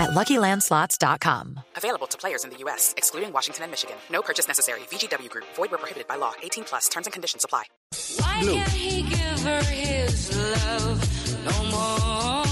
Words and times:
at 0.00 0.10
LuckyLandSlots.com. 0.10 1.60
Available 1.76 2.06
to 2.08 2.18
players 2.18 2.44
in 2.44 2.50
the 2.50 2.56
U.S., 2.64 2.94
excluding 2.96 3.32
Washington 3.32 3.64
and 3.64 3.70
Michigan. 3.70 3.96
No 4.10 4.22
purchase 4.22 4.48
necessary. 4.48 4.80
VGW 4.90 5.28
Group. 5.30 5.44
Void 5.54 5.70
where 5.70 5.78
prohibited 5.78 6.08
by 6.08 6.16
law. 6.16 6.32
18 6.42 6.64
plus. 6.64 6.88
Terms 6.88 7.06
and 7.06 7.12
conditions 7.12 7.44
apply. 7.44 7.64
Why 8.18 8.40
can't 8.42 8.68
he 8.70 9.02
give 9.02 9.40
her 9.42 9.62
his 9.64 10.36
love 10.36 11.44
no 11.44 11.64
more 11.70 12.49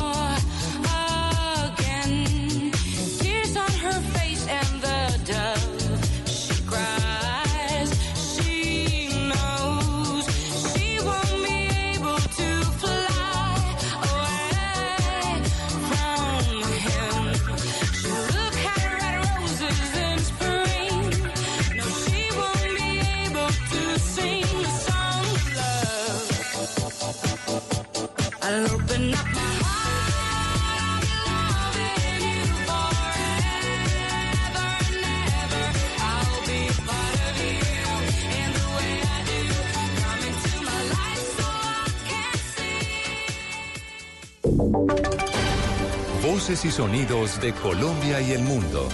Voces 46.23 46.65
y 46.66 46.71
sonidos 46.71 47.41
de 47.41 47.55
Colombia 47.55 48.21
y 48.21 48.33
el 48.33 48.43
mundo 48.43 48.87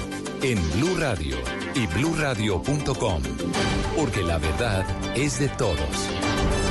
en 0.42 0.56
Blue 0.72 0.94
Radio 0.96 1.36
y 1.74 1.86
bluradio.com, 1.88 3.22
porque 3.96 4.22
la 4.22 4.38
verdad 4.38 4.86
es 5.16 5.40
de 5.40 5.48
todos. 5.48 5.78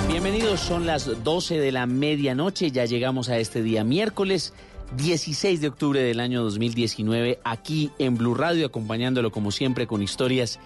Bienvenidos, 0.07 0.61
son 0.61 0.85
las 0.85 1.23
12 1.23 1.59
de 1.59 1.73
la 1.73 1.85
medianoche, 1.85 2.71
ya 2.71 2.85
llegamos 2.85 3.27
a 3.27 3.37
este 3.39 3.61
día 3.61 3.83
miércoles 3.83 4.53
16 4.95 5.59
de 5.59 5.67
octubre 5.67 6.01
del 6.01 6.21
año 6.21 6.41
2019 6.43 7.39
aquí 7.43 7.91
en 7.99 8.15
Blue 8.15 8.35
Radio 8.35 8.67
acompañándolo 8.67 9.31
como 9.31 9.51
siempre 9.51 9.85
con 9.85 10.01
historias 10.01 10.59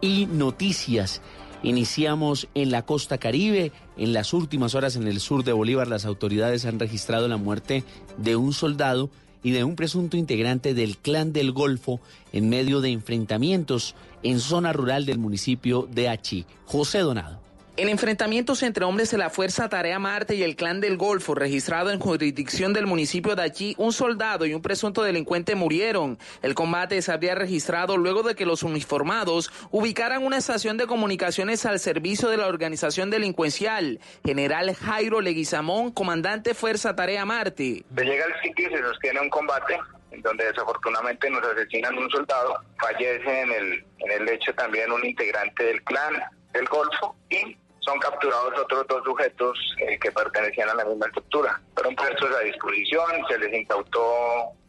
y 0.00 0.26
noticias. 0.26 1.22
Iniciamos 1.62 2.48
en 2.54 2.70
la 2.70 2.82
costa 2.82 3.18
caribe. 3.18 3.72
En 3.96 4.12
las 4.12 4.32
últimas 4.32 4.74
horas 4.74 4.96
en 4.96 5.06
el 5.06 5.20
sur 5.20 5.44
de 5.44 5.52
Bolívar 5.52 5.88
las 5.88 6.04
autoridades 6.04 6.64
han 6.64 6.80
registrado 6.80 7.28
la 7.28 7.36
muerte 7.36 7.84
de 8.18 8.36
un 8.36 8.52
soldado 8.52 9.10
y 9.42 9.52
de 9.52 9.62
un 9.62 9.76
presunto 9.76 10.16
integrante 10.16 10.74
del 10.74 10.96
clan 10.96 11.32
del 11.32 11.52
Golfo 11.52 12.00
en 12.32 12.48
medio 12.48 12.80
de 12.80 12.90
enfrentamientos 12.90 13.94
en 14.22 14.40
zona 14.40 14.72
rural 14.72 15.06
del 15.06 15.18
municipio 15.18 15.86
de 15.92 16.08
Achí. 16.08 16.46
José 16.64 17.00
Donado. 17.00 17.38
En 17.76 17.88
enfrentamientos 17.88 18.62
entre 18.62 18.84
hombres 18.84 19.10
de 19.10 19.18
la 19.18 19.30
Fuerza 19.30 19.68
Tarea 19.68 19.98
Marte 19.98 20.36
y 20.36 20.44
el 20.44 20.54
Clan 20.54 20.80
del 20.80 20.96
Golfo, 20.96 21.34
registrado 21.34 21.90
en 21.90 21.98
jurisdicción 21.98 22.72
del 22.72 22.86
municipio 22.86 23.34
de 23.34 23.42
allí, 23.42 23.74
un 23.78 23.92
soldado 23.92 24.46
y 24.46 24.54
un 24.54 24.62
presunto 24.62 25.02
delincuente 25.02 25.56
murieron. 25.56 26.16
El 26.42 26.54
combate 26.54 27.02
se 27.02 27.10
habría 27.10 27.34
registrado 27.34 27.96
luego 27.96 28.22
de 28.22 28.36
que 28.36 28.46
los 28.46 28.62
uniformados 28.62 29.50
ubicaran 29.72 30.22
una 30.22 30.36
estación 30.36 30.76
de 30.76 30.86
comunicaciones 30.86 31.66
al 31.66 31.80
servicio 31.80 32.28
de 32.28 32.36
la 32.36 32.46
organización 32.46 33.10
delincuencial. 33.10 33.98
General 34.24 34.72
Jairo 34.72 35.20
Leguizamón, 35.20 35.90
comandante 35.90 36.54
Fuerza 36.54 36.94
Tarea 36.94 37.24
Marte. 37.24 37.82
Se 37.96 38.04
llega 38.04 38.24
al 38.24 38.40
sitio 38.40 38.68
y 38.68 38.72
se 38.72 38.82
sostiene 38.84 39.20
un 39.20 39.30
combate 39.30 39.80
donde 40.18 40.44
desafortunadamente 40.44 41.28
nos 41.28 41.42
asesinan 41.42 41.98
un 41.98 42.08
soldado, 42.08 42.54
fallece 42.78 43.40
en 43.40 43.50
el, 43.50 43.84
en 43.98 44.22
el 44.22 44.28
hecho 44.28 44.54
también 44.54 44.92
un 44.92 45.04
integrante 45.04 45.64
del 45.64 45.82
clan 45.82 46.14
del 46.52 46.66
Golfo 46.66 47.16
y 47.28 47.56
son 47.84 47.98
capturados 47.98 48.58
otros 48.58 48.86
dos 48.88 49.04
sujetos 49.04 49.58
eh, 49.78 49.98
que 50.00 50.10
pertenecían 50.10 50.68
a 50.70 50.74
la 50.74 50.84
misma 50.84 51.06
estructura. 51.06 51.60
Fueron 51.74 51.94
puestos 51.94 52.30
a 52.34 52.40
disposición, 52.40 53.04
se 53.28 53.38
les 53.38 53.52
incautó 53.52 54.00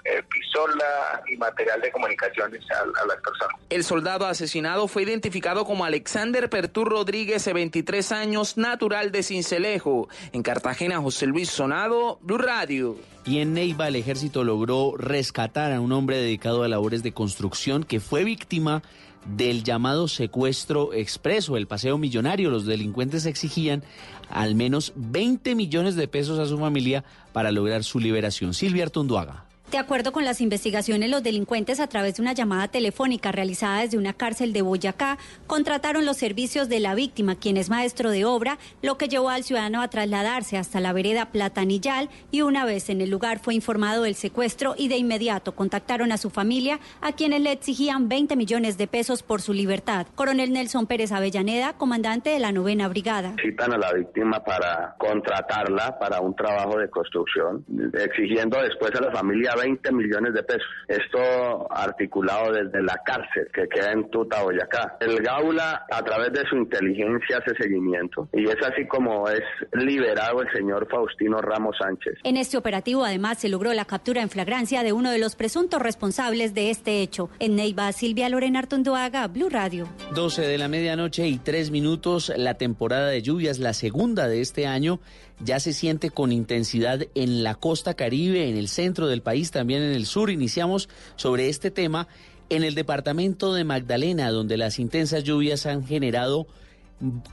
eh, 0.03 0.21
pistola 0.29 1.23
y 1.27 1.37
material 1.37 1.81
de 1.81 1.91
comunicaciones 1.91 2.61
a, 2.71 2.81
a, 2.81 3.07
las 3.07 3.17
personas. 3.21 3.55
El 3.69 3.83
soldado 3.83 4.27
asesinado 4.27 4.87
fue 4.87 5.03
identificado 5.03 5.65
como 5.65 5.85
Alexander 5.85 6.49
Pertú 6.49 6.85
Rodríguez, 6.85 7.45
de 7.45 7.53
23 7.53 8.11
años, 8.11 8.57
natural 8.57 9.11
de 9.11 9.23
Cincelejo. 9.23 10.09
En 10.31 10.43
Cartagena, 10.43 10.99
José 11.01 11.25
Luis 11.25 11.49
Sonado, 11.49 12.19
Blue 12.21 12.37
Radio. 12.37 12.97
Y 13.25 13.39
en 13.39 13.55
Neiva 13.55 13.87
el 13.87 13.95
ejército 13.95 14.43
logró 14.43 14.93
rescatar 14.97 15.71
a 15.71 15.81
un 15.81 15.91
hombre 15.91 16.17
dedicado 16.17 16.61
a 16.61 16.67
labores 16.67 17.01
de 17.01 17.11
construcción 17.11 17.83
que 17.83 17.99
fue 17.99 18.23
víctima 18.23 18.83
del 19.25 19.63
llamado 19.63 20.07
secuestro 20.07 20.93
expreso, 20.93 21.57
el 21.57 21.67
paseo 21.67 21.97
millonario. 21.97 22.49
Los 22.49 22.65
delincuentes 22.65 23.25
exigían 23.25 23.83
al 24.29 24.55
menos 24.55 24.93
20 24.95 25.55
millones 25.55 25.95
de 25.95 26.07
pesos 26.07 26.39
a 26.39 26.45
su 26.45 26.57
familia 26.57 27.03
para 27.33 27.51
lograr 27.51 27.83
su 27.83 27.99
liberación. 27.99 28.53
Silvia 28.53 28.83
Artunduaga. 28.83 29.44
De 29.71 29.79
acuerdo 29.79 30.11
con 30.11 30.23
las 30.23 30.41
investigaciones, 30.41 31.09
los 31.09 31.23
delincuentes, 31.23 31.79
a 31.79 31.87
través 31.87 32.15
de 32.15 32.21
una 32.21 32.33
llamada 32.33 32.67
telefónica 32.67 33.31
realizada 33.31 33.81
desde 33.81 33.97
una 33.97 34.13
cárcel 34.13 34.53
de 34.53 34.61
Boyacá, 34.61 35.17
contrataron 35.47 36.05
los 36.05 36.17
servicios 36.17 36.69
de 36.69 36.79
la 36.79 36.93
víctima, 36.93 37.35
quien 37.35 37.57
es 37.57 37.69
maestro 37.69 38.11
de 38.11 38.25
obra, 38.25 38.59
lo 38.83 38.97
que 38.97 39.07
llevó 39.07 39.29
al 39.29 39.43
ciudadano 39.43 39.81
a 39.81 39.87
trasladarse 39.87 40.57
hasta 40.57 40.79
la 40.79 40.93
vereda 40.93 41.31
Platanillal 41.31 42.09
y 42.31 42.41
una 42.41 42.63
vez 42.63 42.89
en 42.89 43.01
el 43.01 43.09
lugar 43.09 43.39
fue 43.39 43.55
informado 43.55 44.03
del 44.03 44.13
secuestro 44.13 44.75
y 44.77 44.87
de 44.87 44.97
inmediato 44.97 45.55
contactaron 45.55 46.11
a 46.11 46.17
su 46.17 46.29
familia, 46.29 46.79
a 47.01 47.13
quienes 47.13 47.41
le 47.41 47.51
exigían 47.51 48.07
20 48.07 48.35
millones 48.35 48.77
de 48.77 48.85
pesos 48.85 49.23
por 49.23 49.41
su 49.41 49.51
libertad. 49.51 50.05
Coronel 50.13 50.53
Nelson 50.53 50.85
Pérez 50.85 51.11
Avellaneda, 51.11 51.73
comandante 51.73 52.29
de 52.29 52.39
la 52.39 52.51
novena 52.51 52.87
brigada. 52.87 53.35
Citan 53.41 53.73
a 53.73 53.77
la 53.79 53.93
víctima 53.93 54.43
para 54.43 54.95
contratarla 54.99 55.97
para 55.97 56.21
un 56.21 56.35
trabajo 56.35 56.77
de 56.77 56.87
construcción, 56.87 57.65
exigiendo 57.93 58.61
después 58.61 58.93
a 58.95 59.01
la 59.01 59.11
familia 59.11 59.54
20 59.55 59.91
millones 59.91 60.33
de 60.33 60.43
pesos. 60.43 60.67
Esto 60.87 61.71
articulado 61.71 62.51
desde 62.51 62.81
la 62.81 62.99
cárcel 63.05 63.47
que 63.53 63.67
queda 63.67 63.91
en 63.91 64.09
Tuta, 64.09 64.43
Boyacá. 64.43 64.97
El 64.99 65.21
Gaula, 65.21 65.85
a 65.91 66.01
través 66.03 66.31
de 66.33 66.47
su 66.49 66.55
inteligencia, 66.55 67.37
hace 67.37 67.55
seguimiento 67.61 68.27
y 68.33 68.43
es 68.47 68.57
así 68.65 68.87
como 68.87 69.27
es 69.29 69.43
liberado 69.73 70.41
el 70.41 70.51
señor 70.51 70.87
Faustino 70.89 71.41
Ramos 71.41 71.75
Sánchez. 71.79 72.15
En 72.23 72.37
este 72.37 72.57
operativo, 72.57 73.03
además, 73.03 73.39
se 73.39 73.49
logró 73.49 73.73
la 73.73 73.85
captura 73.85 74.21
en 74.21 74.29
flagrancia 74.29 74.83
de 74.83 74.93
uno 74.93 75.11
de 75.11 75.19
los 75.19 75.35
presuntos 75.35 75.81
responsables 75.81 76.53
de 76.53 76.69
este 76.69 77.01
hecho. 77.01 77.29
En 77.39 77.55
Neiva, 77.55 77.91
Silvia 77.91 78.29
Lorena 78.29 78.59
Artondoaga, 78.59 79.27
Blue 79.27 79.49
Radio. 79.49 79.87
12 80.13 80.41
de 80.41 80.57
la 80.57 80.67
medianoche 80.67 81.27
y 81.27 81.37
3 81.37 81.71
minutos, 81.71 82.31
la 82.35 82.55
temporada 82.55 83.07
de 83.07 83.21
lluvias, 83.21 83.59
la 83.59 83.73
segunda 83.73 84.27
de 84.27 84.41
este 84.41 84.67
año 84.67 84.99
ya 85.39 85.59
se 85.59 85.73
siente 85.73 86.09
con 86.09 86.31
intensidad 86.31 87.07
en 87.15 87.43
la 87.43 87.55
costa 87.55 87.93
caribe, 87.93 88.49
en 88.49 88.57
el 88.57 88.67
centro 88.67 89.07
del 89.07 89.21
país, 89.21 89.51
también 89.51 89.81
en 89.81 89.93
el 89.93 90.05
sur. 90.05 90.29
Iniciamos 90.29 90.89
sobre 91.15 91.49
este 91.49 91.71
tema 91.71 92.07
en 92.49 92.63
el 92.63 92.75
departamento 92.75 93.53
de 93.53 93.63
Magdalena, 93.63 94.31
donde 94.31 94.57
las 94.57 94.79
intensas 94.79 95.23
lluvias 95.23 95.65
han 95.65 95.85
generado 95.85 96.47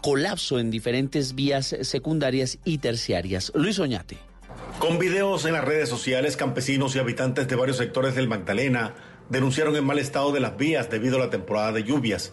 colapso 0.01 0.59
en 0.59 0.71
diferentes 0.71 1.35
vías 1.35 1.77
secundarias 1.83 2.59
y 2.65 2.79
terciarias. 2.79 3.53
Luis 3.55 3.79
Oñate. 3.79 4.19
Con 4.79 4.99
videos 4.99 5.45
en 5.45 5.53
las 5.53 5.65
redes 5.65 5.89
sociales, 5.89 6.37
campesinos 6.37 6.97
y 6.97 6.99
habitantes 6.99 7.47
de 7.47 7.57
varios 7.57 7.77
sectores 7.77 8.15
del 8.15 8.29
Magdalena 8.29 8.95
denunciaron 9.29 9.77
el 9.77 9.83
mal 9.83 9.99
estado 9.99 10.33
de 10.33 10.41
las 10.41 10.57
vías 10.57 10.91
debido 10.91 11.17
a 11.17 11.21
la 11.21 11.31
temporada 11.31 11.73
de 11.73 11.85
lluvias. 11.85 12.33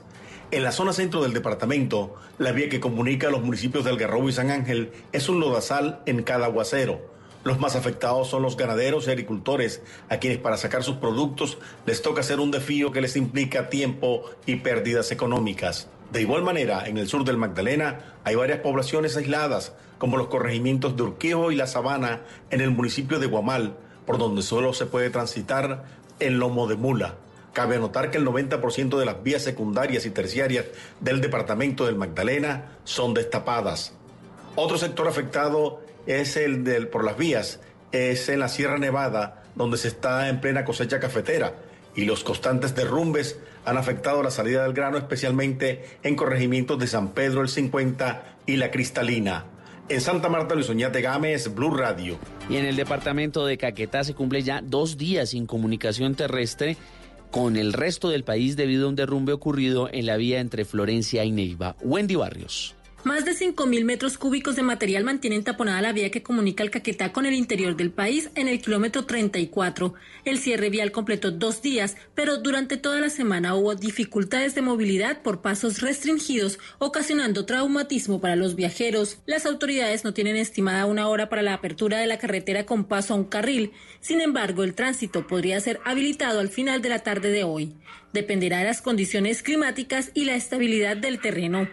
En 0.52 0.64
la 0.64 0.72
zona 0.72 0.94
centro 0.94 1.22
del 1.22 1.34
departamento, 1.34 2.16
la 2.40 2.52
vía 2.52 2.70
que 2.70 2.80
comunica 2.80 3.30
los 3.30 3.44
municipios 3.44 3.84
de 3.84 3.92
Algarrobo 3.92 4.30
y 4.30 4.34
San 4.34 4.50
Ángel 4.50 4.92
es 5.12 5.30
un 5.30 5.40
lodazal 5.40 6.02
en 6.08 6.24
cada 6.24 6.48
aguacero. 6.48 7.02
Los 7.44 7.60
más 7.60 7.76
afectados 7.76 8.30
son 8.30 8.42
los 8.42 8.58
ganaderos 8.58 9.06
y 9.06 9.12
agricultores, 9.12 9.84
a 10.10 10.18
quienes 10.18 10.40
para 10.40 10.58
sacar 10.58 10.84
sus 10.84 10.96
productos 10.96 11.60
les 11.86 12.02
toca 12.02 12.22
hacer 12.22 12.40
un 12.40 12.50
desfío 12.50 12.92
que 12.92 13.00
les 13.00 13.16
implica 13.16 13.70
tiempo 13.70 14.24
y 14.48 14.56
pérdidas 14.56 15.12
económicas. 15.12 15.88
De 16.12 16.22
igual 16.22 16.42
manera, 16.42 16.88
en 16.88 16.98
el 16.98 17.08
sur 17.08 17.26
del 17.26 17.38
Magdalena 17.38 18.16
hay 18.24 18.34
varias 18.34 18.62
poblaciones 18.62 19.16
aisladas, 19.18 19.74
como 20.00 20.18
los 20.18 20.30
corregimientos 20.30 20.98
de 20.98 21.04
Urquijo 21.04 21.52
y 21.52 21.58
La 21.58 21.68
Sabana 21.68 22.22
en 22.50 22.62
el 22.62 22.72
municipio 22.72 23.20
de 23.20 23.28
Guamal, 23.28 23.76
por 24.08 24.18
donde 24.18 24.42
solo 24.42 24.74
se 24.74 24.88
puede 24.88 25.12
transitar 25.12 25.84
el 26.20 26.40
lomo 26.40 26.66
de 26.66 26.76
mula. 26.76 27.18
Cabe 27.60 27.76
anotar 27.76 28.10
que 28.10 28.18
el 28.18 28.26
90% 28.26 28.98
de 28.98 29.06
las 29.06 29.22
vías 29.22 29.42
secundarias 29.42 30.06
y 30.06 30.12
terciarias 30.12 30.64
del 31.02 31.20
departamento 31.20 31.86
del 31.86 31.98
Magdalena 31.98 32.78
son 32.86 33.14
destapadas. 33.14 33.92
Otro 34.56 34.78
sector 34.78 35.10
afectado 35.10 35.82
es 36.08 36.38
el 36.38 36.64
del, 36.64 36.88
por 36.88 37.04
las 37.04 37.18
vías, 37.18 37.60
es 37.92 38.30
en 38.30 38.40
la 38.40 38.48
Sierra 38.48 38.78
Nevada, 38.78 39.44
donde 39.56 39.76
se 39.76 39.90
está 39.90 40.30
en 40.30 40.40
plena 40.40 40.64
cosecha 40.64 41.02
cafetera 41.02 41.54
y 41.98 42.06
los 42.06 42.24
constantes 42.24 42.76
derrumbes 42.76 43.38
han 43.66 43.76
afectado 43.76 44.24
la 44.24 44.32
salida 44.32 44.64
del 44.64 44.72
grano, 44.72 44.98
especialmente 44.98 45.84
en 46.02 46.16
corregimientos 46.16 46.80
de 46.80 46.88
San 46.88 47.10
Pedro 47.10 47.42
el 47.42 47.50
50 47.50 48.38
y 48.46 48.56
La 48.56 48.72
Cristalina. 48.72 49.44
En 49.90 50.00
Santa 50.00 50.30
Marta, 50.30 50.56
Luis 50.56 50.70
Oñate 50.70 51.02
Gámez, 51.02 51.54
Blue 51.54 51.76
Radio. 51.76 52.20
Y 52.50 52.56
en 52.56 52.64
el 52.64 52.78
departamento 52.78 53.46
de 53.46 53.58
Caquetá 53.58 54.06
se 54.06 54.14
cumple 54.14 54.44
ya 54.44 54.62
dos 54.62 54.98
días 54.98 55.32
sin 55.32 55.46
comunicación 55.46 56.16
terrestre 56.16 56.78
con 57.32 57.56
el 57.56 57.74
resto 57.74 58.10
del 58.10 58.24
país 58.24 58.56
debido 58.56 58.86
a 58.86 58.90
un 58.90 58.96
derrumbe 58.96 59.34
ocurrido 59.34 59.90
en 59.92 60.06
la 60.06 60.18
vía 60.18 60.40
entre 60.40 60.66
Florencia 60.66 61.24
y 61.26 61.32
Neiva. 61.32 61.76
Wendy 61.82 62.16
Barrios. 62.16 62.76
Más 63.06 63.24
de 63.24 63.32
5.000 63.32 63.86
metros 63.86 64.18
cúbicos 64.18 64.58
de 64.58 64.62
material 64.62 65.06
mantienen 65.06 65.46
taponada 65.46 65.82
la 65.82 65.94
vía 65.94 66.12
que 66.12 66.22
comunica 66.22 66.64
el 66.64 66.70
Caquetá 66.70 67.14
con 67.14 67.26
el 67.26 67.34
interior 67.34 67.78
del 67.78 67.92
país 67.92 68.30
en 68.36 68.50
el 68.50 68.62
kilómetro 68.62 69.06
34. 69.06 69.94
El 70.26 70.38
cierre 70.38 70.70
vial 70.70 70.92
completó 70.92 71.32
dos 71.32 71.62
días, 71.62 71.96
pero 72.14 72.40
durante 72.40 72.76
toda 72.76 73.00
la 73.00 73.10
semana 73.10 73.56
hubo 73.56 73.74
dificultades 73.76 74.54
de 74.54 74.64
movilidad 74.64 75.22
por 75.22 75.42
pasos 75.42 75.80
restringidos, 75.80 76.60
ocasionando 76.78 77.46
traumatismo 77.46 78.20
para 78.20 78.36
los 78.36 78.58
viajeros. 78.58 79.20
Las 79.26 79.46
autoridades 79.46 80.04
no 80.04 80.14
tienen 80.14 80.36
estimada 80.36 80.86
una 80.86 81.08
hora 81.08 81.30
para 81.30 81.42
la 81.42 81.54
apertura 81.54 82.00
de 82.00 82.08
la 82.08 82.18
carretera 82.18 82.66
con 82.66 82.84
paso 82.84 83.14
a 83.14 83.18
un 83.18 83.24
carril. 83.24 83.72
Sin 84.02 84.20
embargo, 84.20 84.66
el 84.66 84.76
tránsito 84.76 85.26
podría 85.26 85.62
ser 85.62 85.80
habilitado 85.86 86.42
al 86.42 86.50
final 86.50 86.82
de 86.82 86.90
la 86.90 87.00
tarde 87.00 87.32
de 87.32 87.46
hoy 87.46 87.74
dependerá 88.14 88.60
de 88.60 88.66
las 88.66 88.82
condiciones 88.82 89.44
climáticas 89.44 90.12
y 90.14 90.26
la 90.26 90.36
estabilidad 90.36 90.98
del 90.98 91.20
terreno. 91.20 91.68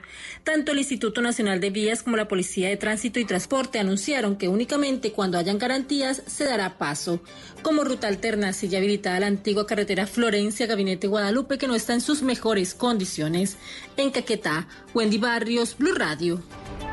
Tanto 0.45 0.73
el 0.73 0.79
Instituto 0.79 1.21
Nacional 1.23 1.61
de 1.61 1.71
Vías 1.71 2.03
como 2.03 2.17
la 2.17 2.29
Policía 2.29 2.69
de 2.69 2.77
Tránsito 2.77 3.19
y 3.21 3.25
Transporte 3.25 3.79
anunciaron 3.79 4.37
que 4.37 4.49
únicamente 4.49 5.13
cuando 5.13 5.39
hayan 5.39 5.59
garantías 5.59 6.23
se 6.27 6.45
dará 6.45 6.79
paso. 6.79 7.23
Como 7.67 7.83
ruta 7.83 8.07
alterna 8.07 8.53
sigue 8.53 8.77
habilitada 8.77 9.19
la 9.19 9.27
antigua 9.27 9.67
carretera 9.67 10.07
Florencia 10.07 10.69
Gabinete 10.69 11.09
Guadalupe 11.09 11.59
que 11.59 11.67
no 11.67 11.75
está 11.75 11.95
en 11.95 12.01
sus 12.01 12.23
mejores 12.23 12.77
condiciones. 12.77 13.57
En 13.97 14.13
Caquetá, 14.13 14.69
Wendy 14.95 15.19
Barrios, 15.19 15.77
Blue 15.77 15.93
Radio. 15.93 16.41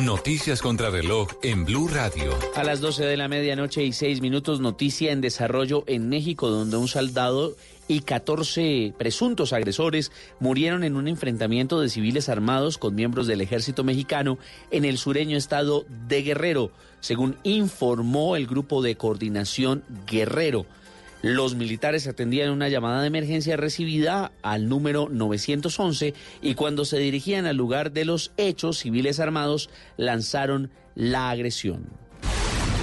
Noticias 0.00 0.62
contra 0.62 0.90
reloj 0.90 1.28
en 1.42 1.64
Blue 1.64 1.88
Radio. 1.88 2.38
A 2.54 2.64
las 2.64 2.80
12 2.80 3.04
de 3.04 3.16
la 3.16 3.28
medianoche 3.28 3.82
y 3.82 3.92
6 3.92 4.20
minutos, 4.20 4.60
noticia 4.60 5.10
en 5.10 5.20
desarrollo 5.20 5.84
en 5.86 6.08
México, 6.08 6.48
donde 6.48 6.76
un 6.76 6.88
soldado 6.88 7.56
y 7.88 8.00
14 8.00 8.94
presuntos 8.98 9.52
agresores 9.52 10.12
murieron 10.38 10.84
en 10.84 10.96
un 10.96 11.08
enfrentamiento 11.08 11.80
de 11.80 11.88
civiles 11.88 12.28
armados 12.28 12.78
con 12.78 12.94
miembros 12.94 13.26
del 13.26 13.40
ejército 13.40 13.84
mexicano 13.84 14.38
en 14.70 14.84
el 14.84 14.98
sureño 14.98 15.36
estado 15.36 15.84
de 16.08 16.22
Guerrero, 16.22 16.70
según 17.00 17.36
informó 17.42 18.36
el 18.36 18.46
grupo 18.46 18.82
de 18.82 18.96
coordinación 18.96 19.82
Guerrero. 20.06 20.66
Los 21.22 21.54
militares 21.54 22.08
atendían 22.08 22.50
una 22.50 22.68
llamada 22.68 23.00
de 23.00 23.06
emergencia 23.06 23.56
recibida 23.56 24.32
al 24.42 24.68
número 24.68 25.08
911 25.08 26.14
y 26.42 26.54
cuando 26.54 26.84
se 26.84 26.98
dirigían 26.98 27.46
al 27.46 27.56
lugar 27.56 27.92
de 27.92 28.04
los 28.04 28.32
hechos, 28.36 28.78
civiles 28.78 29.20
armados 29.20 29.70
lanzaron 29.96 30.70
la 30.96 31.30
agresión. 31.30 31.86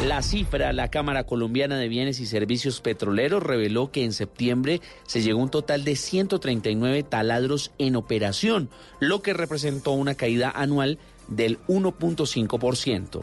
La 0.07 0.21
cifra, 0.21 0.71
la 0.71 0.89
Cámara 0.89 1.25
Colombiana 1.25 1.77
de 1.77 1.89
Bienes 1.89 2.21
y 2.21 2.25
Servicios 2.25 2.80
Petroleros 2.80 3.44
reveló 3.44 3.91
que 3.91 4.06
en 4.06 4.13
septiembre 4.13 4.80
se 5.06 5.21
llegó 5.21 5.41
a 5.41 5.44
un 5.44 5.50
total 5.50 5.83
de 5.83 5.97
139 5.97 7.03
taladros 7.03 7.71
en 7.77 7.97
operación, 7.97 8.69
lo 9.01 9.21
que 9.21 9.33
representó 9.33 9.91
una 9.91 10.15
caída 10.15 10.50
anual 10.50 11.00
del 11.27 11.59
1.5%. 11.68 13.21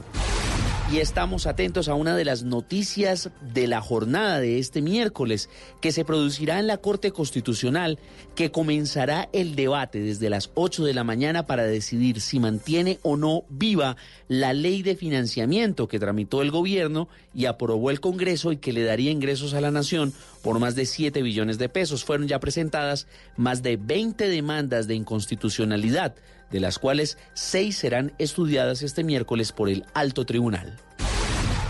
Y 0.92 0.98
estamos 0.98 1.48
atentos 1.48 1.88
a 1.88 1.94
una 1.94 2.14
de 2.14 2.24
las 2.24 2.44
noticias 2.44 3.30
de 3.52 3.66
la 3.66 3.80
jornada 3.80 4.38
de 4.38 4.60
este 4.60 4.82
miércoles, 4.82 5.50
que 5.80 5.90
se 5.90 6.04
producirá 6.04 6.60
en 6.60 6.68
la 6.68 6.76
Corte 6.76 7.10
Constitucional, 7.10 7.98
que 8.36 8.52
comenzará 8.52 9.28
el 9.32 9.56
debate 9.56 9.98
desde 9.98 10.30
las 10.30 10.50
8 10.54 10.84
de 10.84 10.94
la 10.94 11.02
mañana 11.02 11.44
para 11.44 11.64
decidir 11.64 12.20
si 12.20 12.38
mantiene 12.38 13.00
o 13.02 13.16
no 13.16 13.42
viva 13.48 13.96
la 14.28 14.52
ley 14.52 14.82
de 14.82 14.94
financiamiento 14.94 15.88
que 15.88 15.98
tramitó 15.98 16.40
el 16.40 16.52
gobierno 16.52 17.08
y 17.34 17.46
aprobó 17.46 17.90
el 17.90 18.00
Congreso 18.00 18.52
y 18.52 18.58
que 18.58 18.72
le 18.72 18.84
daría 18.84 19.10
ingresos 19.10 19.54
a 19.54 19.60
la 19.60 19.72
nación 19.72 20.14
por 20.46 20.60
más 20.60 20.76
de 20.76 20.86
7 20.86 21.22
billones 21.22 21.58
de 21.58 21.68
pesos. 21.68 22.04
Fueron 22.04 22.28
ya 22.28 22.38
presentadas 22.38 23.08
más 23.36 23.64
de 23.64 23.76
20 23.76 24.28
demandas 24.28 24.86
de 24.86 24.94
inconstitucionalidad 24.94 26.14
de 26.52 26.60
las 26.60 26.78
cuales 26.78 27.18
seis 27.34 27.76
serán 27.78 28.12
estudiadas 28.18 28.82
este 28.82 29.02
miércoles 29.02 29.50
por 29.50 29.68
el 29.68 29.84
alto 29.92 30.24
tribunal. 30.24 30.78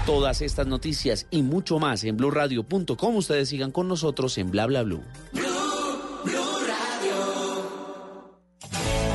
Todas 0.05 0.43
estas 0.43 0.67
noticias 0.67 1.27
y 1.31 1.41
mucho 1.41 1.79
más 1.79 2.05
en 2.05 2.19
blurradio.com. 2.19 3.17
Ustedes 3.17 3.48
sigan 3.48 3.72
con 3.72 3.89
nosotros 3.89 4.36
en 4.36 4.51
bla 4.51 4.67
bla 4.67 4.82
blue. 4.82 5.03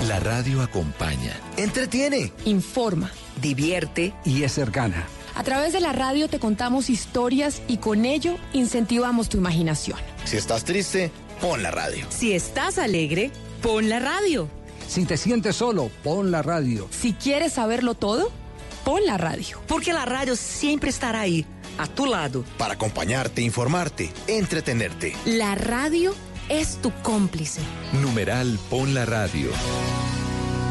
La 0.07 0.19
radio 0.19 0.63
acompaña. 0.63 1.39
Entretiene, 1.57 2.33
informa, 2.45 3.11
divierte 3.39 4.15
y 4.25 4.41
es 4.41 4.53
cercana. 4.53 5.05
A 5.35 5.43
través 5.43 5.73
de 5.73 5.79
la 5.79 5.93
radio 5.93 6.27
te 6.27 6.39
contamos 6.39 6.89
historias 6.89 7.61
y 7.67 7.77
con 7.77 8.05
ello 8.05 8.37
incentivamos 8.53 9.29
tu 9.29 9.37
imaginación. 9.37 9.97
Si 10.25 10.37
estás 10.37 10.63
triste, 10.63 11.11
pon 11.39 11.63
la 11.63 11.71
radio. 11.71 12.05
Si 12.09 12.33
estás 12.33 12.77
alegre, 12.77 13.31
pon 13.61 13.89
la 13.89 13.99
radio. 13.99 14.49
Si 14.87 15.05
te 15.05 15.17
sientes 15.17 15.55
solo, 15.55 15.89
pon 16.03 16.31
la 16.31 16.41
radio. 16.41 16.87
Si 16.91 17.13
quieres 17.13 17.53
saberlo 17.53 17.93
todo, 17.95 18.29
pon 18.83 19.05
la 19.05 19.17
radio. 19.17 19.61
Porque 19.67 19.93
la 19.93 20.05
radio 20.05 20.35
siempre 20.35 20.89
estará 20.89 21.21
ahí, 21.21 21.45
a 21.77 21.87
tu 21.87 22.05
lado. 22.05 22.43
Para 22.57 22.73
acompañarte, 22.73 23.41
informarte, 23.41 24.11
entretenerte. 24.27 25.15
La 25.25 25.55
radio 25.55 26.13
es 26.49 26.77
tu 26.81 26.91
cómplice. 27.03 27.61
Numeral 28.01 28.59
Pon 28.69 28.93
la 28.93 29.05
radio. 29.05 29.49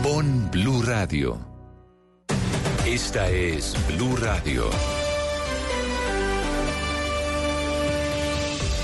Pon 0.03 0.51
Blue 0.51 0.83
Radio. 0.83 1.50
Esta 2.91 3.29
es 3.29 3.77
Blue 3.87 4.17
Radio. 4.17 4.69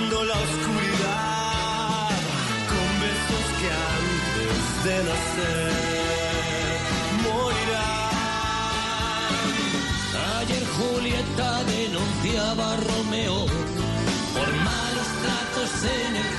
La 0.00 0.34
oscuridad. 0.34 2.08
Con 2.70 2.88
besos 3.00 3.46
que 3.60 3.68
antes 3.98 4.58
de 4.84 4.96
nacer 5.08 5.72
morirán. 7.22 8.14
Ayer 10.40 10.64
Julieta 10.76 11.50
denunciaba 11.64 12.64
a 12.72 12.76
Romeo 12.76 13.38
por 14.34 14.48
malos 14.68 15.10
tratos 15.22 15.72
en 15.84 16.12
el 16.16 16.33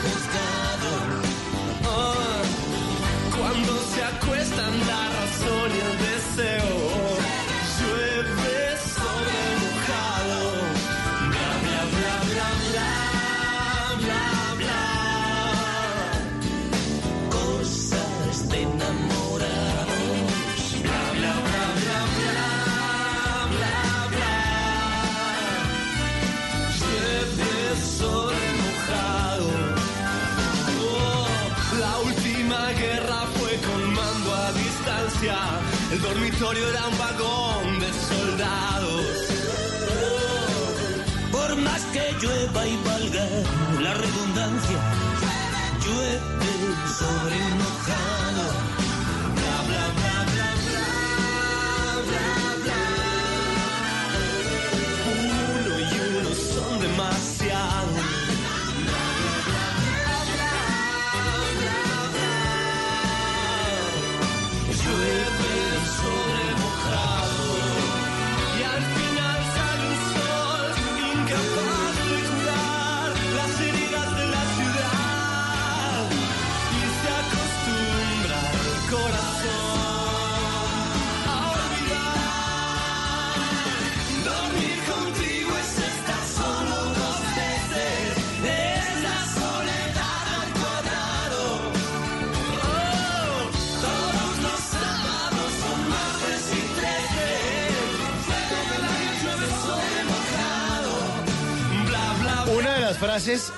dormitorio 36.56 36.70
era 36.70 36.88
un 36.88 36.98
vagón 36.98 37.80
de 37.80 37.94
soldados. 37.94 39.06
Por 41.32 41.56
más 41.58 41.82
que 41.86 42.14
llueva 42.22 42.68
y 42.68 42.78
valga 42.78 43.28
la 43.82 43.94
redundancia, 43.94 44.78
llueve 45.84 46.20
sobre 46.98 47.40
mojado. 47.56 48.65
Frases 103.06 103.52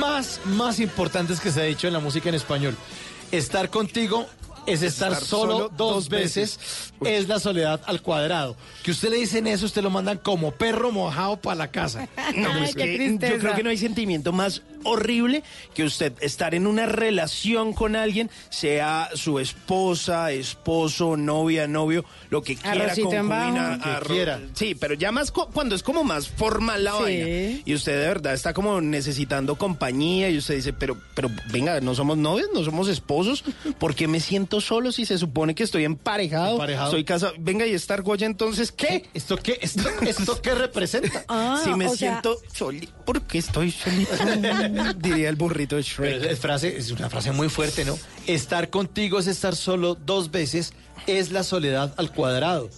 más, 0.00 0.40
más 0.46 0.80
importantes 0.80 1.38
que 1.38 1.52
se 1.52 1.60
ha 1.60 1.64
dicho 1.64 1.86
en 1.86 1.92
la 1.92 2.00
música 2.00 2.28
en 2.28 2.34
español. 2.34 2.76
Estar 3.30 3.70
contigo 3.70 4.26
es 4.66 4.82
estar, 4.82 5.14
solo, 5.14 5.70
dos 5.76 6.08
veces, 6.08 6.92
es 7.04 7.28
la 7.28 7.38
soledad 7.38 7.80
al 7.86 8.02
cuadrado. 8.02 8.56
Que 8.82 8.90
usted 8.90 9.10
le 9.10 9.18
dicen 9.18 9.46
eso, 9.46 9.66
usted 9.66 9.80
lo 9.82 9.90
mandan 9.90 10.18
como 10.18 10.50
perro 10.50 10.90
mojado 10.90 11.36
para 11.36 11.54
la 11.54 11.70
casa. 11.70 12.08
No, 12.34 12.50
Ay, 12.52 12.64
es 12.64 12.74
qué 12.74 13.16
que 13.20 13.28
yo 13.30 13.38
creo 13.38 13.54
que 13.54 13.62
no 13.62 13.70
hay 13.70 13.78
sentimiento 13.78 14.32
más 14.32 14.62
horrible 14.84 15.42
que 15.74 15.84
usted 15.84 16.12
estar 16.20 16.54
en 16.54 16.66
una 16.66 16.86
relación 16.86 17.72
con 17.72 17.96
alguien, 17.96 18.30
sea 18.50 19.08
su 19.14 19.38
esposa, 19.38 20.30
esposo, 20.32 21.16
novia, 21.16 21.66
novio, 21.66 22.04
lo 22.30 22.42
que 22.42 22.56
quiera, 22.56 22.84
Arrocito 22.84 23.12
en 23.12 23.28
concubina, 23.28 23.68
bajo. 23.70 23.82
Que 23.82 23.88
arro- 23.90 24.06
quiera. 24.14 24.40
Sí, 24.54 24.74
pero 24.74 24.94
ya 24.94 25.12
más 25.12 25.30
cu- 25.30 25.48
cuando 25.52 25.74
es 25.74 25.82
como 25.82 26.04
más 26.04 26.28
formal 26.28 26.84
la 26.84 26.92
Sí. 26.92 27.02
vaina 27.02 27.62
y 27.64 27.74
usted 27.74 27.92
de 28.00 28.06
verdad 28.08 28.34
está 28.34 28.52
como 28.52 28.80
necesitando 28.80 29.56
compañía 29.56 30.30
y 30.30 30.38
usted 30.38 30.54
dice, 30.56 30.72
pero, 30.72 30.96
pero 31.14 31.30
venga, 31.50 31.80
no 31.80 31.94
somos 31.94 32.16
novios, 32.16 32.48
no 32.54 32.62
somos 32.64 32.88
esposos, 32.88 33.44
¿por 33.78 33.94
qué 33.94 34.08
me 34.08 34.20
siento 34.20 34.60
solo 34.60 34.92
si 34.92 35.06
se 35.06 35.18
supone 35.18 35.54
que 35.54 35.62
estoy 35.64 35.84
emparejado? 35.84 36.52
Emparejado. 36.52 36.90
Soy 36.90 37.04
casado. 37.04 37.34
Venga, 37.38 37.66
y 37.66 37.72
estar 37.74 38.02
Goya, 38.02 38.26
entonces, 38.26 38.70
¿qué? 38.72 39.08
¿Esto 39.14 39.36
qué? 39.36 39.58
¿Esto, 39.62 39.88
esto 40.06 40.42
qué 40.42 40.54
representa? 40.54 41.24
Ah, 41.28 41.60
si 41.64 41.70
me 41.74 41.86
o 41.86 41.88
sea- 41.94 41.96
siento 42.22 42.38
solito, 42.52 42.92
¿por 43.04 43.22
qué 43.22 43.38
estoy 43.38 43.70
solito? 43.70 44.12
Diría 44.98 45.28
el 45.28 45.36
burrito 45.36 45.76
de 45.76 45.82
Shrek. 45.82 46.36
frase, 46.36 46.76
es 46.76 46.90
una 46.90 47.08
frase 47.10 47.32
muy 47.32 47.48
fuerte, 47.48 47.84
¿no? 47.84 47.98
Estar 48.26 48.70
contigo 48.70 49.18
es 49.18 49.26
estar 49.26 49.56
solo 49.56 49.94
dos 49.94 50.30
veces, 50.30 50.72
es 51.06 51.30
la 51.30 51.42
soledad 51.42 51.94
al 51.96 52.12
cuadrado. 52.12 52.70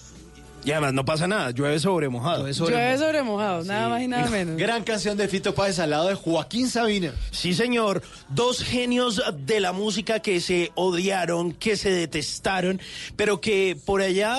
Y 0.67 0.73
además 0.73 0.95
no 0.95 1.05
pasa 1.05 1.29
nada, 1.29 1.53
llueve 1.53 1.79
sobre 1.79 2.09
mojado. 2.09 2.39
Llueve 2.41 2.53
sobre 2.55 2.75
Llueve 2.75 2.99
sobre 2.99 3.23
mojado, 3.23 3.63
nada 3.63 3.89
más 3.89 4.03
y 4.03 4.09
nada 4.09 4.29
menos. 4.29 4.57
Gran 4.57 4.83
canción 4.83 5.17
de 5.17 5.29
Fito 5.29 5.55
Páez 5.55 5.79
al 5.79 5.91
lado 5.91 6.09
de 6.09 6.17
Joaquín 6.17 6.69
Sabina. 6.69 7.13
Sí, 7.31 7.55
señor. 7.55 8.03
Dos 8.31 8.65
genios 8.65 9.23
de 9.47 9.61
la 9.61 9.73
música 9.73 10.19
que 10.19 10.41
se 10.41 10.73
odiaron, 10.75 11.53
que 11.53 11.77
se 11.77 11.91
detestaron, 11.91 12.81
pero 13.15 13.41
que 13.41 13.77
por 13.87 14.01
allá 14.03 14.37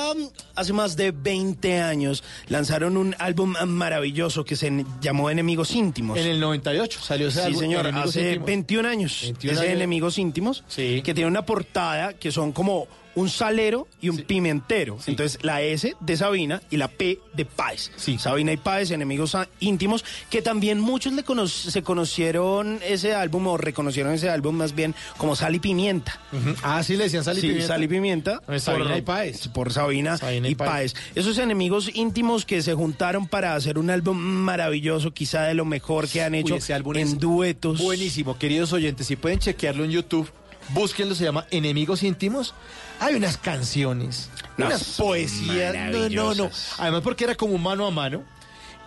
hace 0.56 0.74
más 0.74 0.98
de 0.98 1.12
20 1.12 1.80
años 1.82 2.26
lanzaron 2.50 2.98
un 2.98 3.16
álbum 3.20 3.54
maravilloso 3.66 4.44
que 4.44 4.58
se 4.58 4.84
llamó 5.00 5.30
Enemigos 5.30 5.72
Íntimos. 5.72 6.18
En 6.18 6.28
el 6.28 6.42
98 6.42 7.00
salió 7.02 7.30
ese 7.30 7.40
Sí, 7.40 7.46
álbum, 7.46 7.60
señor, 7.62 7.86
Enemigos 7.88 8.10
hace 8.10 8.22
Íntimos. 8.34 8.46
21 8.48 8.90
años. 8.90 9.20
21 9.24 9.54
ese 9.54 9.62
años. 9.62 9.76
Enemigos 9.78 10.18
Íntimos, 10.18 10.64
Sí. 10.68 11.02
que 11.06 11.14
tiene 11.14 11.30
una 11.30 11.46
portada 11.46 12.16
que 12.16 12.34
son 12.34 12.52
como 12.52 12.86
un 13.18 13.30
salero 13.30 13.88
y 14.00 14.10
un 14.10 14.18
pimentero. 14.20 14.98
Entonces, 15.08 15.40
la 15.42 15.62
S 15.64 15.96
de 16.00 16.18
Sabina 16.18 16.62
y 16.70 16.78
la 16.78 16.88
P 16.88 17.18
de 17.34 17.46
Páez. 17.46 17.92
Sabina 18.20 18.52
y 18.52 18.58
Páez, 18.58 18.92
enemigos 18.92 19.36
íntimos, 19.60 20.06
que 20.30 20.44
también 20.44 20.80
muchos 20.80 21.14
le 21.14 21.24
cono- 21.24 21.48
se 21.48 21.82
conocieron 21.82 22.80
ese 22.88 23.16
álbum 23.16 23.48
o 23.48 23.58
reconocieron 23.58 24.14
ese 24.14 24.30
álbum 24.30 24.56
más 24.56 24.76
bien 24.76 24.94
como 25.18 25.36
Sal 25.36 25.56
y 25.56 25.60
Pimienta. 25.60 26.20
Ah, 26.62 26.84
sí, 26.84 26.96
le 26.96 27.06
decían 27.06 27.24
Sal 27.24 27.38
y 27.38 27.42
Sí, 27.42 27.48
Pimienta. 27.48 27.68
Sal 27.68 27.84
y 27.84 27.88
Pimienta. 27.88 28.42
No, 28.48 28.60
Sabina 28.60 28.98
y 28.98 29.02
Páez. 29.02 29.48
Por 29.48 29.74
Sabina, 29.74 30.18
Sabina 30.18 30.48
y 30.48 30.52
y 30.52 30.56
Páez. 30.56 30.94
Esos 31.16 31.40
enemigos 31.40 31.90
íntimos 31.96 32.46
que 32.46 32.62
se 32.62 32.76
juntaron 32.76 33.28
para 33.28 33.56
hacer 33.56 33.80
un 33.80 33.90
álbum 33.90 34.18
maravilloso, 34.18 35.12
quizá 35.12 35.44
de 35.44 35.56
lo 35.56 35.66
mejor 35.66 36.08
que 36.08 36.22
han 36.22 36.36
hecho 36.36 36.54
Uy, 36.54 36.60
ese 36.60 36.74
álbum 36.76 36.96
es 36.98 37.14
en 37.14 37.18
duetos. 37.18 37.82
Buenísimo, 37.82 38.38
queridos 38.38 38.74
oyentes, 38.74 39.08
si 39.08 39.16
pueden 39.16 39.40
chequearlo 39.40 39.84
en 39.84 39.92
YouTube, 39.92 40.30
búsquenlo, 40.70 41.16
se 41.16 41.24
llama 41.24 41.46
Enemigos 41.52 42.04
Íntimos. 42.04 42.54
Hay 43.00 43.16
unas 43.16 43.38
canciones, 43.38 44.30
Unas 44.58 44.70
unas 44.70 44.84
poesías. 44.98 45.76
No, 45.92 46.10
no, 46.10 46.36
no. 46.36 46.52
Además, 46.80 47.02
porque 47.04 47.26
era 47.26 47.36
como 47.36 47.58
mano 47.58 47.86
a 47.86 47.92
mano 47.92 48.24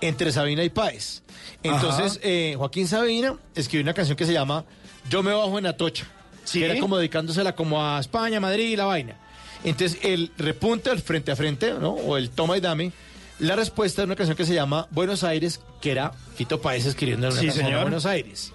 entre 0.00 0.32
Sabina 0.32 0.64
y 0.64 0.70
Páez. 0.70 1.22
Entonces, 1.62 2.18
eh, 2.22 2.54
Joaquín 2.56 2.88
Sabina 2.88 3.36
escribió 3.54 3.82
una 3.84 3.94
canción 3.94 4.16
que 4.16 4.24
se 4.26 4.32
llama 4.32 4.64
Yo 5.08 5.22
me 5.22 5.32
bajo 5.32 5.58
en 5.58 5.66
Atocha. 5.66 6.06
Sí. 6.44 6.58
Que 6.60 6.64
era 6.70 6.80
como 6.80 6.96
dedicándosela 6.96 7.54
como 7.54 7.84
a 7.84 8.00
España, 8.00 8.40
Madrid 8.40 8.70
y 8.70 8.76
la 8.76 8.86
vaina. 8.86 9.16
Entonces, 9.62 9.98
el 10.02 10.32
repunte, 10.38 10.90
el 10.90 11.00
frente 11.00 11.30
a 11.30 11.36
frente, 11.36 11.74
¿no? 11.74 11.90
O 11.90 12.16
el 12.16 12.30
toma 12.30 12.56
y 12.56 12.60
dame. 12.60 12.92
La 13.38 13.56
respuesta 13.56 14.02
es 14.02 14.06
una 14.06 14.16
canción 14.16 14.36
que 14.36 14.44
se 14.46 14.54
llama 14.54 14.88
Buenos 14.90 15.22
Aires, 15.22 15.60
que 15.80 15.90
era 15.92 16.12
Fito 16.34 16.60
Páez 16.60 16.86
escribiendo 16.86 17.26
en 17.28 17.32
una 17.34 17.40
Sí, 17.40 17.46
canción. 17.48 17.82
Buenos 17.82 18.06
Aires. 18.06 18.52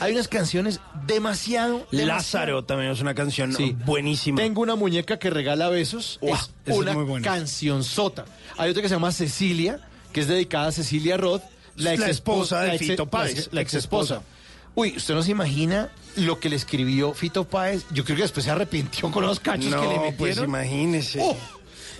Hay 0.00 0.12
unas 0.12 0.28
canciones 0.28 0.80
demasiado. 1.06 1.86
Lázaro 1.90 2.64
también 2.64 2.90
es 2.92 3.00
una 3.00 3.14
canción 3.14 3.54
Sí. 3.54 3.74
buenísima. 3.84 4.36
Tengo 4.38 4.60
una 4.62 4.76
muñeca 4.76 5.18
que 5.18 5.30
regala 5.30 5.68
besos. 5.68 6.18
Uah, 6.20 6.36
es 6.36 6.50
es 6.66 6.76
una 6.76 6.92
muy 6.92 7.04
buena. 7.04 7.24
canción 7.24 7.82
sota. 7.82 8.26
Hay 8.58 8.70
otra 8.70 8.82
que 8.82 8.88
se 8.88 8.94
llama 8.94 9.10
Cecilia, 9.12 9.80
que 10.12 10.20
es 10.20 10.28
dedicada 10.28 10.68
a 10.68 10.72
Cecilia 10.72 11.16
Roth, 11.16 11.42
La 11.76 11.92
ex 11.94 12.02
esposa 12.08 12.62
de 12.62 12.78
Fito 12.78 13.06
Páez. 13.06 13.48
La 13.52 13.60
ex 13.62 13.74
esposa. 13.74 14.22
Uy, 14.74 14.94
usted 14.96 15.14
no 15.14 15.22
se 15.22 15.30
imagina 15.30 15.90
lo 16.16 16.38
que 16.40 16.48
le 16.50 16.56
escribió 16.56 17.14
Fito 17.14 17.44
Páez. 17.44 17.84
Yo 17.92 18.04
creo 18.04 18.16
que 18.16 18.22
después 18.22 18.44
se 18.44 18.50
arrepintió 18.50 19.10
con 19.10 19.24
los 19.24 19.40
cachos 19.40 19.70
no, 19.70 19.80
que 19.80 19.86
le 19.86 19.94
metieron. 19.94 20.16
pues 20.16 20.36
imagínese. 20.38 21.20
Oh, 21.22 21.36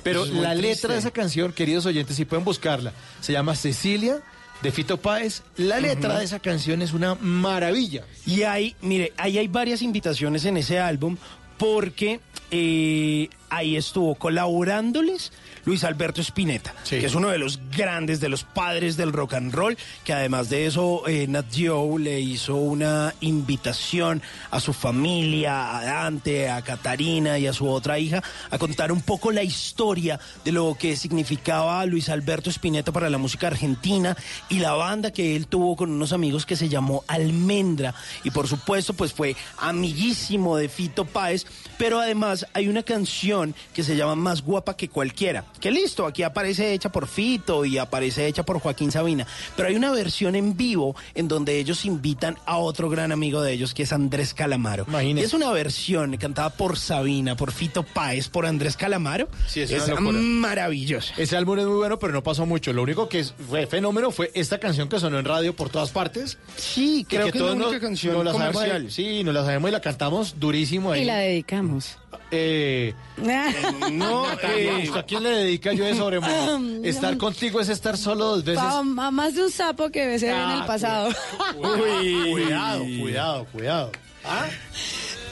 pero 0.02 0.24
es 0.24 0.30
la 0.30 0.54
letra 0.54 0.68
triste. 0.68 0.88
de 0.88 0.98
esa 0.98 1.10
canción, 1.10 1.52
queridos 1.52 1.84
oyentes, 1.86 2.16
si 2.16 2.24
pueden 2.26 2.44
buscarla, 2.44 2.92
se 3.20 3.32
llama 3.32 3.54
Cecilia 3.56 4.20
de 4.62 4.72
Fito 4.72 4.96
Páez. 4.96 5.42
La 5.56 5.80
letra 5.80 6.18
de 6.18 6.25
esa 6.25 6.38
canción 6.38 6.82
es 6.82 6.92
una 6.92 7.14
maravilla. 7.14 8.04
Y 8.26 8.42
hay, 8.42 8.76
mire, 8.80 9.12
ahí 9.16 9.38
hay 9.38 9.48
varias 9.48 9.82
invitaciones 9.82 10.44
en 10.44 10.56
ese 10.56 10.78
álbum 10.78 11.16
porque 11.58 12.21
eh, 12.50 13.28
ahí 13.50 13.76
estuvo 13.76 14.15
colaborándoles 14.15 15.32
Luis 15.65 15.82
Alberto 15.85 16.21
Spinetta, 16.21 16.75
que 16.89 17.04
es 17.04 17.15
uno 17.15 17.28
de 17.28 17.39
los 17.39 17.59
grandes, 17.76 18.21
de 18.21 18.28
los 18.28 18.45
padres 18.45 18.97
del 18.97 19.13
rock 19.13 19.35
and 19.35 19.52
roll, 19.52 19.76
que 20.04 20.13
además 20.13 20.49
de 20.49 20.67
eso, 20.67 21.06
eh, 21.09 21.26
Nat 21.26 21.52
Geo 21.52 21.99
le 21.99 22.21
hizo 22.21 22.54
una 22.54 23.15
invitación 23.21 24.23
a 24.50 24.61
su 24.61 24.73
familia, 24.73 25.76
a 25.76 25.85
Dante, 25.85 26.49
a 26.50 26.63
Catarina 26.63 27.39
y 27.39 27.47
a 27.47 27.52
su 27.52 27.69
otra 27.69 27.99
hija, 27.99 28.23
a 28.50 28.59
contar 28.59 28.93
un 28.93 29.02
poco 29.02 29.32
la 29.32 29.43
historia 29.43 30.21
de 30.45 30.52
lo 30.52 30.76
que 30.78 30.97
significaba 30.97 31.85
Luis 31.87 32.09
Alberto 32.09 32.49
Spinetta 32.50 32.93
para 32.93 33.11
la 33.11 33.19
música 33.19 33.49
argentina 33.49 34.17
y 34.49 34.61
la 34.61 34.73
banda 34.73 35.13
que 35.13 35.35
él 35.35 35.49
tuvo 35.49 35.75
con 35.75 35.91
unos 35.91 36.13
amigos 36.13 36.47
que 36.47 36.56
se 36.56 36.69
llamó 36.69 37.04
Almendra. 37.09 37.95
Y 38.23 38.30
por 38.30 38.47
supuesto, 38.47 38.95
pues 38.95 39.13
fue 39.13 39.35
amiguísimo 39.59 40.56
de 40.56 40.69
Fito 40.69 41.04
Páez, 41.04 41.45
pero 41.76 42.00
además 42.00 42.47
hay 42.54 42.69
una 42.69 42.82
canción 42.82 43.35
que 43.75 43.82
se 43.82 43.96
llama 43.96 44.14
Más 44.14 44.42
guapa 44.42 44.76
que 44.76 44.88
cualquiera. 44.88 45.44
Que 45.60 45.70
listo, 45.70 46.06
aquí 46.06 46.22
aparece 46.22 46.72
hecha 46.72 46.90
por 46.90 47.06
Fito 47.06 47.64
y 47.64 47.78
aparece 47.78 48.26
hecha 48.26 48.44
por 48.44 48.58
Joaquín 48.60 48.90
Sabina. 48.92 49.26
Pero 49.56 49.68
hay 49.68 49.75
una 49.76 49.90
versión 49.92 50.34
en 50.34 50.56
vivo 50.56 50.94
en 51.14 51.28
donde 51.28 51.58
ellos 51.58 51.84
invitan 51.84 52.36
a 52.46 52.58
otro 52.58 52.88
gran 52.88 53.12
amigo 53.12 53.42
de 53.42 53.52
ellos 53.52 53.75
que 53.75 53.82
es 53.84 53.92
Andrés 53.92 54.34
Calamaro. 54.34 54.86
Y 55.02 55.18
es 55.20 55.34
una 55.34 55.50
versión 55.52 56.16
cantada 56.16 56.50
por 56.50 56.78
Sabina, 56.78 57.36
por 57.36 57.52
Fito 57.52 57.82
Páez, 57.82 58.28
por 58.28 58.46
Andrés 58.46 58.76
Calamaro. 58.76 59.28
Sí, 59.46 59.60
es, 59.60 59.70
es 59.70 59.88
maravillosa. 60.00 61.14
Ese 61.16 61.36
álbum 61.36 61.58
es 61.58 61.66
muy 61.66 61.76
bueno, 61.76 61.99
pero 61.99 62.12
no 62.12 62.22
pasó 62.22 62.46
mucho. 62.46 62.72
Lo 62.72 62.82
único 62.82 63.08
que 63.08 63.20
es- 63.20 63.34
fue 63.49 63.66
fenómeno 63.66 64.10
fue 64.10 64.30
esta 64.34 64.58
canción 64.58 64.88
que 64.88 64.99
sonó 65.00 65.18
en 65.18 65.25
radio 65.25 65.54
por 65.54 65.68
todas 65.70 65.90
partes. 65.90 66.38
Sí, 66.56 67.06
creo 67.08 67.30
que 67.30 67.38
es 67.38 67.44
la 67.44 67.52
única 67.52 67.70
nos- 67.72 67.80
canción 67.80 68.25
la 68.25 68.32
sabemos 68.32 68.62
ahí. 68.62 68.90
Sí, 68.90 69.25
nos 69.25 69.34
la 69.34 69.44
sabemos 69.44 69.68
y 69.70 69.72
la 69.72 69.80
cantamos 69.80 70.38
durísimo 70.38 70.92
ahí. 70.92 71.02
Y 71.02 71.04
la 71.04 71.16
dedicamos. 71.18 71.99
Eh, 72.30 72.94
no, 73.92 74.26
eh, 74.42 74.90
¿a 74.94 75.02
quién 75.04 75.22
le 75.22 75.30
dedica 75.30 75.72
yo 75.72 75.84
de 75.84 75.94
sobremojado? 75.96 76.60
Estar 76.84 77.16
contigo 77.16 77.60
es 77.60 77.68
estar 77.68 77.96
solo 77.96 78.24
dos 78.26 78.44
veces. 78.44 78.62
Pa- 78.62 78.78
a 78.78 78.82
más 79.10 79.34
de 79.34 79.44
un 79.44 79.50
sapo 79.50 79.90
que 79.90 80.06
besé 80.06 80.28
en 80.30 80.34
Ah, 80.36 80.58
el 80.60 80.66
pasado. 80.66 81.08
Uy, 81.56 82.30
cuidado, 82.32 82.84
cuidado, 83.00 83.46
cuidado. 83.52 83.92
¿Ah? 84.24 84.46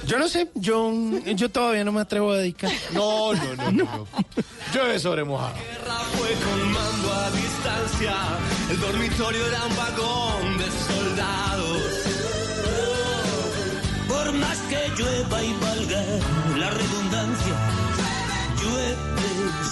Yo 0.06 0.18
no 0.18 0.28
sé, 0.28 0.48
yo, 0.54 0.92
yo 1.34 1.48
todavía 1.50 1.82
no 1.82 1.90
me 1.92 2.00
atrevo 2.02 2.32
a 2.32 2.36
dedicar. 2.38 2.70
No, 2.92 3.32
no, 3.32 3.54
no, 3.56 3.70
no. 3.72 3.84
no. 3.84 4.06
Yo 4.74 4.84
de 4.86 4.98
sobremojado. 5.00 5.54
Fue 6.12 6.28
con 6.44 6.72
mando 6.72 7.12
a 7.12 7.30
distancia, 7.30 8.14
el 8.70 8.80
dormitorio 8.80 9.46
era 9.46 9.64
un 9.64 9.76
vagón 9.76 10.58
de 10.58 10.64
soldados. 10.92 11.73
Por 14.24 14.32
más 14.32 14.58
que 14.70 14.78
llueva 14.96 15.42
y 15.42 15.52
valga 15.52 16.02
la 16.56 16.70
redundancia, 16.70 17.54
llueve 18.56 18.96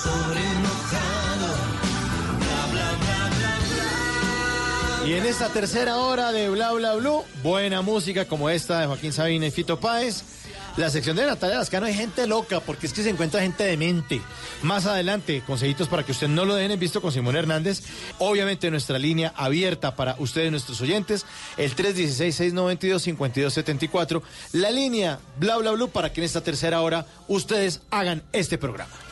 sobre 0.03 0.43
mojado. 0.61 1.49
Bla, 2.39 2.67
bla, 2.71 2.89
bla, 3.01 3.31
bla, 3.39 3.53
bla. 5.01 5.09
Y 5.09 5.15
en 5.15 5.25
esta 5.25 5.49
tercera 5.49 5.97
hora 5.97 6.33
de 6.33 6.51
Bla 6.51 6.73
Bla 6.73 6.97
Blue, 6.97 7.25
buena 7.43 7.81
música 7.81 8.27
como 8.27 8.51
esta 8.51 8.81
de 8.81 8.89
Joaquín 8.89 9.15
Sabina 9.15 9.47
y 9.47 9.51
Fito 9.51 9.81
Páez. 9.81 10.23
La 10.79 10.89
sección 10.89 11.17
de 11.17 11.27
Natalia 11.27 11.59
Lascano 11.59 11.85
hay 11.85 11.93
gente 11.93 12.27
loca, 12.27 12.61
porque 12.61 12.87
es 12.87 12.95
que 12.95 13.03
se 13.03 13.11
encuentra 13.11 13.43
gente 13.43 13.63
demente. 13.63 14.23
Más 14.63 14.87
adelante, 14.87 15.43
consejitos 15.47 15.87
para 15.87 16.03
que 16.03 16.13
usted 16.13 16.29
no 16.29 16.47
lo 16.47 16.55
dejen 16.55 16.71
en 16.71 16.81
visto 16.81 17.03
con 17.03 17.13
Simón 17.13 17.37
Hernández. 17.37 17.83
Obviamente 18.19 18.71
nuestra 18.71 18.99
línea 18.99 19.35
abierta 19.37 19.97
para 19.97 20.17
ustedes, 20.19 20.51
nuestros 20.51 20.81
oyentes, 20.81 21.27
el 21.59 21.77
316-692-5274. 21.77 24.23
La 24.53 24.71
línea 24.71 25.19
Bla 25.39 25.59
Bla 25.59 25.73
Blue 25.73 25.91
para 25.91 26.11
que 26.11 26.23
en 26.23 26.25
esta 26.25 26.41
tercera 26.41 26.81
hora 26.81 27.05
ustedes 27.29 27.83
hagan 27.91 28.23
este 28.33 28.57
programa. 28.57 29.12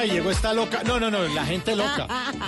Ay, 0.00 0.10
llegó 0.12 0.30
esta 0.30 0.54
loca. 0.54 0.82
No, 0.82 0.98
no, 0.98 1.10
no, 1.10 1.22
la 1.28 1.44
gente 1.44 1.76
loca. 1.76 2.06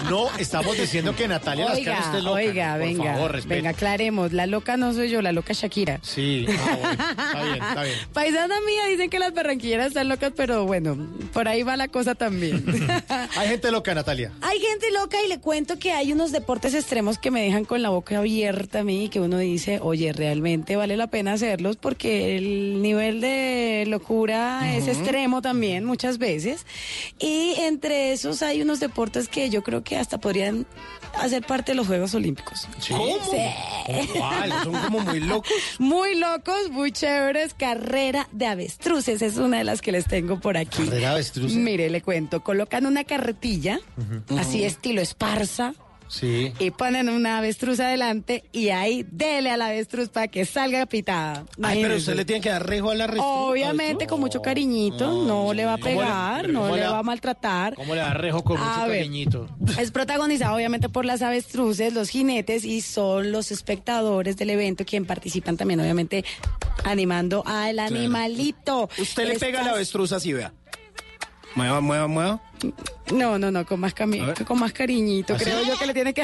No 0.08 0.28
estamos 0.38 0.74
diciendo 0.78 1.14
que 1.14 1.28
Natalia 1.28 1.66
Lascano 1.66 1.80
Oiga, 1.90 2.00
esté 2.06 2.22
loca. 2.22 2.30
oiga, 2.32 2.70
Por 2.72 2.80
venga, 2.86 3.12
favor, 3.14 3.32
respete. 3.32 3.54
venga, 3.56 3.70
aclaremos. 3.70 4.32
La 4.32 4.46
loca 4.46 4.76
no 4.78 4.94
soy 4.94 5.10
yo, 5.10 5.20
la 5.20 5.32
loca 5.32 5.52
es 5.52 5.58
Shakira. 5.60 6.00
Sí, 6.02 6.46
ah, 6.48 6.76
bueno, 6.80 7.04
está 7.10 7.42
bien, 7.44 7.62
está 7.62 7.82
bien. 7.82 7.96
Paisana 8.14 8.54
mía 8.66 8.86
dicen 8.88 9.10
que 9.10 9.18
las 9.18 9.34
barranquilleras 9.34 9.88
están 9.88 10.08
locas, 10.08 10.32
pero 10.34 10.64
bueno, 10.64 10.96
por 11.34 11.46
ahí 11.46 11.62
va 11.62 11.76
la 11.76 11.88
cosa 11.88 12.14
también. 12.14 12.64
Hay 13.36 13.48
gente 13.48 13.70
loca, 13.70 13.94
Natalia. 13.94 14.32
Hay 14.40 14.58
gente 14.58 14.90
loca 14.90 15.18
y 15.22 15.28
le 15.28 15.38
cuento 15.38 15.78
que 15.78 15.92
hay 15.92 16.12
unos 16.12 16.32
deportes 16.32 16.72
extremos 16.74 17.18
que 17.18 17.30
me 17.30 17.42
dejan 17.42 17.66
con 17.66 17.82
la 17.82 17.90
boca 17.90 18.16
abierta 18.18 18.80
a 18.80 18.84
mí 18.84 19.04
y 19.04 19.08
que 19.10 19.20
uno 19.20 19.36
dice, 19.36 19.78
oye, 19.82 20.12
realmente 20.14 20.76
vale 20.76 20.96
la 20.96 21.08
pena 21.08 21.34
hacerlos 21.34 21.76
porque 21.76 22.36
el 22.38 22.80
nivel 22.80 23.20
de 23.20 23.84
locura 23.88 24.74
es 24.74 24.88
extremo 24.88 25.42
también 25.42 25.84
muchas 25.84 26.16
veces. 26.18 26.64
Y 27.18 27.41
entre 27.58 28.12
esos 28.12 28.42
hay 28.42 28.62
unos 28.62 28.80
deportes 28.80 29.28
que 29.28 29.50
yo 29.50 29.62
creo 29.62 29.82
que 29.82 29.96
hasta 29.98 30.18
podrían 30.18 30.66
hacer 31.20 31.44
parte 31.44 31.72
de 31.72 31.76
los 31.76 31.86
Juegos 31.86 32.14
Olímpicos. 32.14 32.66
¿Cómo? 32.88 33.04
Sí. 33.30 34.08
¿Cuál? 34.18 34.50
Son 34.64 34.72
como 34.72 35.00
muy 35.00 35.20
locos. 35.28 35.50
Muy 35.78 36.14
locos, 36.18 36.70
muy 36.70 36.92
chéveres. 36.92 37.54
Carrera 37.54 38.28
de 38.32 38.46
avestruces 38.46 39.20
es 39.22 39.36
una 39.36 39.58
de 39.58 39.64
las 39.64 39.82
que 39.82 39.92
les 39.92 40.06
tengo 40.06 40.40
por 40.40 40.56
aquí. 40.56 40.84
Carrera 40.84 40.98
de 40.98 41.06
avestruces. 41.14 41.56
Mire, 41.56 41.90
le 41.90 42.00
cuento. 42.02 42.42
Colocan 42.42 42.86
una 42.86 43.04
carretilla, 43.04 43.80
así 44.38 44.64
estilo 44.64 45.00
esparza, 45.00 45.74
Sí. 46.08 46.52
y 46.58 46.70
ponen 46.70 47.08
una 47.08 47.38
avestruz 47.38 47.80
adelante 47.80 48.44
y 48.52 48.68
ahí 48.70 49.06
dele 49.10 49.50
a 49.50 49.56
la 49.56 49.66
avestruz 49.68 50.08
para 50.08 50.28
que 50.28 50.44
salga 50.44 50.84
pitada. 50.86 51.44
Ay, 51.62 51.80
pero 51.82 51.96
usted 51.96 52.14
le 52.14 52.24
tiene 52.24 52.40
que 52.40 52.48
dar 52.50 52.66
rejo 52.66 52.90
a 52.90 52.94
la 52.94 53.04
avestruz. 53.04 53.26
Obviamente, 53.26 54.06
con 54.06 54.20
mucho 54.20 54.42
cariñito, 54.42 55.24
no, 55.24 55.52
le 55.54 55.64
va 55.64 55.74
a 55.74 55.78
¿Cómo 55.78 55.88
le- 55.90 55.96
pegar, 55.96 56.48
no 56.50 56.74
le 56.74 56.82
le- 56.82 56.88
va 56.88 56.98
a 56.98 57.02
maltratar. 57.02 57.74
¿Cómo 57.74 57.94
le 57.94 58.00
da 58.00 58.14
rejo 58.14 58.44
con 58.44 58.58
A 58.58 58.64
mucho 58.78 58.88
ver. 58.88 58.98
cariñito? 58.98 59.48
Es 59.78 59.90
protagonizado 59.90 60.54
obviamente 60.56 60.88
por 60.88 61.04
las 61.04 61.22
avestruces, 61.22 61.92
los 61.94 62.08
jinetes 62.10 62.64
y 62.64 62.80
son 62.82 63.32
los 63.32 63.50
espectadores 63.50 64.36
del 64.36 64.50
evento 64.50 64.84
quien 64.84 65.04
participan 65.06 65.56
también 65.56 65.80
obviamente 65.80 66.24
animando 66.84 67.42
al 67.46 67.78
animalito. 67.78 68.88
Usted 68.98 69.28
le 69.28 69.38
pega 69.38 69.60
a 69.60 69.64
la 69.64 69.70
avestruz 69.72 70.12
así, 70.12 70.32
vea. 70.32 70.52
Mueva, 71.54 71.80
mueva, 71.80 72.06
mueva. 72.06 72.40
No, 73.12 73.38
no, 73.38 73.50
no, 73.50 73.66
con 73.66 73.80
más, 73.80 73.94
con 73.94 74.58
más 74.58 74.72
cariñito, 74.72 75.34
¿Así? 75.34 75.44
creo 75.44 75.62
yo 75.64 75.76
que 75.76 75.86
le 75.86 75.94
tiene 75.94 76.14
que... 76.14 76.22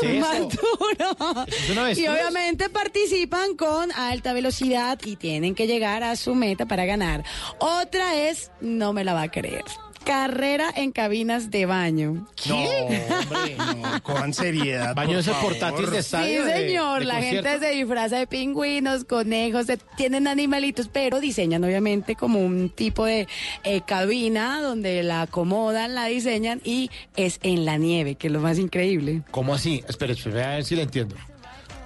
¿Qué 0.00 0.16
es 0.16 0.20
más 0.20 0.38
duro. 0.38 1.44
es 1.46 1.70
una 1.70 1.92
Y 1.92 2.08
obviamente 2.08 2.68
participan 2.70 3.54
con 3.54 3.92
alta 3.92 4.32
velocidad 4.32 4.98
y 5.04 5.16
tienen 5.16 5.54
que 5.54 5.66
llegar 5.66 6.02
a 6.02 6.16
su 6.16 6.34
meta 6.34 6.66
para 6.66 6.86
ganar. 6.86 7.22
Otra 7.58 8.16
es, 8.16 8.50
no 8.60 8.92
me 8.92 9.04
la 9.04 9.14
va 9.14 9.22
a 9.22 9.30
creer, 9.30 9.64
carrera 10.06 10.72
en 10.76 10.92
cabinas 10.92 11.50
de 11.50 11.66
baño. 11.66 12.26
No, 12.48 12.56
hombre, 12.60 13.56
no, 13.58 14.02
cojan 14.04 14.32
seriedad. 14.32 14.94
Baño 14.94 15.18
ese 15.18 15.32
portátil 15.32 15.86
de 15.86 15.92
Sí, 15.92 15.98
estadio. 15.98 16.44
de- 16.44 16.52
señor, 16.68 17.00
de 17.00 17.04
la 17.06 17.14
concierto. 17.14 17.48
gente 17.50 17.66
se 17.66 17.72
disfraza 17.74 18.16
de 18.18 18.26
pingüinos, 18.28 19.04
conejos, 19.04 19.66
de- 19.66 19.78
tienen 19.96 20.28
animalitos, 20.28 20.88
pero 20.88 21.18
diseñan 21.18 21.64
obviamente 21.64 22.14
como 22.14 22.38
un 22.40 22.70
tipo 22.70 23.04
de 23.04 23.26
eh, 23.64 23.80
cabina 23.84 24.62
donde 24.62 25.02
la 25.02 25.22
acomodan, 25.22 25.94
la 25.96 26.06
diseñan 26.06 26.60
y 26.64 26.88
es 27.16 27.40
en 27.42 27.64
la 27.64 27.76
nieve, 27.76 28.14
que 28.14 28.28
es 28.28 28.32
lo 28.32 28.40
más 28.40 28.58
increíble. 28.58 29.22
¿Cómo 29.32 29.54
así? 29.54 29.82
Espere, 29.88 30.12
espere, 30.12 30.44
a 30.44 30.48
ver 30.50 30.64
si 30.64 30.76
le 30.76 30.82
entiendo. 30.82 31.16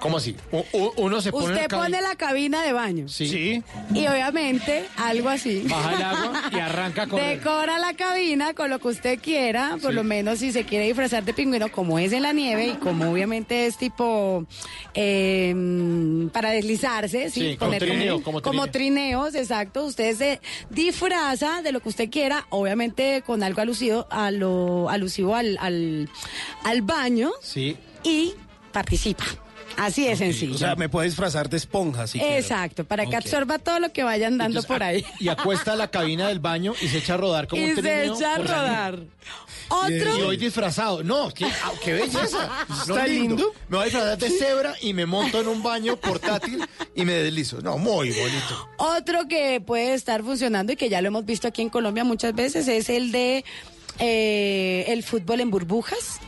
¿Cómo 0.01 0.17
así? 0.17 0.35
U- 0.51 0.91
uno 0.97 1.21
se 1.21 1.31
pone 1.31 1.53
Usted 1.53 1.67
pone 1.69 2.01
la 2.01 2.15
cabina 2.15 2.63
de 2.63 2.73
baño 2.73 3.07
Sí. 3.07 3.63
y 3.93 4.07
obviamente 4.07 4.85
algo 4.97 5.29
así. 5.29 5.63
Baja 5.69 5.93
el 5.95 6.01
agua 6.01 6.41
y 6.51 6.55
arranca 6.59 7.07
con 7.07 7.19
Decora 7.21 7.77
la 7.79 7.93
cabina 7.93 8.53
con 8.55 8.69
lo 8.71 8.79
que 8.79 8.87
usted 8.89 9.19
quiera, 9.21 9.77
por 9.81 9.91
Sí. 9.91 9.95
lo 9.95 10.03
menos 10.03 10.39
si 10.39 10.51
se 10.51 10.65
quiere 10.65 10.85
disfrazar 10.87 11.23
de 11.23 11.33
pingüino, 11.33 11.71
como 11.71 11.99
es 11.99 12.11
en 12.13 12.23
la 12.23 12.33
nieve 12.33 12.65
y 12.67 12.73
como 12.77 13.11
obviamente 13.11 13.67
es 13.67 13.77
tipo 13.77 14.45
eh, 14.95 15.53
para 16.33 16.49
deslizarse, 16.49 17.29
¿sí? 17.29 17.41
Sí, 17.51 17.57
como 17.57 17.71
Poner 17.71 17.83
trineo, 17.87 18.23
como 18.23 18.41
trineo. 18.41 18.67
trineos, 18.71 19.35
exacto. 19.35 19.85
Usted 19.85 20.15
se 20.17 20.41
disfraza 20.69 21.61
de 21.61 21.71
lo 21.71 21.79
que 21.79 21.89
usted 21.89 22.09
quiera, 22.09 22.45
obviamente 22.49 23.21
con 23.25 23.43
algo 23.43 23.61
alusivo, 23.61 24.07
a 24.09 24.31
lo, 24.31 24.89
alusivo 24.89 25.35
al, 25.35 25.57
al, 25.61 26.09
al 26.63 26.81
baño 26.81 27.31
Sí. 27.41 27.77
y 28.03 28.33
participa. 28.71 29.25
Así 29.77 30.07
es 30.07 30.19
sencillo. 30.19 30.55
O 30.55 30.57
sea, 30.57 30.75
me 30.75 30.89
puede 30.89 31.07
disfrazar 31.07 31.49
de 31.49 31.57
esponja, 31.57 32.07
si. 32.07 32.19
Exacto, 32.19 32.83
para 32.83 33.05
que 33.05 33.15
absorba 33.15 33.59
todo 33.59 33.79
lo 33.79 33.91
que 33.91 34.03
vayan 34.03 34.37
dando 34.37 34.59
Entonces, 34.59 34.67
por 34.67 34.83
a- 34.83 34.87
ahí. 34.87 35.05
Y 35.19 35.29
acuesta 35.29 35.75
la 35.75 35.89
cabina 35.89 36.27
del 36.27 36.39
baño 36.39 36.73
y 36.81 36.87
se 36.87 36.99
echa 36.99 37.15
a 37.15 37.17
rodar 37.17 37.47
como 37.47 37.61
y 37.65 37.71
un 37.71 37.81
se 37.81 38.05
echa 38.05 38.35
a 38.35 38.37
rodar. 38.37 38.99
Otro. 39.69 40.19
Y 40.19 40.21
hoy 40.21 40.37
disfrazado. 40.37 41.01
No, 41.03 41.29
qué, 41.33 41.45
ah, 41.45 41.71
qué 41.83 41.93
belleza. 41.93 42.49
No, 42.87 42.95
¿Está 42.95 43.07
lindo? 43.07 43.53
Me 43.69 43.77
voy 43.77 43.81
a 43.83 43.85
disfrazar 43.85 44.17
de 44.17 44.29
cebra 44.29 44.75
y 44.81 44.93
me 44.93 45.05
monto 45.05 45.39
en 45.39 45.47
un 45.47 45.63
baño 45.63 45.95
portátil 45.95 46.61
y 46.93 47.05
me 47.05 47.13
deslizo. 47.13 47.61
No, 47.61 47.77
muy 47.77 48.09
bonito. 48.11 48.69
Otro 48.77 49.27
que 49.29 49.61
puede 49.61 49.93
estar 49.93 50.23
funcionando 50.23 50.73
y 50.73 50.75
que 50.75 50.89
ya 50.89 51.01
lo 51.01 51.07
hemos 51.07 51.25
visto 51.25 51.47
aquí 51.47 51.61
en 51.61 51.69
Colombia 51.69 52.03
muchas 52.03 52.33
veces 52.33 52.67
es 52.67 52.89
el 52.89 53.11
de 53.13 53.45
eh, 53.99 54.85
el 54.87 55.03
fútbol 55.03 55.39
en 55.39 55.51
burbujas. 55.51 56.19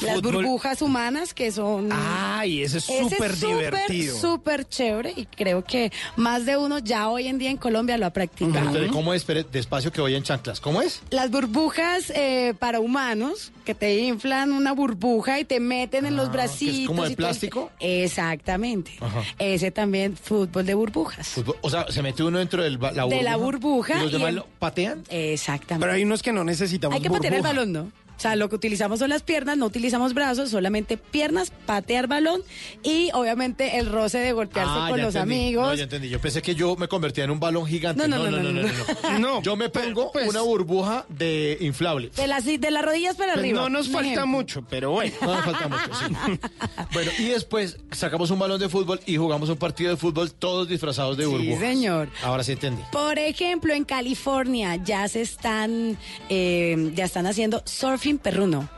Las 0.00 0.16
Fútbol- 0.16 0.34
burbujas 0.34 0.82
humanas 0.82 1.32
que 1.34 1.50
son... 1.52 1.88
Ay, 1.92 2.62
ese 2.62 2.78
es 2.78 2.84
súper 2.84 3.30
es 3.30 3.40
divertido. 3.40 4.16
súper 4.18 4.68
chévere 4.68 5.12
y 5.16 5.24
creo 5.26 5.64
que 5.64 5.90
más 6.16 6.44
de 6.44 6.56
uno 6.56 6.78
ya 6.78 7.08
hoy 7.08 7.28
en 7.28 7.38
día 7.38 7.50
en 7.50 7.56
Colombia 7.56 7.96
lo 7.96 8.06
ha 8.06 8.10
practicado. 8.10 8.70
¿Cómo 8.92 9.14
es? 9.14 9.22
Espere, 9.22 9.44
despacio 9.50 9.90
que 9.92 10.00
voy 10.00 10.14
en 10.14 10.22
chanclas. 10.22 10.60
¿Cómo 10.60 10.82
es? 10.82 11.00
Las 11.10 11.30
burbujas 11.30 12.10
eh, 12.14 12.54
para 12.58 12.80
humanos 12.80 13.52
que 13.64 13.74
te 13.74 13.98
inflan 14.00 14.52
una 14.52 14.72
burbuja 14.72 15.40
y 15.40 15.44
te 15.44 15.60
meten 15.60 16.04
en 16.06 16.14
los 16.16 16.28
Ah, 16.28 16.32
que 16.32 16.38
es 16.38 16.48
bracitos. 16.50 16.86
como 16.86 17.04
de 17.04 17.12
y 17.12 17.16
plástico. 17.16 17.70
Exactamente. 17.80 18.92
Ajá. 19.00 19.22
Ese 19.38 19.70
también 19.70 20.16
fútbol 20.16 20.66
de 20.66 20.74
burbujas. 20.74 21.28
Fútbol- 21.36 21.56
O 21.62 21.70
sea, 21.70 21.86
se 21.90 22.02
mete 22.02 22.22
uno 22.22 22.38
dentro 22.38 22.62
del 22.62 22.78
ba- 22.78 22.92
la 22.92 23.04
burbuja. 23.04 23.16
De 23.18 23.22
la 23.24 23.36
burbuja 23.36 23.94
¿Y 23.96 24.00
los 24.02 24.08
y 24.10 24.12
demás 24.12 24.28
el- 24.30 24.34
lo 24.36 24.46
patean? 24.58 25.02
Exactamente. 25.08 25.82
Pero 25.84 25.92
hay 25.96 26.04
unos 26.04 26.22
que 26.22 26.32
no 26.32 26.44
necesitamos 26.44 26.94
Hay 26.96 27.02
que 27.02 27.10
patear 27.10 27.34
el 27.34 27.42
balón, 27.42 27.72
¿no? 27.72 27.90
O 28.16 28.20
sea, 28.20 28.34
lo 28.36 28.48
que 28.48 28.54
utilizamos 28.56 28.98
son 28.98 29.10
las 29.10 29.22
piernas, 29.22 29.56
no 29.58 29.66
utilizamos 29.66 30.14
brazos, 30.14 30.50
solamente 30.50 30.96
piernas, 30.96 31.52
patear 31.66 32.06
balón 32.06 32.40
y 32.82 33.10
obviamente 33.12 33.78
el 33.78 33.86
roce 33.86 34.18
de 34.18 34.32
golpearse 34.32 34.72
Ah, 34.74 34.86
con 34.88 34.98
ya 34.98 35.04
los 35.04 35.14
entendí. 35.14 35.34
amigos. 35.36 35.66
No, 35.68 35.74
ya 35.74 35.82
entendí. 35.84 36.08
Yo 36.08 36.20
pensé 36.20 36.40
que 36.42 36.54
yo 36.54 36.76
me 36.76 36.88
convertía 36.88 37.24
en 37.24 37.30
un 37.30 37.40
balón 37.40 37.66
gigante. 37.66 38.08
No, 38.08 38.08
no, 38.16 38.30
no, 38.30 38.40
no, 38.40 38.52
no, 38.52 38.62
no. 38.62 39.18
No, 39.18 39.42
Yo 39.42 39.54
me 39.56 39.68
pongo 39.68 40.10
pues- 40.12 40.28
una 40.28 40.40
burbuja 40.40 41.04
de 41.08 41.58
inflable. 41.60 42.10
De 42.16 42.26
las, 42.26 42.44
de 42.46 42.70
las 42.70 42.84
rodillas 42.84 43.16
para 43.16 43.34
Pues 43.34 43.44
arriba. 43.44 43.60
no 43.62 43.68
nos 43.68 43.88
falta 43.88 44.06
ejemplo. 44.06 44.26
mucho, 44.26 44.62
pero 44.68 44.92
bueno. 44.92 45.12
No 45.20 45.34
me 45.36 45.42
falta 45.42 45.68
mucho, 45.68 45.90
sí. 45.94 46.40
Bueno, 46.92 47.10
y 47.18 47.24
después 47.24 47.78
sacamos 47.92 48.30
un 48.30 48.38
balón 48.38 48.58
de 48.60 48.68
fútbol 48.68 49.00
y 49.06 49.16
jugamos 49.16 49.48
un 49.50 49.56
partido 49.56 49.90
de 49.90 49.96
fútbol 49.96 50.32
todos 50.32 50.68
disfrazados 50.68 51.16
de 51.18 51.24
Sí, 51.24 51.30
burbujas. 51.30 51.60
señor. 51.60 52.08
Ahora 52.22 52.42
sí 52.44 52.52
entendí. 52.52 52.82
Por 52.92 53.18
ejemplo, 53.18 53.74
en 53.74 53.84
California 53.84 54.76
ya 54.76 55.06
se 55.08 55.20
están, 55.20 55.98
eh, 56.30 56.92
ya 56.94 57.04
están 57.04 57.26
haciendo 57.26 57.62
surfing 58.06 58.18
perruno. 58.18 58.68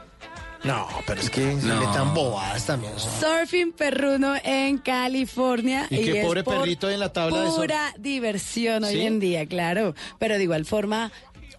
No, 0.65 0.89
pero 1.07 1.21
es 1.21 1.29
que 1.31 1.61
se 1.61 1.67
metan 1.67 2.15
bobadas 2.15 2.67
también. 2.67 2.93
Surfing 2.99 3.73
perruno 3.73 4.35
en 4.43 4.79
California. 4.79 5.87
Y 5.91 5.99
qué 6.05 6.21
es 6.21 6.27
pobre 6.27 6.43
por 6.43 6.61
perrito 6.61 6.89
en 6.91 6.99
la 6.99 7.13
tabla 7.13 7.43
de. 7.43 7.51
Pura 7.51 7.95
diversión 7.99 8.85
hoy 8.85 9.03
en 9.03 9.21
día, 9.21 9.47
claro. 9.47 9.95
Pero 10.19 10.37
de 10.37 10.43
igual 10.43 10.65
forma, 10.65 11.13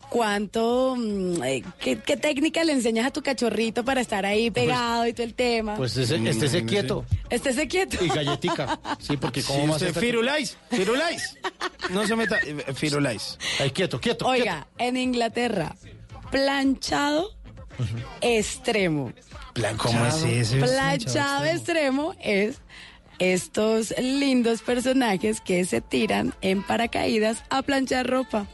¿cuánto, 0.09 0.95
mm, 0.97 1.43
eh, 1.43 1.63
qué, 1.79 1.99
qué 1.99 2.17
técnica 2.17 2.63
le 2.63 2.73
enseñas 2.73 3.05
a 3.05 3.11
tu 3.11 3.21
cachorrito 3.21 3.85
para 3.85 4.01
estar 4.01 4.25
ahí 4.25 4.49
pegado 4.51 5.05
y 5.07 5.13
todo 5.13 5.23
el 5.27 5.35
tema? 5.35 5.75
Pues 5.75 5.95
ese, 5.95 6.15
estése 6.27 6.65
quieto 6.65 7.05
Estése 7.29 7.67
quieto. 7.67 8.03
y 8.03 8.09
galletica. 8.09 8.79
Sí, 8.99 9.15
porque 9.15 9.41
Sí, 9.43 9.47
cómo 9.47 9.67
más 9.67 9.81
usted, 9.81 9.93
Firulais, 9.93 10.57
Firulais. 10.71 11.37
No 11.91 12.05
se 12.05 12.15
meta, 12.15 12.37
eh, 12.45 12.73
Firulais. 12.73 13.37
Ay, 13.59 13.71
quieto, 13.71 13.99
quieto. 14.01 14.27
Oiga, 14.27 14.67
en 14.77 14.97
Inglaterra, 14.97 15.75
planchado 16.29 17.38
extremo. 18.21 19.11
¿Cómo 19.77 20.05
es 20.05 20.23
ese? 20.23 20.57
Planchado 20.57 21.45
extremo 21.45 22.15
es 22.21 22.61
estos 23.19 23.93
lindos 23.99 24.61
personajes 24.61 25.41
que 25.41 25.65
se 25.65 25.81
tiran 25.81 26.33
en 26.41 26.63
paracaídas 26.63 27.43
a 27.49 27.61
planchar 27.61 28.07
ropa. 28.07 28.47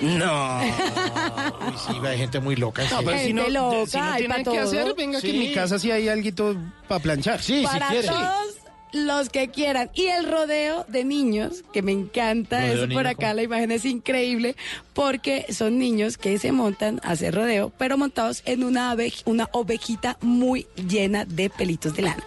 No. 0.00 0.58
Uy, 0.60 1.74
sí, 1.86 2.06
hay 2.06 2.18
gente 2.18 2.40
muy 2.40 2.56
loca. 2.56 2.82
No, 2.90 3.02
pero 3.02 3.18
si 3.18 3.32
no, 3.32 3.48
loca, 3.48 3.86
si 3.86 3.98
no 3.98 4.04
hay 4.04 4.18
tiene 4.26 4.44
pa' 4.44 4.50
que 4.52 4.58
hacer, 4.58 4.94
venga 4.96 5.20
que 5.20 5.26
en 5.28 5.32
Sí. 5.32 5.38
mi 5.38 5.52
casa 5.52 5.78
sí 5.78 5.90
hay 5.90 6.08
algo 6.08 6.56
para 6.88 7.00
planchar. 7.00 7.40
Sí, 7.42 7.62
Para 7.64 7.86
si 7.88 7.92
quiere. 7.92 8.08
todos 8.08 8.54
los 8.92 9.28
que 9.28 9.48
quieran. 9.48 9.90
Y 9.94 10.06
el 10.06 10.30
rodeo 10.30 10.84
de 10.88 11.04
niños, 11.04 11.64
que 11.72 11.82
me 11.82 11.92
encanta 11.92 12.66
eso 12.66 12.88
por 12.88 13.06
acá, 13.06 13.34
la 13.34 13.42
imagen 13.42 13.70
es 13.72 13.84
increíble, 13.84 14.56
porque 14.92 15.46
son 15.52 15.78
niños 15.78 16.18
que 16.18 16.38
se 16.38 16.52
montan 16.52 17.00
a 17.02 17.12
hacer 17.12 17.34
rodeo, 17.34 17.72
pero 17.78 17.98
montados 17.98 18.42
en 18.44 18.64
una, 18.64 18.96
una 19.24 19.48
ovejita 19.52 20.18
muy 20.20 20.66
llena 20.88 21.24
de 21.24 21.50
pelitos 21.50 21.94
de 21.94 22.02
lana. 22.02 22.24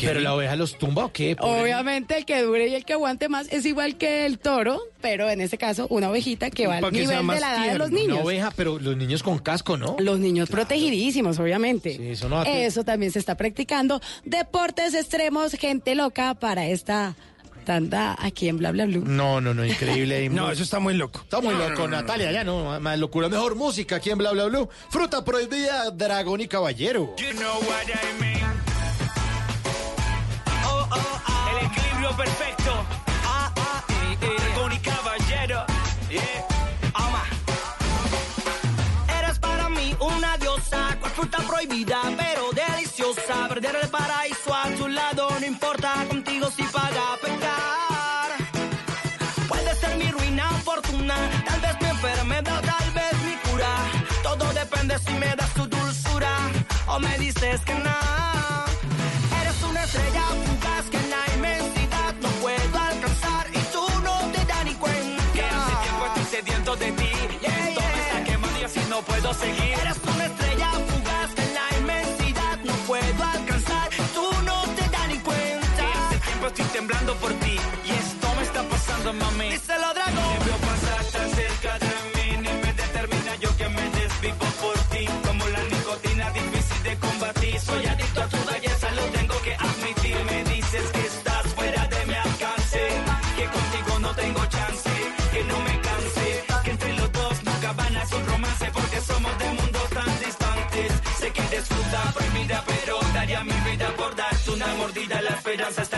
¿Pero 0.00 0.20
la 0.20 0.34
oveja 0.34 0.56
los 0.56 0.78
tumba 0.78 1.04
o 1.06 1.12
qué? 1.12 1.36
Pobre- 1.36 1.62
Obviamente 1.62 2.16
el 2.18 2.24
que 2.24 2.42
dure 2.42 2.68
y 2.68 2.74
el 2.74 2.84
que 2.84 2.92
aguante 2.94 3.28
más 3.28 3.48
es 3.52 3.64
igual 3.66 3.96
que 3.96 4.26
el 4.26 4.38
toro, 4.38 4.80
pero 5.00 5.28
en 5.30 5.40
este 5.40 5.58
caso 5.58 5.86
una 5.90 6.10
ovejita 6.10 6.50
que 6.50 6.66
va 6.66 6.78
al 6.78 6.92
nivel 6.92 7.26
de 7.26 7.40
la 7.40 7.64
edad 7.64 7.72
de 7.72 7.78
los 7.78 7.90
niños. 7.90 8.14
Una 8.14 8.24
oveja, 8.24 8.52
pero 8.56 8.78
los 8.78 8.96
niños 8.96 9.22
con 9.22 9.38
casco, 9.38 9.76
¿no? 9.76 9.96
Los 9.98 10.18
niños 10.18 10.48
protegidísimos, 10.48 11.38
obviamente. 11.38 11.96
Sí, 11.96 12.08
eso 12.10 12.28
no 12.28 12.36
va 12.36 12.42
a 12.42 12.44
tener- 12.44 12.66
Eso 12.66 12.84
también 12.84 13.12
se 13.12 13.18
está 13.18 13.36
practicando. 13.36 14.00
Deportes 14.24 14.94
extremos, 14.94 15.52
gente 15.52 15.94
loca 15.94 16.34
para 16.34 16.66
esta 16.66 17.14
tanda 17.64 18.16
aquí 18.20 18.48
en 18.48 18.58
Bla 18.58 18.70
Bla 18.70 18.86
Blue. 18.86 19.02
No, 19.04 19.40
no, 19.40 19.52
no, 19.52 19.64
increíble. 19.64 20.28
No, 20.30 20.50
eso 20.50 20.62
está 20.62 20.78
muy 20.78 20.94
loco. 20.94 21.20
Está 21.20 21.40
muy 21.40 21.52
No, 21.54 21.68
loco, 21.68 21.82
no, 21.82 21.88
no, 21.88 21.88
no, 21.88 21.96
Natalia, 22.02 22.30
ya 22.32 22.44
no, 22.44 22.78
más 22.80 22.98
locura. 22.98 23.28
Mejor 23.28 23.56
música 23.56 23.96
aquí 23.96 24.10
en 24.10 24.18
Bla 24.18 24.30
Bla 24.32 24.44
Blue. 24.46 24.68
Fruta 24.90 25.24
prohibida, 25.24 25.90
dragón 25.90 26.40
y 26.40 26.46
caballero. 26.48 27.14
You 27.18 27.36
know 27.38 27.56
what 27.68 27.86
I 27.88 28.20
mean. 28.20 28.75
Perfecto. 32.14 32.72
Ah, 33.24 33.50
ah, 33.56 33.84
eh, 33.88 34.18
eh. 34.20 34.36
Dragón 34.38 34.72
y 34.72 34.78
caballero. 34.78 35.64
Yeah. 36.08 36.46
Ama. 36.94 37.22
Eres 39.18 39.38
para 39.38 39.68
mí 39.68 39.96
una 39.98 40.36
diosa, 40.38 40.96
cual 41.00 41.12
fruta 41.12 41.38
prohibida, 41.38 42.00
pero 42.16 42.50
deliciosa. 42.52 43.48
Perder 43.48 43.76
el 43.82 43.88
paraíso 43.88 44.54
a 44.54 44.68
tu 44.76 44.88
lado, 44.88 45.28
no 45.40 45.46
importa 45.46 46.04
contigo 46.08 46.50
si 46.50 46.62
paga 46.64 47.16
pecar. 47.22 48.30
Puede 49.48 49.74
ser 49.76 49.96
mi 49.96 50.10
ruina 50.10 50.50
fortuna, 50.64 51.16
tal 51.46 51.60
vez 51.60 51.76
mi 51.80 51.88
enfermedad, 51.88 52.62
tal 52.62 52.90
vez 52.92 53.14
mi 53.24 53.34
cura. 53.50 53.72
Todo 54.22 54.52
depende 54.52 54.98
si 54.98 55.12
me 55.14 55.34
das 55.34 55.52
tu 55.54 55.66
dulzura 55.66 56.36
o 56.86 56.98
me 57.00 57.18
dices 57.18 57.60
que 57.62 57.74
no. 57.74 58.35
Seguir. 69.36 69.78
Eres 69.80 69.95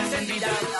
encendida. 0.09 0.78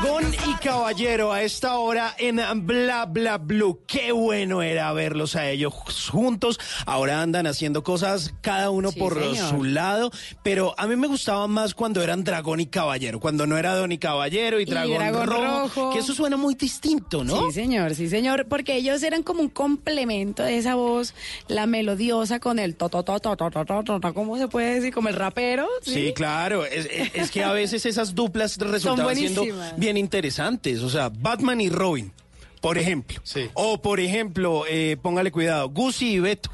Dragón 0.00 0.32
y 0.46 0.54
caballero 0.54 1.32
a 1.32 1.42
esta 1.42 1.78
hora 1.78 2.14
en 2.18 2.36
Bla 2.66 3.06
Bla 3.06 3.38
Blue. 3.38 3.82
Qué 3.86 4.12
bueno 4.12 4.62
era 4.62 4.92
verlos 4.92 5.34
a 5.34 5.48
ellos 5.48 5.74
juntos. 6.10 6.60
Ahora 6.90 7.20
andan 7.20 7.46
haciendo 7.46 7.82
cosas 7.82 8.32
cada 8.40 8.70
uno 8.70 8.90
Sí, 8.92 8.98
por 8.98 9.20
señor. 9.20 9.50
su 9.50 9.62
lado. 9.64 10.10
Pero 10.42 10.74
a 10.78 10.86
mí 10.86 10.96
me 10.96 11.06
gustaba 11.06 11.46
más 11.46 11.74
cuando 11.74 12.02
eran 12.02 12.24
Dragón 12.24 12.60
y 12.60 12.66
Caballero. 12.66 13.20
Cuando 13.20 13.46
no 13.46 13.58
era 13.58 13.74
Don 13.74 13.92
y 13.92 13.98
Caballero 13.98 14.58
y 14.58 14.64
Dragón, 14.64 14.96
Dragón 14.98 15.26
rojo, 15.26 15.42
Rojo. 15.74 15.90
Que 15.92 15.98
eso 15.98 16.14
suena 16.14 16.36
muy 16.38 16.54
distinto, 16.54 17.24
¿no? 17.24 17.46
Sí, 17.48 17.52
señor, 17.52 17.94
sí, 17.94 18.08
señor, 18.08 18.46
porque 18.48 18.76
ellos 18.76 19.02
eran 19.02 19.22
como 19.22 19.42
un 19.42 19.48
complemento 19.50 20.42
de 20.42 20.56
esa 20.58 20.76
voz, 20.76 21.14
la 21.46 21.66
melodiosa 21.66 22.40
con 22.40 22.58
el 22.58 22.74
to 22.76 22.88
to 22.88 23.02
to 23.02 23.20
to 23.20 23.36
to 23.36 23.50
to 23.50 23.64
to, 23.64 23.82
to, 23.84 24.00
to, 24.00 24.14
¿cómo 24.14 24.38
se 24.38 24.48
puede 24.48 24.74
decir? 24.76 24.94
Como 24.94 25.08
el 25.10 25.14
rapero. 25.14 25.66
Sí, 25.82 26.12
claro. 26.14 26.64
Es, 26.64 26.86
es- 26.90 27.10
es 27.14 27.30
que 27.30 27.44
a 27.44 27.52
veces 27.52 27.84
esas 27.86 28.14
duplas 28.14 28.56
resultaban 28.56 29.14
siendo 29.14 29.44
bien 29.76 29.96
interesantes. 29.96 30.82
O 30.82 30.88
sea, 30.88 31.10
Batman 31.10 31.60
y 31.60 31.68
Robin, 31.68 32.12
por 32.60 32.78
ejemplo. 32.78 33.20
O, 33.54 33.80
por 33.82 34.00
ejemplo, 34.00 34.64
eh, 34.68 34.96
póngale 35.02 35.30
cuidado, 35.30 35.68
Gucci 35.68 36.14
y 36.14 36.20
Beto. 36.20 36.50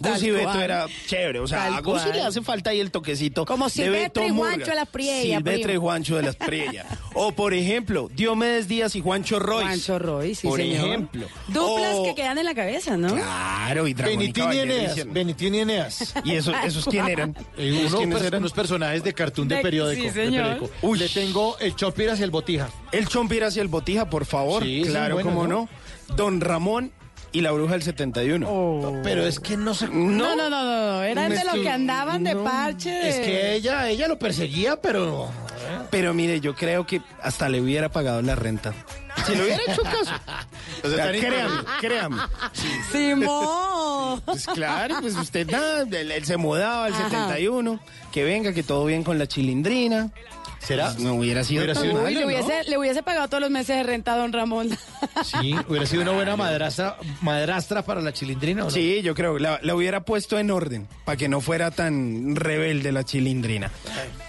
Tal 0.00 0.12
Gucci 0.12 0.26
y 0.26 0.30
Beto 0.30 0.60
era 0.60 0.86
chévere. 1.06 1.40
O 1.40 1.46
sea, 1.46 1.64
Tal 1.64 1.74
a 1.74 1.82
cual. 1.82 2.12
le 2.12 2.22
hace 2.22 2.40
falta 2.42 2.70
ahí 2.70 2.80
el 2.80 2.90
toquecito. 2.90 3.44
Como 3.44 3.68
Silvestre 3.68 4.28
y. 4.28 4.30
Juancho 4.30 4.66
de 4.70 4.74
las 4.76 4.88
Priella, 4.88 5.38
Silvestre 5.38 5.74
y. 5.74 5.76
Juancho 5.76 6.16
de 6.16 6.22
las 6.22 6.36
Priella. 6.46 6.86
o, 7.14 7.32
por 7.32 7.52
ejemplo, 7.54 8.08
Diomedes 8.14 8.68
Díaz 8.68 8.94
y 8.96 9.00
Juancho 9.00 9.38
Royce. 9.38 9.66
Juancho 9.66 9.98
Roy, 9.98 10.34
sí, 10.34 10.46
Por 10.46 10.60
señor. 10.60 10.86
ejemplo. 10.86 11.26
Duplas 11.48 11.94
O- 11.94 12.04
que 12.04 12.14
quedan 12.14 12.38
en 12.38 12.44
la 12.44 12.54
cabeza, 12.54 12.96
¿no? 12.96 13.14
Claro, 13.14 13.86
y 13.86 13.90
y 13.90 13.94
Benitín 13.94 14.52
y 14.52 14.58
Eneas. 14.58 15.12
Benitín 15.12 15.54
y 15.54 15.58
Eneas. 15.60 16.14
¿Y 16.24 16.34
esos, 16.34 16.54
esos 16.64 16.84
quién 16.84 17.08
eran? 17.08 17.36
Eh, 17.58 17.80
¿Esos 17.80 17.90
uno, 17.92 17.98
quiénes 18.00 18.18
pers- 18.18 18.26
eran? 18.26 18.40
unos 18.42 18.52
personajes 18.52 19.02
de 19.02 19.14
cartoon 19.14 19.48
de 19.48 19.56
De- 19.56 19.62
periódico. 19.62 20.02
sí, 20.02 20.08
de 20.08 20.24
señor. 20.26 20.42
periódico. 20.44 20.70
Uy. 20.82 20.98
Le 20.98 21.08
tengo 21.08 21.56
el 21.58 21.74
Chopiras 21.74 22.20
y 22.20 22.22
el 22.22 22.30
Botija. 22.30 22.68
El 22.92 23.08
Chompir 23.08 23.44
hacia 23.44 23.62
el 23.62 23.68
Botija, 23.68 24.08
por 24.10 24.26
favor. 24.26 24.62
Sí, 24.62 24.82
claro, 24.86 25.14
buenos, 25.14 25.32
cómo 25.32 25.46
¿no? 25.46 25.68
no. 26.08 26.14
Don 26.16 26.40
Ramón 26.40 26.92
y 27.32 27.40
la 27.40 27.50
bruja 27.52 27.72
del 27.72 27.82
71. 27.82 29.00
Pero 29.02 29.26
es 29.26 29.40
que 29.40 29.56
no 29.56 29.74
se... 29.74 29.88
No, 29.88 30.36
no, 30.36 30.48
no, 30.48 30.50
no, 30.50 30.92
no, 30.92 31.02
eran 31.02 31.30
de 31.30 31.44
los 31.44 31.54
que- 31.54 31.68
andaban 31.70 32.24
de 32.24 32.34
parche. 32.36 33.08
Es 33.08 33.16
que 33.16 33.54
ella, 33.54 33.88
ella 33.88 34.08
lo 34.08 34.18
perseguía, 34.18 34.76
pero... 34.80 35.30
Pero 35.90 36.14
mire, 36.14 36.40
yo 36.40 36.54
creo 36.54 36.86
que 36.86 37.00
hasta 37.22 37.48
le 37.48 37.60
hubiera 37.60 37.88
pagado 37.88 38.22
la 38.22 38.34
renta. 38.36 38.72
Si 39.26 39.34
le 39.34 39.44
hubiera 39.44 39.62
hecho 39.66 39.82
caso. 39.82 40.12
O 40.84 40.88
sea, 40.90 41.10
créame, 41.10 41.60
créame. 41.80 42.16
Simón. 42.92 44.20
Pues 44.24 44.46
claro, 44.46 44.96
pues 45.00 45.16
usted 45.16 45.48
nada, 45.50 45.82
él, 45.82 46.12
él 46.12 46.24
se 46.24 46.36
mudaba 46.36 46.84
al 46.86 46.92
Ajá. 46.92 47.08
71, 47.10 47.80
que 48.12 48.24
venga, 48.24 48.52
que 48.52 48.62
todo 48.62 48.84
bien 48.84 49.02
con 49.02 49.18
la 49.18 49.26
chilindrina. 49.26 50.10
¿Será? 50.58 50.94
No 50.98 51.14
hubiera 51.14 51.44
sido 51.44 51.60
Hubiera 51.62 51.74
tan 51.74 51.82
sido- 51.84 51.94
Uy, 51.96 52.02
malo, 52.02 52.14
le, 52.14 52.20
¿no? 52.20 52.26
hubiese, 52.26 52.64
le 52.70 52.78
hubiese 52.78 53.02
pagado 53.02 53.28
todos 53.28 53.40
los 53.40 53.50
meses 53.50 53.76
de 53.76 53.82
renta 53.84 54.14
a 54.14 54.16
don 54.16 54.32
Ramón. 54.32 54.68
Sí, 55.24 55.54
hubiera 55.68 55.86
sido 55.86 56.02
una 56.02 56.12
buena 56.12 56.36
madrastra, 56.36 56.96
madrastra 57.22 57.82
para 57.82 58.00
la 58.00 58.12
chilindrina. 58.12 58.62
¿o 58.62 58.64
no? 58.66 58.70
Sí, 58.70 59.00
yo 59.02 59.14
creo, 59.14 59.38
la, 59.38 59.58
la 59.62 59.74
hubiera 59.74 60.00
puesto 60.04 60.38
en 60.38 60.50
orden, 60.50 60.88
para 61.04 61.16
que 61.16 61.28
no 61.28 61.40
fuera 61.40 61.70
tan 61.70 62.34
rebelde 62.36 62.92
la 62.92 63.04
chilindrina. 63.04 63.70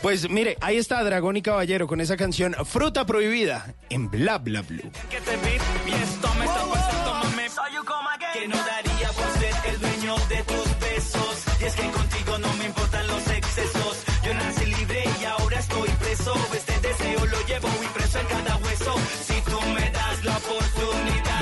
Pues 0.01 0.29
mire, 0.29 0.57
ahí 0.61 0.77
está 0.77 1.03
Dragón 1.03 1.37
y 1.37 1.41
Caballero 1.41 1.87
con 1.87 1.99
esa 2.01 2.15
canción 2.17 2.55
Fruta 2.65 3.05
Prohibida 3.05 3.73
en 3.89 4.09
Bla 4.09 4.37
Bla 4.37 4.61
Blue. 4.61 4.91
que 5.09 5.19
te 5.21 5.35
vi 5.37 5.91
y 5.91 5.93
esto 6.03 6.29
me 6.39 6.45
está 6.45 6.65
pasando, 6.67 7.13
mami. 7.13 7.43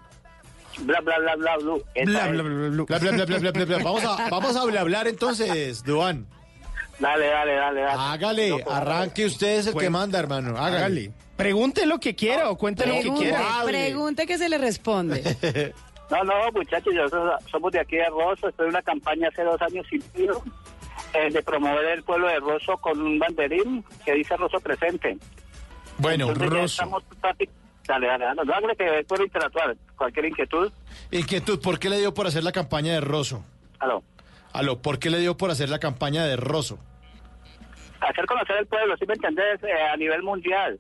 Bla, 0.80 1.00
bla, 1.02 1.18
bla, 1.20 1.36
bla, 1.36 1.58
bla. 1.58 1.74
Bla 2.06 2.28
bla 2.28 2.44
bla 2.44 2.44
bla. 2.44 2.86
Bla, 2.86 3.00
bla, 3.00 3.12
bla, 3.12 3.26
bla, 3.26 3.38
bla, 3.40 3.52
bla, 3.52 3.66
bla. 3.66 3.78
Vamos 3.84 4.04
a, 4.06 4.30
vamos 4.30 4.56
a 4.56 4.66
bla, 4.66 4.82
hablar 4.82 5.08
entonces, 5.08 5.84
Duan. 5.84 6.28
Dale, 7.00 7.28
dale, 7.28 7.54
dale, 7.54 7.82
dale. 7.82 8.02
Hágale, 8.02 8.64
arranque 8.70 9.26
usted 9.26 9.60
es 9.60 9.68
el 9.68 9.76
que 9.76 9.90
manda, 9.90 10.20
hermano. 10.20 10.58
Hágale. 10.58 10.78
Hágale. 10.78 11.12
Pregunte 11.36 11.86
lo 11.86 12.00
que 12.00 12.16
quiera 12.16 12.50
o 12.50 12.58
cuente 12.58 12.88
lo 12.88 12.96
que 12.96 13.14
quiera. 13.22 13.42
pregunte 13.64 14.26
que 14.26 14.38
se 14.38 14.50
le 14.50 14.58
responde. 14.58 15.74
No, 16.10 16.24
no, 16.24 16.34
muchachos, 16.54 16.94
nosotros 16.94 17.34
somos 17.52 17.70
de 17.74 17.82
aquí 17.82 17.98
de 17.98 18.06
Rosso, 18.06 18.48
estoy 18.48 18.68
en 18.68 18.70
una 18.70 18.82
campaña 18.82 19.28
hace 19.28 19.44
dos 19.44 19.62
años 19.62 19.86
y 19.92 20.00
medio 20.16 20.42
eh, 21.14 21.30
de 21.30 21.44
promover 21.44 21.84
el 21.86 22.04
pueblo 22.04 22.30
de 22.30 22.40
Rosso 22.40 22.78
con 22.78 23.02
un 23.02 23.20
banderín 23.20 23.84
que 24.06 24.14
dice 24.14 24.38
Rosso 24.38 24.58
presente. 24.62 25.18
Bueno, 25.98 26.30
Entonces 26.30 26.50
ya 26.50 26.56
Rosso. 26.62 26.84
estamos 26.84 27.04
Dale, 27.88 28.08
dale, 28.08 28.26
dale, 28.26 28.54
hable 28.54 28.76
que 28.76 29.06
puedo 29.08 29.24
interactuar. 29.24 29.76
Cualquier 29.96 30.26
inquietud, 30.26 30.72
Inquietud, 31.12 31.60
¿por 31.62 31.80
qué 31.80 31.90
le 31.90 32.00
dio 32.00 32.14
por 32.14 32.28
hacer 32.28 32.44
la 32.44 32.52
campaña 32.52 32.94
de 32.94 33.02
Rosso? 33.02 33.44
aló. 33.80 34.04
Aló, 34.54 34.82
¿por 34.82 35.00
qué 35.00 35.10
le 35.10 35.20
dio 35.20 35.38
por 35.38 35.52
hacer 35.52 35.70
la 35.70 35.80
campaña 35.80 36.26
de 36.26 36.36
Rosso? 36.36 36.80
Hacer 38.02 38.26
conocer 38.26 38.58
el 38.58 38.68
pueblo, 38.68 38.96
¿sí 38.98 39.06
me 39.08 39.14
entendés? 39.14 39.64
Eh, 39.64 39.82
a 39.94 39.96
nivel 39.98 40.22
mundial. 40.24 40.80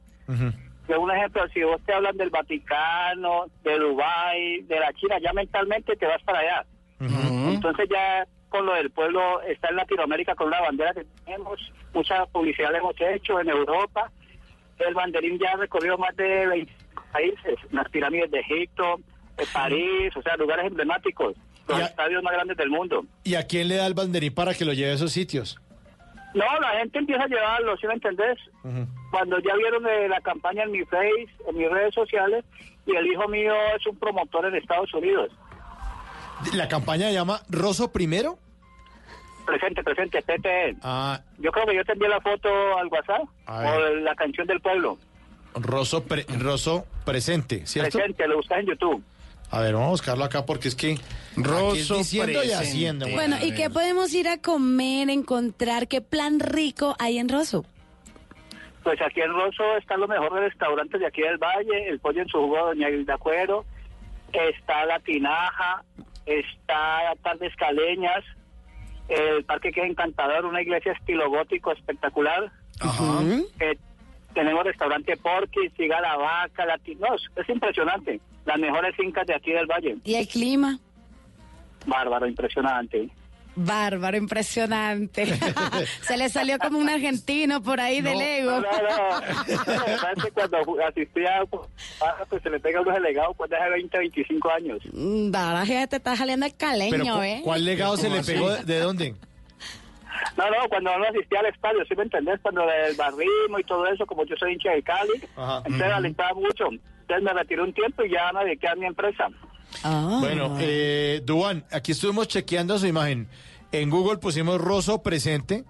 De 0.87 0.97
un 0.97 1.11
ejemplo, 1.11 1.47
si 1.53 1.63
vos 1.63 1.81
te 1.85 1.93
hablan 1.93 2.17
del 2.17 2.29
Vaticano, 2.29 3.45
de 3.63 3.77
Dubái, 3.77 4.61
de 4.63 4.79
la 4.79 4.91
China, 4.93 5.17
ya 5.21 5.31
mentalmente 5.33 5.95
te 5.95 6.05
vas 6.05 6.21
para 6.23 6.39
allá. 6.39 6.65
Entonces 6.99 7.87
ya 7.89 8.25
con 8.49 8.65
lo 8.65 8.73
del 8.73 8.89
pueblo 8.91 9.41
está 9.41 9.69
en 9.69 9.75
Latinoamérica 9.77 10.35
con 10.35 10.47
una 10.47 10.61
bandera 10.61 10.93
que 10.93 11.05
tenemos, 11.25 11.59
mucha 11.93 12.25
publicidad 12.27 12.73
hemos 12.75 12.95
hecho 12.99 13.39
en 13.39 13.49
Europa. 13.49 14.11
El 14.79 14.93
banderín 14.93 15.39
ya 15.39 15.51
ha 15.53 15.57
recorrido 15.57 15.97
más 15.97 16.15
de 16.15 16.47
20 16.47 16.73
países, 17.11 17.55
las 17.71 17.89
pirámides 17.89 18.29
de 18.31 18.39
Egipto, 18.39 18.99
eh, 19.37 19.45
París, 19.53 20.15
o 20.15 20.21
sea, 20.21 20.35
lugares 20.37 20.65
emblemáticos, 20.67 21.35
los 21.67 21.79
estadios 21.79 22.23
más 22.23 22.33
grandes 22.33 22.57
del 22.57 22.69
mundo. 22.69 23.05
¿Y 23.23 23.35
a 23.35 23.43
quién 23.45 23.67
le 23.67 23.75
da 23.75 23.87
el 23.87 23.93
banderín 23.93 24.33
para 24.33 24.53
que 24.53 24.65
lo 24.65 24.73
lleve 24.73 24.91
a 24.91 24.95
esos 24.95 25.11
sitios? 25.11 25.57
No, 26.33 26.45
la 26.59 26.79
gente 26.79 26.99
empieza 26.99 27.23
a 27.23 27.27
llevarlo, 27.27 27.75
¿sí 27.77 27.87
me 27.87 27.93
entendés? 27.93 28.37
Cuando 29.11 29.39
ya 29.39 29.55
vieron 29.55 29.85
eh, 29.87 30.07
la 30.07 30.19
campaña 30.21 30.63
en 30.63 30.71
mi 30.71 30.83
Face, 30.85 31.27
en 31.47 31.57
mis 31.57 31.69
redes 31.69 31.93
sociales, 31.95 32.43
y 32.85 32.95
el 32.95 33.07
hijo 33.07 33.27
mío 33.27 33.53
es 33.75 33.85
un 33.87 33.97
promotor 33.97 34.45
en 34.45 34.55
Estados 34.55 34.93
Unidos. 34.93 35.31
¿La 36.53 36.67
campaña 36.67 37.07
se 37.07 37.13
llama 37.13 37.41
Rosso 37.49 37.91
Primero? 37.91 38.37
Presente, 39.45 39.81
presente, 39.81 40.21
PTE. 40.21 40.75
Ah, 40.83 41.21
Yo 41.39 41.51
creo 41.51 41.65
que 41.65 41.75
yo 41.75 41.85
te 41.85 41.93
envié 41.93 42.09
la 42.09 42.19
foto 42.19 42.49
al 42.77 42.87
WhatsApp, 42.87 43.23
o 43.47 43.81
de 43.83 44.01
la 44.01 44.13
canción 44.15 44.45
del 44.45 44.59
pueblo. 44.59 44.97
Rosso, 45.61 46.03
pre- 46.03 46.25
Rosso 46.39 46.85
Presente, 47.05 47.65
¿cierto? 47.65 47.97
Presente, 47.97 48.27
lo 48.27 48.37
buscas 48.37 48.59
en 48.59 48.65
YouTube. 48.67 49.03
A 49.49 49.61
ver, 49.61 49.73
vamos 49.73 49.87
a 49.87 49.91
buscarlo 49.91 50.23
acá 50.25 50.45
porque 50.45 50.67
es 50.67 50.75
que... 50.75 50.97
Rosso 51.37 51.97
diciendo 51.97 52.31
y 52.31 52.35
Presente. 52.35 52.55
haciendo. 52.55 53.05
güey. 53.05 53.15
Bueno, 53.15 53.37
¿y 53.41 53.53
qué 53.53 53.69
podemos 53.69 54.13
ir 54.13 54.27
a 54.27 54.37
comer, 54.41 55.09
encontrar? 55.09 55.87
¿Qué 55.87 56.01
plan 56.01 56.39
rico 56.39 56.95
hay 56.99 57.17
en 57.17 57.29
Rosso? 57.29 57.63
Pues 58.83 59.01
aquí 59.01 59.21
en 59.21 59.31
Rosso 59.31 59.77
están 59.77 59.99
los 59.99 60.09
mejores 60.09 60.51
restaurantes 60.51 60.99
de 60.99 61.07
aquí 61.07 61.21
del 61.21 61.37
Valle, 61.37 61.89
el 61.89 61.99
pollo 61.99 62.21
en 62.21 62.27
su 62.29 62.37
jugo 62.39 62.55
de 62.57 62.61
Doña 62.63 62.89
Hilda 62.89 63.17
Cuero, 63.17 63.65
está 64.33 64.85
La 64.85 64.99
Tinaja, 64.99 65.83
está 66.25 67.13
Tardes 67.21 67.55
Caleñas, 67.57 68.23
el 69.09 69.43
parque 69.45 69.71
que 69.71 69.81
es 69.81 69.89
encantador, 69.89 70.45
una 70.45 70.61
iglesia 70.61 70.93
estilo 70.93 71.29
gótico 71.29 71.71
espectacular. 71.73 72.51
Eh, 73.59 73.77
tenemos 74.37 74.63
restaurante 74.63 75.17
Porky, 75.17 75.69
Siga 75.75 75.99
la 75.99 76.15
Vaca, 76.15 76.63
Latinos, 76.65 77.25
es 77.35 77.49
impresionante. 77.49 78.19
Las 78.45 78.59
mejores 78.59 78.95
fincas 78.95 79.25
de 79.25 79.33
aquí 79.35 79.51
del 79.51 79.65
Valle. 79.65 79.97
¿Y 80.03 80.13
el 80.15 80.27
clima? 80.27 80.77
Bárbaro, 81.87 82.27
impresionante. 82.27 83.09
Bárbaro, 83.55 84.15
impresionante. 84.17 85.25
Se 86.01 86.15
le 86.15 86.29
salió 86.29 86.59
como 86.59 86.77
un 86.77 86.87
argentino 86.89 87.63
por 87.63 87.79
ahí 87.79 88.01
del 88.01 88.21
ego. 88.21 88.51
No, 88.51 88.59
no, 88.61 88.65
no. 90.25 90.31
Cuando 90.33 90.57
asistía, 90.87 91.41
pues 91.49 92.43
se 92.43 92.49
le 92.51 92.59
pega 92.59 92.77
a 92.79 92.81
unos 92.83 92.93
delegados 92.93 93.35
cuando 93.35 93.55
hace 93.55 93.69
20, 93.71 93.97
25 93.97 94.51
años. 94.51 94.79
Mm, 94.93 95.35
Ahora 95.35 95.63
ya 95.65 95.87
te 95.87 95.95
está 95.95 96.15
saliendo 96.15 96.45
el 96.45 96.53
Pero, 96.55 96.69
caleño, 96.71 97.15
¿cu- 97.15 97.21
¿eh? 97.23 97.41
¿cuál 97.43 97.65
legado 97.65 97.97
se 97.97 98.09
le 98.11 98.21
pegó? 98.23 98.51
¿De, 98.51 98.63
de 98.63 98.79
dónde? 98.79 99.15
No, 100.37 100.49
no, 100.49 100.69
cuando 100.69 100.97
no 100.97 101.05
asistía 101.05 101.39
al 101.39 101.47
estadio, 101.47 101.83
¿sí 101.87 101.95
me 101.95 102.03
entendés? 102.03 102.39
Cuando 102.41 102.63
el 102.63 102.95
barrismo 102.95 103.59
y 103.59 103.63
todo 103.63 103.87
eso, 103.87 104.05
como 104.05 104.25
yo 104.25 104.35
soy 104.37 104.53
hincha 104.53 104.71
de 104.71 104.83
Cali, 104.83 105.21
Ajá. 105.35 105.57
entonces 105.65 105.91
alentaba 105.91 106.33
mucho. 106.33 106.65
Entonces 106.69 107.23
me 107.23 107.33
retiré 107.33 107.61
un 107.61 107.73
tiempo 107.73 108.03
y 108.03 108.11
ya 108.11 108.31
me 108.33 108.43
dediqué 108.45 108.67
a 108.67 108.75
mi 108.75 108.85
empresa. 108.85 109.27
Ah. 109.83 110.17
Bueno, 110.19 110.55
eh, 110.59 111.21
Duan, 111.25 111.65
aquí 111.71 111.91
estuvimos 111.91 112.27
chequeando 112.27 112.77
su 112.77 112.87
imagen. 112.87 113.27
En 113.71 113.89
Google 113.89 114.17
pusimos 114.17 114.59
Rosso 114.59 115.01
Presente 115.03 115.65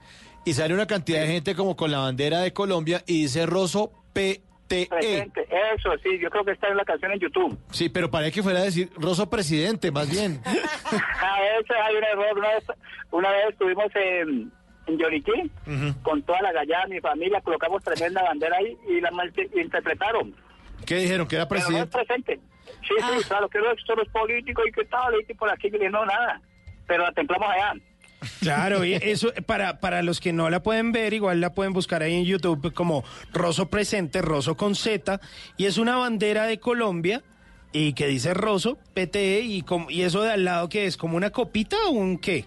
y 0.45 0.53
sale 0.53 0.73
una 0.73 0.87
cantidad 0.87 1.21
de 1.21 1.27
gente 1.27 1.55
como 1.55 1.75
con 1.75 1.91
la 1.91 1.99
bandera 1.99 2.39
de 2.39 2.53
Colombia 2.53 3.03
y 3.05 3.23
dice 3.23 3.45
Rosso 3.45 3.91
PTE. 4.67 4.87
Presente, 4.87 5.47
eso 5.75 5.91
sí, 6.03 6.19
yo 6.19 6.29
creo 6.29 6.43
que 6.43 6.51
está 6.51 6.67
en 6.67 6.77
la 6.77 6.85
canción 6.85 7.11
en 7.11 7.19
YouTube. 7.19 7.57
Sí, 7.71 7.89
pero 7.89 8.09
parece 8.11 8.31
que 8.33 8.43
fuera 8.43 8.59
a 8.59 8.63
decir 8.63 8.89
Rosso 8.97 9.29
Presidente, 9.29 9.91
más 9.91 10.09
bien. 10.09 10.41
A 10.45 11.39
veces 11.41 11.77
hay 11.83 11.95
un 11.95 12.03
error. 12.03 12.37
Una 12.37 12.49
vez, 12.49 12.63
una 13.11 13.31
vez 13.31 13.49
estuvimos 13.49 13.85
en, 13.95 14.51
en 14.87 14.97
Yoriquí, 14.97 15.51
con 16.03 16.21
toda 16.23 16.41
la 16.41 16.51
gallada, 16.51 16.87
mi 16.87 16.99
familia, 16.99 17.41
colocamos 17.41 17.83
tremenda 17.83 18.21
bandera 18.23 18.57
ahí 18.57 18.77
y 18.89 19.01
la 19.01 19.09
interpretaron. 19.55 20.35
¿Qué 20.85 20.95
dijeron? 20.97 21.27
¿Que 21.27 21.35
era 21.35 21.47
Pero 21.47 21.61
no 21.69 21.77
es 21.77 21.87
presidente? 21.87 22.37
presente. 22.37 22.39
Sí, 22.87 22.93
sí, 22.97 23.23
claro, 23.27 23.49
que 23.49 23.59
no, 23.59 23.71
esto 23.71 23.95
no 23.95 24.03
es 24.03 24.09
político 24.09 24.61
y 24.67 24.71
que 24.71 24.85
tal, 24.85 25.15
y 25.19 25.25
que 25.25 25.35
por 25.35 25.49
aquí, 25.49 25.69
que 25.71 25.89
no, 25.89 26.05
nada. 26.05 26.41
Pero 26.85 27.03
la 27.03 27.11
templamos 27.11 27.49
allá. 27.49 27.73
Claro, 28.41 28.83
y 28.85 28.93
eso 29.01 29.31
para, 29.45 29.79
para 29.79 30.01
los 30.03 30.19
que 30.19 30.33
no 30.33 30.49
la 30.49 30.61
pueden 30.63 30.91
ver, 30.91 31.13
igual 31.13 31.41
la 31.41 31.53
pueden 31.53 31.73
buscar 31.73 32.01
ahí 32.03 32.13
en 32.15 32.25
YouTube 32.25 32.73
como 32.73 33.03
Rosso 33.33 33.69
Presente, 33.69 34.21
Rosso 34.21 34.55
con 34.57 34.75
Z, 34.75 35.19
y 35.57 35.65
es 35.65 35.77
una 35.77 35.97
bandera 35.97 36.45
de 36.45 36.59
Colombia 36.59 37.23
y 37.73 37.93
que 37.93 38.07
dice 38.07 38.33
Rosso, 38.33 38.77
PTE, 38.93 39.41
y, 39.41 39.61
como, 39.61 39.89
y 39.91 40.03
eso 40.03 40.21
de 40.23 40.31
al 40.31 40.45
lado 40.45 40.69
que 40.69 40.85
es 40.85 40.97
como 40.97 41.17
una 41.17 41.31
copita 41.31 41.75
o 41.87 41.91
un 41.91 42.17
qué. 42.17 42.45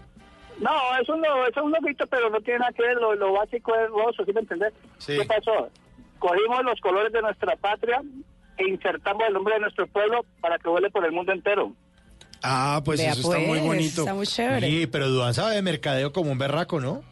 No, 0.59 0.71
es 1.01 1.07
un, 1.09 1.21
lo- 1.21 1.47
es 1.47 1.55
un 1.57 1.71
loguito, 1.71 2.05
pero 2.07 2.29
no 2.29 2.39
tiene 2.41 2.59
nada 2.59 2.71
que 2.73 2.83
ver, 2.83 2.95
lo, 2.97 3.15
lo 3.15 3.33
básico 3.33 3.73
es 3.75 3.89
roso, 3.89 4.23
¿sí 4.25 4.31
me 4.33 4.41
entendés? 4.41 4.73
Sí. 4.97 5.17
¿Qué 5.17 5.25
pasó? 5.25 5.69
Cogimos 6.19 6.63
los 6.63 6.79
colores 6.81 7.11
de 7.13 7.21
nuestra 7.21 7.55
patria 7.55 8.01
e 8.57 8.67
insertamos 8.67 9.23
el 9.27 9.33
nombre 9.33 9.55
de 9.55 9.61
nuestro 9.61 9.87
pueblo 9.87 10.23
para 10.39 10.59
que 10.59 10.69
vuele 10.69 10.89
por 10.91 11.03
el 11.05 11.11
mundo 11.11 11.31
entero. 11.31 11.73
Ah, 12.43 12.81
pues 12.83 12.99
Vea, 12.99 13.11
eso 13.11 13.21
está 13.21 13.39
muy 13.39 13.59
pues, 13.59 13.63
bonito. 13.63 14.01
Está 14.01 14.13
muy 14.13 14.27
chévere. 14.27 14.67
Sí, 14.67 14.87
pero 14.87 15.09
Duan 15.09 15.33
sabe 15.33 15.55
de 15.55 15.61
mercadeo 15.61 16.11
como 16.11 16.31
un 16.31 16.37
berraco, 16.37 16.79
¿no? 16.79 17.03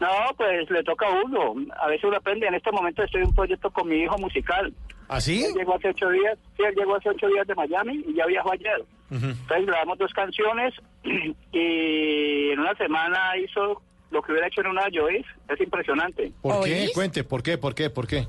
No, 0.00 0.08
pues 0.36 0.70
le 0.70 0.82
toca 0.82 1.06
a 1.06 1.24
uno. 1.24 1.54
A 1.80 1.88
veces 1.88 2.04
uno 2.04 2.16
aprende. 2.16 2.46
En 2.46 2.54
este 2.54 2.70
momento 2.70 3.02
estoy 3.02 3.22
en 3.22 3.28
un 3.28 3.34
proyecto 3.34 3.70
con 3.70 3.88
mi 3.88 4.02
hijo 4.02 4.18
musical. 4.18 4.72
¿Así? 5.08 5.44
Él 5.44 5.54
llegó 5.54 5.76
hace 5.76 5.88
ocho 5.88 6.08
días, 6.10 6.38
sí, 6.56 6.62
él 6.66 6.74
llegó 6.74 6.96
hace 6.96 7.10
ocho 7.10 7.28
días 7.28 7.46
de 7.46 7.54
Miami 7.54 8.04
y 8.06 8.14
ya 8.14 8.26
viajó 8.26 8.52
ayer. 8.52 8.84
Entonces 9.10 9.66
grabamos 9.66 9.98
dos 9.98 10.12
canciones 10.12 10.74
y 11.52 12.50
en 12.50 12.58
una 12.58 12.74
semana 12.74 13.36
hizo 13.36 13.80
lo 14.10 14.22
que 14.22 14.32
hubiera 14.32 14.48
hecho 14.48 14.62
en 14.62 14.68
una 14.68 14.84
Joyce. 14.92 15.28
Es 15.48 15.60
impresionante. 15.60 16.32
¿Por 16.40 16.64
qué? 16.64 16.90
Cuente, 16.94 17.22
¿por 17.22 17.42
qué? 17.42 17.58
¿Por 17.58 17.74
qué? 17.74 17.90
¿Por 17.90 18.06
qué? 18.06 18.26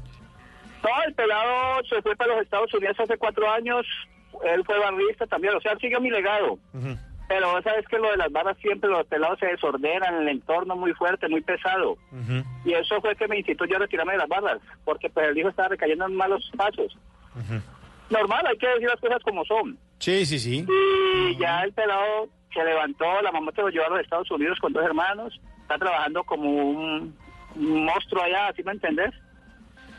No, 0.83 0.89
el 1.07 1.13
pelado 1.15 1.83
se 1.89 2.01
fue 2.01 2.15
para 2.15 2.35
los 2.35 2.43
Estados 2.43 2.71
Unidos 2.73 2.99
hace 2.99 3.17
cuatro 3.17 3.49
años. 3.49 3.85
Él 4.43 4.63
fue 4.65 4.79
barrista 4.79 5.25
también. 5.27 5.55
O 5.55 5.61
sea, 5.61 5.75
siguió 5.77 5.99
mi 6.01 6.09
legado. 6.09 6.57
Pero 7.27 7.59
sabes 7.63 7.87
que 7.87 7.97
lo 7.97 8.11
de 8.11 8.17
las 8.17 8.31
barras 8.31 8.55
siempre 8.59 8.89
los 8.89 9.05
pelados 9.07 9.39
se 9.39 9.47
desordenan, 9.47 10.21
el 10.21 10.29
entorno 10.29 10.75
muy 10.75 10.93
fuerte, 10.93 11.27
muy 11.27 11.41
pesado. 11.41 11.97
Y 12.63 12.73
eso 12.73 13.01
fue 13.01 13.15
que 13.15 13.27
me 13.27 13.39
incitó 13.39 13.65
yo 13.65 13.77
a 13.77 13.79
retirarme 13.79 14.13
de 14.13 14.19
las 14.19 14.29
barras, 14.29 14.59
porque 14.83 15.09
pues 15.09 15.29
el 15.29 15.37
hijo 15.37 15.49
estaba 15.49 15.69
recayendo 15.69 16.05
en 16.05 16.15
malos 16.15 16.51
pasos. 16.55 16.95
Normal, 18.09 18.45
hay 18.45 18.57
que 18.57 18.67
decir 18.67 18.87
las 18.87 18.99
cosas 18.99 19.23
como 19.23 19.43
son. 19.45 19.77
Sí, 19.99 20.25
sí, 20.25 20.37
sí. 20.37 20.65
Y 20.69 21.37
ya 21.37 21.61
el 21.63 21.73
pelado 21.73 22.29
se 22.53 22.63
levantó, 22.63 23.21
la 23.21 23.31
mamá 23.31 23.51
se 23.55 23.61
lo 23.61 23.69
llevó 23.69 23.85
a 23.85 23.89
los 23.89 24.01
Estados 24.01 24.29
Unidos 24.29 24.59
con 24.59 24.71
dos 24.71 24.83
hermanos, 24.85 25.39
está 25.61 25.77
trabajando 25.77 26.23
como 26.23 26.47
un, 26.49 27.17
un 27.55 27.85
monstruo 27.85 28.23
allá, 28.23 28.53
¿sí 28.55 28.63
me 28.63 28.73
entendés? 28.73 29.11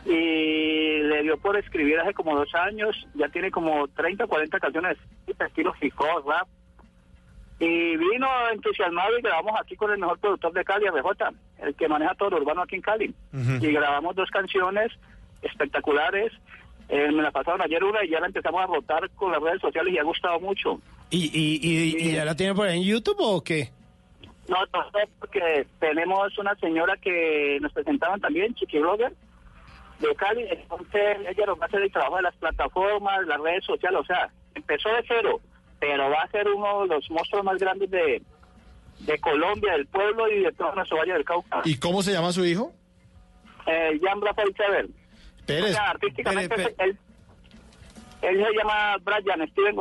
Y 0.07 1.03
le 1.03 1.23
dio 1.23 1.37
por 1.37 1.57
escribir 1.57 1.99
hace 1.99 2.15
como 2.15 2.37
dos 2.37 2.55
años, 2.55 2.97
ya 3.15 3.29
tiene 3.29 3.51
como 3.51 3.89
30 3.89 4.25
o 4.25 4.29
40 4.29 4.61
canciones, 4.61 4.97
estilo 5.27 5.75
hip 5.81 5.95
hop, 5.99 6.29
rap. 6.29 6.47
Y 7.59 7.97
vino 7.97 8.29
entusiasmado 8.53 9.19
y 9.19 9.23
grabamos 9.23 9.59
aquí 9.61 9.75
con 9.77 9.91
el 9.91 9.99
mejor 9.99 10.19
productor 10.19 10.53
de 10.53 10.65
Cali, 10.65 10.87
RJ, 10.87 11.11
el 11.63 11.75
que 11.75 11.89
maneja 11.89 12.15
todo 12.15 12.31
lo 12.31 12.37
urbano 12.39 12.63
aquí 12.63 12.77
en 12.77 12.83
Cali. 12.83 13.15
Y 13.33 13.73
grabamos 13.73 14.15
dos 14.15 14.31
canciones 14.31 14.93
espectaculares. 15.43 16.33
Eh, 16.89 17.11
me 17.11 17.23
la 17.23 17.33
pasaron 17.33 17.63
ayer 17.63 17.83
una 17.83 18.05
y 18.05 18.11
ya 18.11 18.21
la 18.21 18.27
empezamos 18.27 18.63
a 18.63 18.67
rotar 18.67 19.11
con 19.11 19.33
las 19.33 19.43
redes 19.43 19.61
sociales 19.61 19.93
y 19.93 19.99
ha 19.99 20.05
gustado 20.05 20.39
mucho. 20.39 20.81
¿Y, 21.11 21.31
y, 21.33 21.59
y, 21.63 22.09
y 22.11 22.13
ya 22.13 22.25
la 22.25 22.37
tiene 22.37 22.55
por 22.55 22.69
ahí 22.69 22.79
en 22.79 22.85
YouTube 22.85 23.17
o 23.19 23.43
qué? 23.43 23.71
No, 24.49 24.59
no, 24.73 24.83
no, 24.85 24.99
porque 25.19 25.67
tenemos 25.81 26.37
una 26.39 26.55
señora 26.57 26.97
que 26.99 27.59
nos 27.61 27.73
presentaban 27.73 28.21
también, 28.21 28.55
Chiqui 28.55 28.79
Blogger, 28.79 29.13
de 30.01 30.15
Cali. 30.17 30.47
Entonces 30.51 31.19
ella 31.29 31.47
nos 31.47 31.59
va 31.59 31.65
a 31.65 31.67
hacer 31.67 31.83
el 31.83 31.93
trabajo 31.93 32.17
de 32.17 32.23
las 32.23 32.37
plataformas, 32.37 33.27
las 33.27 33.41
redes 33.41 33.65
sociales. 33.65 34.01
O 34.01 34.05
sea, 34.05 34.31
empezó 34.55 34.89
de 34.91 35.05
cero, 35.07 35.41
pero 35.81 36.11
va 36.11 36.23
a 36.23 36.29
ser 36.31 36.49
uno 36.49 36.83
de 36.83 36.89
los 36.89 37.11
monstruos 37.11 37.45
más 37.45 37.59
grandes 37.59 37.91
de, 37.91 38.23
de 39.01 39.19
Colombia, 39.19 39.73
del 39.73 39.87
pueblo 39.87 40.31
y 40.31 40.43
de 40.43 40.53
todo 40.53 40.75
nuestro 40.75 40.99
Valle 40.99 41.13
del 41.15 41.25
Cauca. 41.25 41.63
¿Y 41.65 41.79
cómo 41.79 42.03
se 42.03 42.13
llama 42.13 42.33
su 42.33 42.45
hijo? 42.45 42.73
Eh, 43.67 43.99
Jan 44.03 44.21
Rafael 44.21 44.55
Chávez. 44.55 44.87
Pérez. 45.47 45.71
O 45.71 45.75
sea, 45.75 45.91
artísticamente 45.91 46.55
Pérez, 46.55 46.75
Él, 46.79 46.99
él 48.23 48.45
se 48.45 48.57
llama 48.57 48.97
Brian 48.99 49.49
Steven 49.49 49.77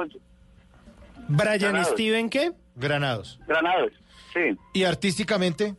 ¿Brian 1.28 1.58
Granados. 1.60 1.88
Steven 1.90 2.30
qué? 2.30 2.52
Granados. 2.76 3.40
Granados. 3.48 3.92
Sí. 4.34 4.58
¿Y 4.74 4.84
artísticamente? 4.84 5.76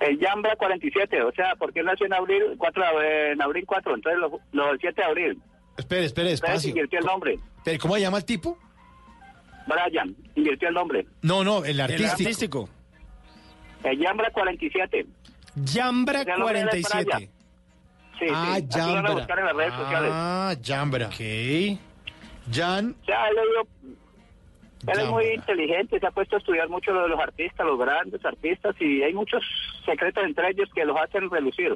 El 0.00 0.18
Yambra 0.20 0.54
47, 0.56 1.22
o 1.22 1.32
sea, 1.32 1.54
porque 1.58 1.80
él 1.80 1.86
nació 1.86 2.06
en 2.06 2.14
abril 2.14 2.42
4, 2.56 2.82
de- 3.00 3.32
en 3.32 3.42
abril 3.42 3.64
4, 3.66 3.94
entonces 3.94 4.20
los 4.20 4.32
los 4.52 4.76
7 4.80 5.00
de 5.02 5.06
abril. 5.06 5.42
Espere, 5.76 6.04
espere, 6.04 6.30
despacio. 6.30 6.70
invirtió 6.70 6.98
el 7.00 7.04
nombre. 7.06 7.38
Pero, 7.64 7.78
¿Cómo 7.80 7.94
se 7.94 8.00
llama 8.02 8.18
el 8.18 8.24
tipo? 8.24 8.56
Brian, 9.66 10.14
invirtió 10.34 10.68
el 10.68 10.74
nombre. 10.74 11.06
No, 11.22 11.44
no, 11.44 11.64
el 11.64 11.70
El 11.72 11.80
artístico. 11.80 12.10
artístico. 12.12 12.68
El 13.84 13.98
Yambra 13.98 14.30
47. 14.32 15.06
Yambra 15.56 16.20
O 16.20 16.24
sea, 16.24 16.34
el 16.34 16.38
nombre 16.40 16.58
de 16.58 16.62
él 16.62 16.68
es 16.72 16.88
47. 16.88 17.16
Brian. 17.16 17.30
Sí, 18.18 18.26
Ah, 18.34 18.54
sí. 18.56 18.62
Aquí 18.64 18.78
lo 18.78 18.86
van 18.86 18.88
a 18.88 18.94
Yambra. 18.94 19.14
buscar 19.14 19.38
en 19.38 19.44
las 19.44 19.56
redes 19.56 19.74
sociales. 19.74 20.10
Ah, 20.14 20.54
Yambra. 20.60 21.06
Ok. 21.06 21.78
Jan. 22.52 22.96
O 23.02 23.04
sea, 23.04 23.28
él, 23.28 23.36
le 23.36 23.42
dio- 23.42 23.96
él 24.86 24.98
es 25.00 25.08
muy 25.08 25.24
inteligente, 25.34 25.98
se 25.98 26.06
ha 26.06 26.10
puesto 26.10 26.36
a 26.36 26.38
estudiar 26.38 26.68
mucho 26.68 26.92
lo 26.92 27.02
de 27.02 27.08
los 27.08 27.20
artistas, 27.20 27.66
los 27.66 27.78
grandes 27.78 28.24
artistas, 28.24 28.74
y 28.80 29.02
hay 29.02 29.12
muchos 29.12 29.42
secretos 29.84 30.24
entre 30.24 30.50
ellos 30.50 30.68
que 30.74 30.84
los 30.84 30.96
hacen 30.96 31.28
relucir. 31.30 31.74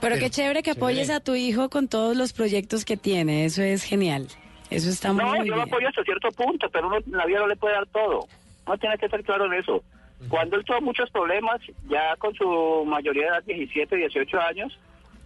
Pero 0.00 0.16
qué 0.18 0.30
chévere 0.30 0.62
que 0.62 0.70
apoyes 0.72 1.10
a 1.10 1.20
tu 1.20 1.34
hijo 1.34 1.68
con 1.70 1.88
todos 1.88 2.16
los 2.16 2.32
proyectos 2.32 2.84
que 2.84 2.96
tiene. 2.96 3.44
Eso 3.44 3.62
es 3.62 3.82
genial. 3.82 4.28
Eso 4.70 4.90
está 4.90 5.08
No, 5.08 5.24
muy 5.24 5.38
yo 5.38 5.44
lo 5.46 5.54
bien. 5.56 5.60
apoyo 5.60 5.88
hasta 5.88 6.04
cierto 6.04 6.30
punto, 6.30 6.68
pero 6.70 6.86
uno 6.86 6.98
en 6.98 7.10
la 7.12 7.26
vida 7.26 7.40
no 7.40 7.46
le 7.48 7.56
puede 7.56 7.74
dar 7.74 7.86
todo. 7.88 8.28
Uno 8.66 8.78
tiene 8.78 8.96
que 8.98 9.08
ser 9.08 9.24
claro 9.24 9.46
en 9.46 9.54
eso. 9.54 9.82
Cuando 10.28 10.56
él 10.56 10.64
tuvo 10.64 10.80
muchos 10.82 11.08
problemas, 11.10 11.60
ya 11.88 12.14
con 12.18 12.34
su 12.34 12.84
mayoría 12.86 13.22
de 13.22 13.28
edad, 13.28 13.42
17, 13.44 13.96
18 13.96 14.40
años, 14.40 14.78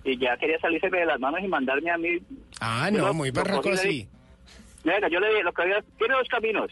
y 0.04 0.16
ya 0.18 0.36
quería 0.36 0.58
salirse 0.60 0.88
de 0.90 1.06
las 1.06 1.18
manos 1.20 1.40
y 1.42 1.48
mandarme 1.48 1.90
a 1.90 1.98
mí. 1.98 2.18
Ah, 2.60 2.88
no, 2.92 3.06
lo- 3.06 3.14
muy 3.14 3.30
barraco 3.30 3.70
así. 3.70 4.06
Venga, 4.84 5.08
yo 5.08 5.20
le 5.20 5.28
dije, 5.28 5.42
lo 5.42 5.52
que 5.52 5.62
había, 5.62 5.82
tiene 5.98 6.14
dos 6.14 6.28
caminos. 6.28 6.70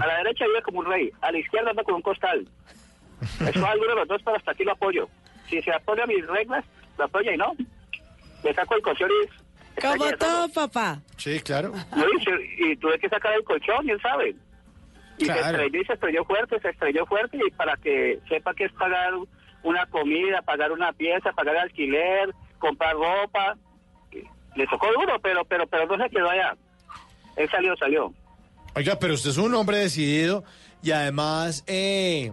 A 0.00 0.06
la 0.06 0.16
derecha 0.18 0.46
vive 0.46 0.62
como 0.62 0.80
un 0.80 0.86
rey, 0.86 1.12
a 1.20 1.30
la 1.30 1.38
izquierda 1.38 1.70
anda 1.70 1.84
con 1.84 1.96
un 1.96 2.02
costal. 2.02 2.48
Eso 3.40 3.66
alguno 3.66 3.90
de 3.90 3.96
los 3.96 4.08
dos, 4.08 4.22
pero 4.24 4.36
hasta 4.36 4.52
aquí 4.52 4.64
lo 4.64 4.72
apoyo. 4.72 5.08
Si 5.48 5.60
se 5.62 5.72
apoya 5.72 6.04
a 6.04 6.06
mis 6.06 6.26
reglas, 6.26 6.64
lo 6.98 7.04
apoya 7.04 7.34
y 7.34 7.36
no. 7.36 7.54
Le 8.42 8.54
saco 8.54 8.74
el 8.74 8.82
colchón 8.82 9.10
y... 9.10 9.80
Como 9.80 10.06
está 10.06 10.16
todo, 10.16 10.48
papá. 10.48 11.00
Sí, 11.18 11.38
claro. 11.40 11.72
no, 11.94 12.04
y, 12.58 12.76
tuve 12.76 12.98
que 12.98 13.10
sacar 13.10 13.34
el 13.34 13.44
colchón, 13.44 13.86
y 13.86 13.90
él 13.90 14.00
sabe. 14.00 14.34
Y 15.18 15.26
se 15.26 15.38
estrelló 15.38 15.80
y 15.80 15.84
se 15.84 15.92
estrelló 15.92 16.24
fuerte, 16.24 16.60
se 16.60 16.70
estrelló 16.70 17.04
fuerte, 17.04 17.38
y 17.46 17.50
para 17.50 17.76
que 17.76 18.18
sepa 18.28 18.54
que 18.54 18.64
es 18.64 18.72
pagar 18.72 19.12
una 19.62 19.84
comida, 19.86 20.40
pagar 20.42 20.72
una 20.72 20.92
pieza, 20.92 21.32
pagar 21.32 21.56
alquiler, 21.58 22.30
comprar 22.58 22.94
ropa. 22.94 23.56
Le 24.54 24.66
tocó 24.66 24.90
duro, 24.92 25.18
pero 25.20 25.44
pero 25.44 25.66
pero 25.66 25.86
no 25.86 26.02
se 26.02 26.08
quedó 26.08 26.30
allá. 26.30 26.56
Él 27.36 27.48
salió, 27.50 27.76
salió. 27.76 28.12
Oiga, 28.74 28.98
pero 28.98 29.14
usted 29.14 29.30
es 29.30 29.38
un 29.38 29.54
hombre 29.54 29.78
decidido 29.78 30.44
y 30.82 30.90
además, 30.90 31.64
eh, 31.66 32.32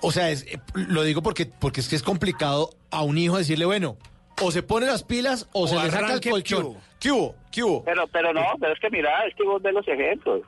o 0.00 0.10
sea, 0.12 0.30
es- 0.30 0.44
eh, 0.46 0.58
lo 0.74 1.02
digo 1.04 1.22
porque, 1.22 1.46
porque 1.46 1.80
es 1.80 1.88
que 1.88 1.96
es 1.96 2.02
complicado 2.02 2.70
a 2.90 3.02
un 3.02 3.18
hijo 3.18 3.38
decirle, 3.38 3.64
bueno, 3.64 3.96
o 4.42 4.50
se 4.50 4.62
pone 4.62 4.86
las 4.86 5.04
pilas 5.04 5.48
o, 5.52 5.64
O 5.64 5.66
se 5.68 5.74
le 5.76 5.82
saca 5.82 5.98
el 5.98 6.04
arranque, 6.04 6.20
¿qué 6.20 6.30
colchón. 6.30 6.76
¿Qué 6.98 7.12
hubo? 7.12 7.34
¿Qué 7.52 7.62
hubo? 7.62 7.84
Pero 7.84 8.06
pero 8.08 8.32
no, 8.32 8.42
pero 8.60 8.72
es 8.72 8.80
que 8.80 8.90
mira, 8.90 9.24
es 9.26 9.34
que 9.34 9.44
vos 9.44 9.60
ves 9.62 9.74
los 9.74 9.86
ejemplos. 9.86 10.42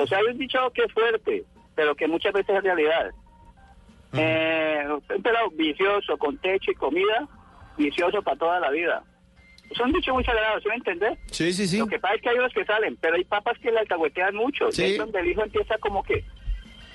O 0.00 0.06
sea, 0.06 0.18
hay 0.18 0.24
un 0.32 0.38
dicho 0.38 0.58
que 0.74 0.82
es 0.84 0.92
fuerte, 0.92 1.44
pero 1.74 1.94
que 1.94 2.08
muchas 2.08 2.32
veces 2.32 2.56
es 2.56 2.62
realidad. 2.62 3.10
eh, 4.14 4.84
un 4.88 5.22
pelado 5.22 5.50
vicioso, 5.52 6.16
con 6.16 6.38
techo 6.38 6.70
y 6.70 6.74
comida, 6.74 7.28
vicioso 7.76 8.22
para 8.22 8.38
toda 8.38 8.60
la 8.60 8.70
vida. 8.70 9.02
Es 9.70 9.80
un 9.80 9.92
dicho 9.92 10.14
muy 10.14 10.24
sagrado, 10.24 10.60
¿sí 10.60 10.68
me 10.68 10.76
entendés? 10.76 11.18
Sí, 11.30 11.52
sí, 11.52 11.68
sí. 11.68 11.78
Lo 11.78 11.86
que 11.86 11.98
pasa 11.98 12.14
es 12.14 12.22
que 12.22 12.28
hay 12.30 12.38
unos 12.38 12.52
que 12.52 12.64
salen, 12.64 12.96
pero 12.96 13.16
hay 13.16 13.24
papas 13.24 13.58
que 13.58 13.70
le 13.70 13.80
alcahuetean 13.80 14.34
mucho. 14.34 14.72
Sí. 14.72 14.82
Y 14.82 14.92
es 14.92 14.98
donde 14.98 15.20
el 15.20 15.28
hijo 15.28 15.42
empieza 15.42 15.76
como 15.78 16.02
que, 16.02 16.24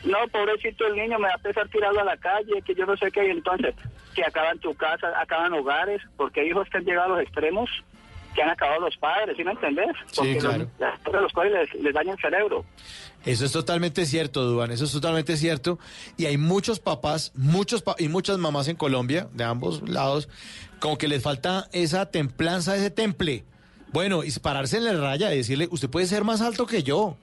no, 0.04 0.18
pobrecito 0.32 0.88
el 0.88 0.96
niño, 0.96 1.20
me 1.20 1.28
va 1.28 1.34
a 1.34 1.38
empezar 1.38 1.68
tirado 1.70 2.00
a 2.00 2.04
la 2.04 2.18
calle, 2.18 2.62
que 2.66 2.76
yo 2.76 2.86
no 2.86 2.98
sé 2.98 3.12
qué. 3.12 3.28
Y 3.28 3.32
entonces, 3.32 3.76
que 4.16 4.24
acaban 4.24 4.60
tu 4.60 4.74
casa, 4.74 5.14
acaban 5.20 5.54
hogares, 5.54 6.02
porque 6.18 6.46
hijos 6.46 6.68
que 6.70 6.78
han 6.78 6.86
llegado 6.86 7.14
a 7.14 7.18
los 7.18 7.22
extremos, 7.22 7.70
que 8.34 8.42
han 8.42 8.50
acabado 8.50 8.82
los 8.82 8.96
padres, 8.98 9.36
¿sí 9.38 9.44
me 9.44 9.52
entendés? 9.52 9.88
Sí, 10.08 10.14
Porque 10.18 10.38
claro. 10.38 10.68
los, 11.12 11.32
y 11.34 11.50
les, 11.50 11.74
les 11.84 11.94
daña 11.94 12.14
el 12.14 12.20
cerebro. 12.20 12.66
Eso 13.26 13.46
es 13.46 13.52
totalmente 13.52 14.06
cierto, 14.06 14.44
Duan, 14.44 14.72
eso 14.72 14.86
es 14.86 14.92
totalmente 14.92 15.38
cierto. 15.38 15.80
Y 16.18 16.26
hay 16.26 16.38
muchos 16.38 16.80
papás, 16.80 17.32
muchos 17.36 17.82
pa- 17.82 17.96
y 17.98 18.08
muchas 18.10 18.38
mamás 18.38 18.68
en 18.68 18.76
Colombia, 18.76 19.28
de 19.34 19.44
ambos 19.44 19.88
lados, 19.88 20.28
como 20.80 20.98
que 20.98 21.08
les 21.08 21.24
falta 21.24 21.68
esa 21.72 22.08
templanza, 22.08 22.76
ese 22.76 22.90
temple. 22.90 23.44
Bueno, 23.94 24.24
y 24.24 24.32
pararse 24.32 24.78
en 24.78 24.86
la 24.86 24.94
raya 24.94 25.34
y 25.34 25.38
decirle, 25.38 25.68
usted 25.72 25.90
puede 25.90 26.08
ser 26.08 26.24
más 26.24 26.42
alto 26.42 26.66
que 26.66 26.84
yo. 26.84 27.16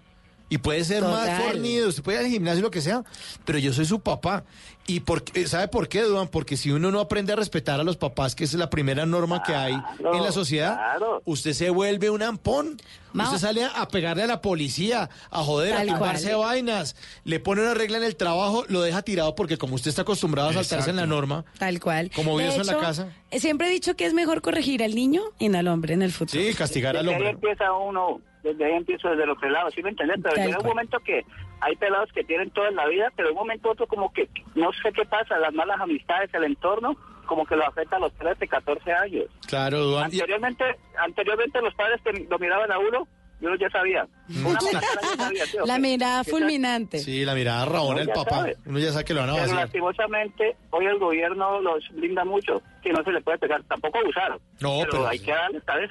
Y 0.51 0.59
puede 0.59 0.84
ser 0.84 1.03
más 1.05 1.40
fornido, 1.42 1.88
usted 1.88 2.03
puede 2.03 2.18
ir 2.18 2.24
al 2.26 2.30
gimnasio, 2.30 2.61
lo 2.61 2.70
que 2.72 2.80
sea, 2.82 3.03
pero 3.46 3.59
yo 3.59 3.72
soy 3.72 3.84
su 3.86 4.01
papá. 4.01 4.44
¿Y 4.86 4.98
por 5.01 5.22
qué- 5.22 5.46
sabe 5.46 5.68
por 5.68 5.88
qué, 5.88 6.03
Duan? 6.03 6.26
Porque 6.26 6.57
si 6.57 6.72
uno 6.72 6.90
no 6.90 6.98
aprende 6.98 7.32
a 7.32 7.36
respetar 7.36 7.78
a 7.78 7.84
los 7.84 7.96
papás, 7.96 8.34
que 8.34 8.42
esa 8.42 8.57
es 8.57 8.59
la 8.59 8.68
primera 8.68 9.07
norma 9.07 9.44
que 9.44 9.55
hay 9.55 9.74
Claro, 9.98 10.16
en 10.16 10.22
la 10.24 10.32
sociedad, 10.32 10.74
claro. 10.74 11.22
usted 11.24 11.53
se 11.53 11.70
vuelve 11.70 12.11
un 12.11 12.22
ampón. 12.24 12.76
Mao. 13.12 13.26
Usted 13.28 13.38
sale 13.46 13.64
a, 13.64 13.86
pegarle 13.86 14.24
a 14.24 14.26
la 14.26 14.40
policía, 14.40 15.09
a 15.30 15.42
joder, 15.44 15.74
Tal 15.76 15.88
a 15.88 15.92
tumbarse 15.92 16.32
cual. 16.32 16.38
vainas, 16.46 16.96
le 17.24 17.38
pone 17.38 17.62
una 17.62 17.74
regla 17.74 17.98
en 17.98 18.05
el 18.05 18.16
trabajo, 18.16 18.64
lo 18.68 18.80
deja 18.82 19.03
tirado 19.03 19.36
porque 19.36 19.57
como 19.59 19.76
usted 19.76 19.90
está 19.90 20.03
acostumbrado 20.03 20.48
a 20.48 20.53
saltarse 20.55 20.90
en 20.90 20.96
la 20.96 21.07
norma, 21.07 21.44
Tal 21.59 21.78
cual. 21.78 22.11
Como 22.14 22.36
vive 22.36 22.48
eso 22.51 22.61
en 22.62 22.66
la 22.66 22.78
casa. 22.78 23.09
eh, 23.30 23.38
Siempre 23.38 23.68
he 23.68 23.70
dicho 23.70 23.94
que 23.94 24.07
es 24.07 24.14
mejor 24.14 24.42
corregir 24.42 24.82
al 24.82 24.96
niño 24.96 25.22
y 25.38 25.48
no 25.48 25.59
al 25.59 25.68
hombre 25.68 25.94
en 25.94 26.03
el 26.03 26.11
futuro. 26.11 26.42
sí, 26.42 26.53
castigar 26.55 26.96
al 26.96 27.07
Desde 27.07 27.16
ahí 27.16 27.22
hombre. 27.30 27.48
empieza 27.48 27.72
uno, 27.72 28.20
desde 28.43 28.64
ahí 28.64 28.72
empiezo 28.72 29.09
desde 29.11 29.26
los 29.26 29.38
pelados, 29.38 29.74
¿sí 29.74 29.82
me 29.82 29.91
entiendes? 29.91 30.18
Pero 30.22 30.36
llega 30.36 30.59
un 30.59 30.66
momento 30.66 30.99
que 31.01 31.24
hay 31.61 31.76
pelados 31.76 32.11
que 32.12 32.24
tienen 32.24 32.51
todo 32.51 32.66
en 32.68 32.76
la 32.76 32.86
vida, 32.86 33.12
pero 33.16 33.28
en 33.28 33.34
un 33.34 33.41
momento 33.41 33.70
otro 33.70 33.86
como 33.86 34.12
que, 34.12 34.28
no 34.55 34.72
sé 34.72 34.93
qué 34.93 35.05
pasa, 35.05 35.38
las 35.38 35.53
malas 35.55 35.80
amistades, 35.80 36.32
el 36.34 36.45
entorno, 36.45 36.97
como 37.26 37.45
que 37.47 37.55
lo 37.57 37.66
afecta 37.66 37.97
a 37.97 38.01
los 38.01 38.12
13, 38.14 38.49
14 38.49 38.93
años. 38.93 39.26
Claro, 39.47 39.78
Duan. 39.80 40.05
Anteriormente, 40.05 40.64
anteriormente 40.99 41.61
los 41.62 41.74
padres 41.74 42.03
te- 42.03 42.26
lo 42.28 42.38
miraban 42.38 42.72
a 42.72 42.78
uno 42.78 43.07
y 43.41 43.47
uno 43.47 43.55
ya 43.57 43.70
sabía. 43.70 44.07
Una 44.44 44.58
persona 44.58 44.80
ya 44.80 45.16
sabía, 45.16 45.46
¿sí 45.46 45.56
o 45.58 45.66
La 45.66 45.78
mirada 45.78 46.24
¿Sí 46.24 46.30
fulminante. 46.30 46.98
Sí, 47.00 47.24
la 47.24 47.34
mirada 47.34 47.64
rabona 47.66 48.04
ya 48.04 48.12
papá. 48.14 48.36
sabe. 48.36 48.56
Uno 48.66 48.78
ya 48.78 48.92
sabe 48.92 49.04
que 49.04 49.14
lo 49.14 49.20
van 49.20 49.30
a 49.30 49.34
Pero 49.34 49.54
lastimosamente, 49.54 50.56
hoy 50.70 50.86
el 50.86 50.98
gobierno 50.98 51.60
los 51.60 51.88
blinda 51.92 52.24
mucho, 52.24 52.62
que 52.82 52.92
no 52.92 53.02
se 53.04 53.10
le 53.12 53.20
puede 53.20 53.38
pegar, 53.38 53.62
tampoco 53.64 53.98
abusar. 53.98 54.38
No, 54.60 54.78
pero, 54.80 54.90
pero- 54.90 55.08
hay 55.08 55.18
que 55.18 55.32
darle 55.32 55.58
esta 55.58 55.74
vez. 55.76 55.90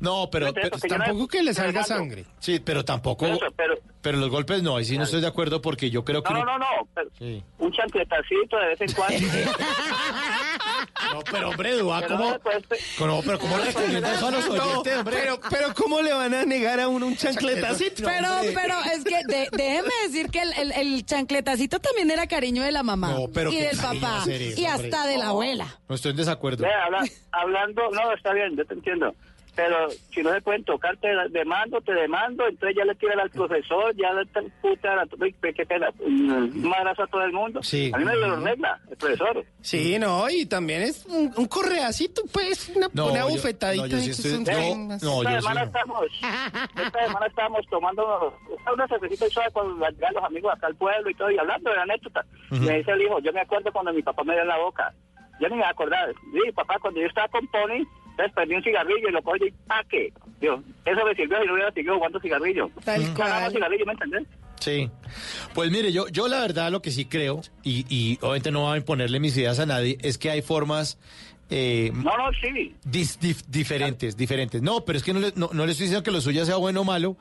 No, 0.00 0.28
pero, 0.30 0.52
Tampoco 0.52 1.28
que 1.28 1.42
le 1.42 1.54
salga 1.54 1.82
sangre. 1.84 2.24
sí, 2.38 2.60
pero 2.60 2.84
tampoco. 2.84 3.26
Eso, 3.26 3.38
pero, 3.56 3.74
Pero 4.02 4.18
los 4.18 4.28
golpes 4.30 4.62
no, 4.62 4.76
ahí 4.76 4.84
sí 4.84 4.98
no 4.98 5.04
estoy 5.04 5.20
de 5.20 5.26
acuerdo 5.26 5.60
porque 5.62 5.90
yo 5.90 6.04
creo 6.04 6.22
que. 6.22 6.32
no, 6.34 6.44
no, 6.44 6.58
no, 6.58 6.58
no, 6.58 6.88
pero 6.94 7.10
Sí. 7.18 7.42
un 7.58 7.72
chancletacito 7.72 8.56
de 8.58 8.66
vez 8.68 8.80
en 8.82 8.92
cuando. 8.92 9.18
No, 11.12 11.20
pero 11.30 11.48
hombre, 11.50 11.78
¿cómo? 11.80 12.30
no, 12.30 12.38
pues, 12.40 12.64
pero 13.24 13.38
¿cómo 13.38 13.56
recomienda 13.58 14.12
eso 14.14 14.26
a 14.26 14.30
los 14.30 14.48
oyentes, 14.48 14.96
hombre? 14.98 15.16
Pero, 15.20 15.40
pero 15.50 15.74
¿cómo 15.74 16.00
le 16.02 16.12
van 16.12 16.34
a 16.34 16.44
negar 16.44 16.80
a 16.80 16.88
uno 16.88 17.06
un 17.06 17.16
chancletacito? 17.76 18.04
Pero, 18.04 18.28
pero 18.54 18.74
es 18.94 19.04
que 19.04 19.24
de- 19.26 19.48
déjeme 19.52 19.90
decir 20.06 20.30
que 20.30 20.42
el, 20.42 20.52
el- 20.54 20.72
el 20.72 21.06
chancletacito 21.06 21.78
también 21.80 22.10
era 22.10 22.26
cariño 22.26 22.62
de 22.62 22.72
la 22.72 22.82
mamá 22.82 23.10
No, 23.12 23.26
pero 23.32 23.50
y 23.52 23.56
del 23.56 23.76
papá 23.76 24.22
eso, 24.26 24.30
y 24.60 24.64
hombre. 24.66 24.86
hasta 24.88 25.06
de 25.06 25.18
la 25.18 25.28
abuela. 25.28 25.78
No 25.88 25.94
estoy 25.94 26.10
en 26.12 26.16
desacuerdo. 26.16 26.64
habla- 26.66 27.04
hablando, 27.32 27.82
no, 27.90 28.12
está 28.12 28.32
bien, 28.32 28.56
yo 28.56 28.64
te 28.64 28.74
entiendo. 28.74 29.14
Pero 29.56 29.88
si 30.12 30.22
no 30.22 30.32
se 30.34 30.42
pueden 30.42 30.62
tocar, 30.64 30.96
te 30.98 31.08
demando, 31.30 31.80
te 31.80 31.92
demando, 31.94 32.46
entonces 32.46 32.76
ya 32.76 32.84
le 32.84 32.94
tiran 32.94 33.18
al 33.18 33.30
profesor, 33.30 33.96
ya 33.96 34.12
le 34.12 34.26
puta, 34.60 34.92
a 34.92 35.04
madrazo 36.54 37.02
a 37.02 37.06
todo 37.06 37.22
el 37.24 37.32
mundo. 37.32 37.62
Sí. 37.62 37.90
A 37.94 37.98
mí 37.98 38.04
me 38.04 38.14
lo 38.16 38.36
regla, 38.36 38.78
el 38.90 38.96
profesor. 38.96 39.44
Sí, 39.62 39.98
no, 39.98 40.28
y 40.28 40.46
también 40.46 40.82
es 40.82 41.06
un, 41.06 41.32
un 41.36 41.46
correacito, 41.46 42.22
pues, 42.32 42.70
una, 42.76 42.88
No, 42.92 43.06
una 43.10 43.20
yo- 43.20 43.28
bufetadita. 43.30 43.82
no, 43.86 43.88
yo 43.88 43.98
sí 43.98 44.10
estoy- 44.10 44.30
son 44.32 44.44
no, 44.44 44.94
esta 44.94 45.06
yo 45.06 45.22
sí 45.22 45.42
semana 45.42 45.60
no. 45.60 45.66
estamos, 45.66 46.04
esta 46.84 47.06
semana 47.06 47.26
estábamos 47.26 47.66
tomando 47.70 48.38
una 48.72 48.86
cervecita 48.88 49.26
y 49.26 49.30
suave 49.30 49.50
con 49.52 49.78
los 49.78 50.24
amigos 50.24 50.52
acá 50.54 50.66
al 50.66 50.76
pueblo 50.76 51.10
y 51.10 51.14
todo, 51.14 51.30
y 51.30 51.38
hablando 51.38 51.70
de 51.70 51.76
la 51.76 51.82
anécdota. 51.82 52.24
Ujú. 52.50 52.62
Me 52.62 52.78
dice 52.78 52.90
el 52.92 53.02
hijo, 53.02 53.18
yo 53.20 53.32
me 53.32 53.40
acuerdo 53.40 53.72
cuando 53.72 53.92
mi 53.92 54.02
papá 54.02 54.22
me 54.22 54.34
dio 54.34 54.42
en 54.42 54.48
la 54.48 54.58
boca. 54.58 54.92
Yo 55.40 55.48
ni 55.48 55.56
me 55.56 55.64
acordaba. 55.64 56.12
Sí, 56.12 56.52
papá, 56.54 56.78
cuando 56.80 57.00
yo 57.00 57.06
estaba 57.06 57.28
con 57.28 57.46
Pony, 57.48 57.84
entonces 58.16 58.32
prendí 58.34 58.54
un 58.54 58.62
cigarrillo 58.62 59.08
y 59.08 59.12
lo 59.12 59.22
cogí 59.22 59.44
y 59.46 59.50
¡paque! 59.66 60.12
Digo, 60.40 60.62
eso 60.84 61.04
me 61.04 61.14
sirvió 61.14 61.42
y 61.42 61.46
no 61.46 61.52
hubiera 61.54 61.72
seguido 61.72 61.96
jugando 61.96 62.20
cigarrillo. 62.20 62.70
Tal 62.84 63.14
cual. 63.14 63.52
cigarrillo, 63.52 63.86
¿me 63.86 63.92
entendés? 63.92 64.22
Sí. 64.60 64.90
Pues 65.54 65.70
mire, 65.70 65.92
yo, 65.92 66.08
yo 66.08 66.28
la 66.28 66.40
verdad 66.40 66.70
lo 66.70 66.80
que 66.82 66.90
sí 66.90 67.04
creo, 67.04 67.42
y, 67.62 67.84
y 67.88 68.18
obviamente 68.22 68.50
no 68.50 68.62
voy 68.62 68.74
a 68.74 68.76
imponerle 68.78 69.20
mis 69.20 69.36
ideas 69.36 69.58
a 69.60 69.66
nadie, 69.66 69.98
es 70.02 70.16
que 70.18 70.30
hay 70.30 70.40
formas 70.42 70.98
eh, 71.50 71.92
No, 71.94 72.16
no, 72.16 72.30
sí. 72.40 72.74
dis- 72.84 73.18
dif- 73.20 73.44
diferentes, 73.48 74.16
diferentes. 74.16 74.62
No, 74.62 74.84
pero 74.84 74.96
es 74.98 75.04
que 75.04 75.12
no 75.12 75.20
le, 75.20 75.32
no, 75.36 75.50
no 75.52 75.64
le 75.66 75.72
estoy 75.72 75.84
diciendo 75.86 76.02
que 76.02 76.10
lo 76.10 76.20
suyo 76.20 76.44
sea 76.44 76.56
bueno 76.56 76.80
o 76.80 76.84
malo. 76.84 77.16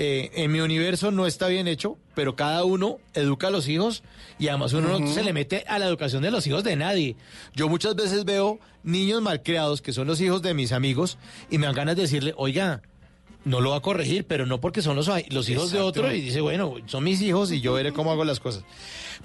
Eh, 0.00 0.30
en 0.44 0.52
mi 0.52 0.60
universo 0.60 1.10
no 1.10 1.26
está 1.26 1.48
bien 1.48 1.66
hecho, 1.66 1.98
pero 2.14 2.36
cada 2.36 2.62
uno 2.62 2.98
educa 3.14 3.48
a 3.48 3.50
los 3.50 3.66
hijos 3.66 4.04
y 4.38 4.46
además 4.46 4.72
uno 4.72 4.96
no 4.96 5.06
se 5.08 5.24
le 5.24 5.32
mete 5.32 5.64
a 5.66 5.80
la 5.80 5.86
educación 5.86 6.22
de 6.22 6.30
los 6.30 6.46
hijos 6.46 6.62
de 6.62 6.76
nadie. 6.76 7.16
Yo 7.56 7.68
muchas 7.68 7.96
veces 7.96 8.24
veo 8.24 8.60
niños 8.84 9.22
malcriados 9.22 9.82
que 9.82 9.92
son 9.92 10.06
los 10.06 10.20
hijos 10.20 10.40
de 10.40 10.54
mis 10.54 10.70
amigos 10.70 11.18
y 11.50 11.58
me 11.58 11.66
dan 11.66 11.74
ganas 11.74 11.96
de 11.96 12.02
decirle, 12.02 12.32
oiga, 12.36 12.80
no 13.44 13.60
lo 13.60 13.70
va 13.70 13.76
a 13.76 13.80
corregir, 13.80 14.24
pero 14.24 14.46
no 14.46 14.60
porque 14.60 14.82
son 14.82 14.96
los, 14.96 15.10
los 15.30 15.48
hijos 15.48 15.70
de 15.70 15.80
otro 15.80 16.12
y 16.12 16.20
dice, 16.20 16.40
bueno, 16.40 16.74
son 16.86 17.04
mis 17.04 17.20
hijos 17.22 17.52
y 17.52 17.60
yo 17.60 17.72
veré 17.72 17.92
cómo 17.92 18.12
hago 18.12 18.24
las 18.24 18.40
cosas. 18.40 18.64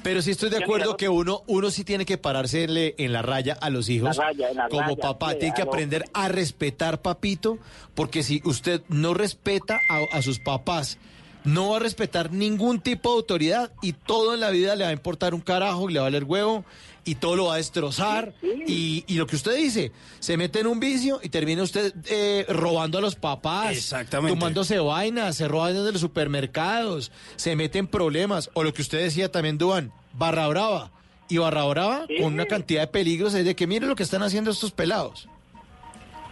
Pero 0.01 0.21
sí 0.21 0.31
estoy 0.31 0.49
de 0.49 0.57
acuerdo 0.57 0.97
que 0.97 1.09
uno, 1.09 1.43
uno 1.47 1.69
sí 1.69 1.83
tiene 1.83 2.05
que 2.05 2.17
parársele 2.17 2.95
en 2.97 3.13
la 3.13 3.21
raya 3.21 3.57
a 3.59 3.69
los 3.69 3.89
hijos. 3.89 4.17
La 4.17 4.23
raya, 4.23 4.49
en 4.49 4.57
la 4.57 4.69
como 4.69 4.81
raya, 4.81 4.95
papá, 4.95 5.35
tiene 5.35 5.53
que 5.53 5.61
aprender 5.61 6.05
a 6.13 6.27
respetar, 6.29 7.01
papito, 7.01 7.59
porque 7.95 8.23
si 8.23 8.41
usted 8.45 8.81
no 8.87 9.13
respeta 9.13 9.79
a, 9.89 10.17
a 10.17 10.21
sus 10.21 10.39
papás, 10.39 10.97
no 11.43 11.69
va 11.69 11.77
a 11.77 11.79
respetar 11.79 12.31
ningún 12.31 12.79
tipo 12.79 13.09
de 13.11 13.15
autoridad 13.17 13.71
y 13.81 13.93
todo 13.93 14.33
en 14.33 14.39
la 14.39 14.49
vida 14.49 14.75
le 14.75 14.85
va 14.85 14.89
a 14.91 14.93
importar 14.93 15.33
un 15.33 15.41
carajo 15.41 15.89
y 15.89 15.93
le 15.93 15.99
va 15.99 16.05
a 16.05 16.09
valer 16.09 16.23
huevo 16.23 16.63
y 17.05 17.15
todo 17.15 17.35
lo 17.35 17.45
va 17.45 17.55
a 17.55 17.57
destrozar. 17.57 18.33
Y, 18.65 19.03
y 19.07 19.15
lo 19.15 19.27
que 19.27 19.35
usted 19.35 19.55
dice, 19.57 19.91
se 20.19 20.37
mete 20.37 20.59
en 20.61 20.67
un 20.67 20.79
vicio 20.79 21.19
y 21.21 21.29
termina 21.29 21.63
usted 21.63 21.93
eh, 22.09 22.45
robando 22.49 22.97
a 22.97 23.01
los 23.01 23.15
papás. 23.15 23.71
Exactamente. 23.75 24.37
Tomándose 24.37 24.79
vainas, 24.79 25.35
se 25.35 25.47
roba 25.47 25.73
desde 25.73 25.91
los 25.91 26.01
supermercados, 26.01 27.11
se 27.35 27.55
mete 27.55 27.79
en 27.79 27.87
problemas. 27.87 28.49
O 28.53 28.63
lo 28.63 28.73
que 28.73 28.81
usted 28.81 28.99
decía 28.99 29.31
también, 29.31 29.57
Duan, 29.57 29.91
barra 30.13 30.47
brava. 30.47 30.91
Y 31.29 31.37
barra 31.37 31.63
brava 31.65 32.05
con 32.21 32.33
una 32.33 32.45
cantidad 32.45 32.81
de 32.81 32.87
peligros 32.87 33.33
es 33.33 33.43
de 33.45 33.55
que 33.55 33.65
mire 33.67 33.87
lo 33.87 33.95
que 33.95 34.03
están 34.03 34.21
haciendo 34.23 34.51
estos 34.51 34.71
pelados. 34.71 35.27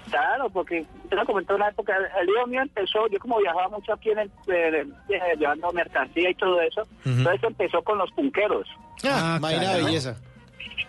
Claro, 0.09 0.49
porque 0.49 0.86
yo 1.09 1.15
lo 1.17 1.26
comenté 1.26 1.53
una 1.53 1.69
época, 1.69 1.93
el 2.22 2.28
hijo 2.30 2.45
mío 2.47 2.61
empezó, 2.61 3.07
yo 3.07 3.17
como 3.19 3.39
viajaba 3.39 3.69
mucho 3.69 3.93
aquí 3.93 4.09
en 4.09 4.19
el, 4.19 4.32
en 4.47 4.91
eh, 5.09 5.19
llevando 5.39 5.72
mercancía 5.72 6.30
y 6.30 6.36
todo 6.36 6.59
eso, 6.59 6.86
entonces 7.05 7.41
empezó 7.43 7.82
con 7.82 7.97
los 7.97 8.11
punqueros. 8.11 8.67
Ah, 9.05 9.36
Ah, 9.36 9.38
imagina 9.38 9.61
claro. 9.63 9.86
belleza. 9.86 10.17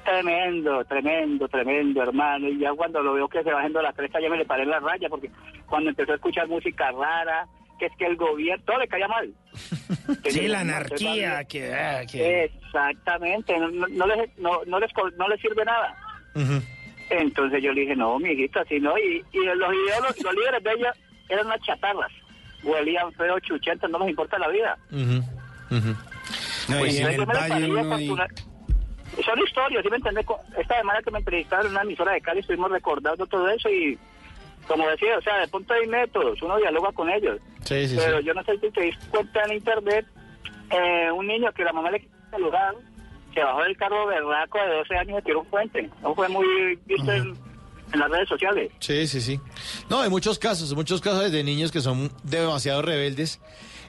Tremendo, 0.04 0.84
tremendo, 0.84 1.48
tremendo, 1.48 2.02
hermano. 2.02 2.48
Y 2.48 2.58
ya 2.58 2.72
cuando 2.74 3.02
lo 3.02 3.14
veo 3.14 3.28
que 3.28 3.42
se 3.42 3.52
va 3.52 3.58
haciendo 3.60 3.80
la 3.82 3.92
cresta, 3.92 4.20
ya 4.20 4.28
me 4.28 4.36
le 4.36 4.44
paré 4.44 4.64
en 4.64 4.70
la 4.70 4.80
raya, 4.80 5.08
porque 5.08 5.30
cuando 5.66 5.90
empezó 5.90 6.12
a 6.12 6.16
escuchar 6.16 6.48
música 6.48 6.90
rara, 6.90 7.46
que 7.78 7.86
es 7.86 7.92
que 7.96 8.06
el 8.06 8.16
gobierno, 8.16 8.64
todo 8.64 8.78
le 8.78 8.88
caía 8.88 9.08
mal. 9.08 9.32
Sí, 10.28 10.48
la 10.48 10.60
anarquía, 10.60 11.44
que... 11.44 11.72
ah, 11.74 12.02
que- 12.10 12.44
Exactamente, 12.44 13.56
no, 13.58 13.68
no, 13.70 13.86
no 13.88 14.06
les, 14.06 14.38
no, 14.38 14.60
no 14.66 14.80
les, 14.80 14.90
no 15.18 15.28
les 15.28 15.40
sirve 15.40 15.64
nada. 15.64 15.94
Entonces 17.10 17.62
yo 17.62 17.72
le 17.72 17.82
dije, 17.82 17.94
no, 17.94 18.18
mi 18.18 18.30
hijito, 18.30 18.60
así 18.60 18.80
no. 18.80 18.96
Y, 18.98 19.22
y 19.32 19.38
los 19.44 19.72
ideólogos, 19.74 20.22
los 20.22 20.34
líderes 20.34 20.62
de 20.64 20.70
ella 20.72 20.92
eran 21.28 21.46
unas 21.46 21.60
chatarras. 21.60 22.10
Huelían 22.64 23.12
feo, 23.12 23.38
chuchentas, 23.40 23.90
no 23.90 23.98
les 24.00 24.08
importa 24.10 24.38
la 24.38 24.48
vida. 24.48 24.78
No, 24.90 25.22
Pues 26.78 26.94
y 26.94 26.98
en 27.02 27.06
el 27.08 27.16
Yo 27.16 27.26
me 27.26 27.34
valle 27.34 27.48
parecía 27.48 27.68
uno 27.68 28.00
y- 28.00 28.08
fortuna- 28.08 28.28
Son 29.24 29.38
historias, 29.38 29.82
¿sí 29.82 29.90
me 29.90 29.96
entendés? 29.96 30.24
Esta 30.58 30.78
semana 30.78 31.02
que 31.02 31.10
me 31.10 31.18
entrevistaron 31.18 31.66
en 31.66 31.72
una 31.72 31.82
emisora 31.82 32.12
de 32.12 32.20
Cali 32.20 32.40
estuvimos 32.40 32.70
recordando 32.70 33.26
todo 33.26 33.48
eso 33.50 33.68
y, 33.68 33.98
como 34.66 34.88
decía, 34.88 35.18
o 35.18 35.22
sea, 35.22 35.38
de 35.40 35.48
punto 35.48 35.74
de 35.74 35.86
métodos, 35.86 36.40
uno 36.42 36.56
dialoga 36.56 36.90
con 36.92 37.10
ellos. 37.10 37.38
Sí, 37.64 37.86
sí, 37.88 37.96
Pero 37.98 38.18
sí. 38.20 38.24
yo 38.24 38.34
no 38.34 38.42
sé 38.44 38.58
si 38.58 38.70
te 38.70 38.80
diste 38.80 39.06
cuenta 39.10 39.42
en 39.44 39.52
internet, 39.54 40.06
eh, 40.70 41.10
un 41.12 41.26
niño 41.26 41.52
que 41.52 41.64
la 41.64 41.72
mamá 41.72 41.90
le 41.90 42.00
quitó 42.00 42.16
el 42.24 42.30
celular, 42.30 42.74
se 43.34 43.42
bajó 43.42 43.62
del 43.62 43.76
carro 43.76 44.06
berraco 44.06 44.58
de 44.58 44.74
12 44.76 44.94
años 44.96 45.18
y 45.20 45.24
tiró 45.24 45.40
un 45.40 45.46
puente. 45.46 45.90
No 46.02 46.14
fue 46.14 46.28
muy 46.28 46.76
visto 46.86 47.12
en, 47.12 47.34
en 47.92 48.00
las 48.00 48.10
redes 48.10 48.28
sociales. 48.28 48.72
Sí, 48.78 49.06
sí, 49.06 49.20
sí. 49.20 49.40
No, 49.90 50.00
hay 50.00 50.10
muchos 50.10 50.38
casos, 50.38 50.74
muchos 50.74 51.00
casos 51.00 51.30
de 51.30 51.44
niños 51.44 51.70
que 51.70 51.80
son 51.80 52.10
demasiado 52.22 52.80
rebeldes 52.82 53.40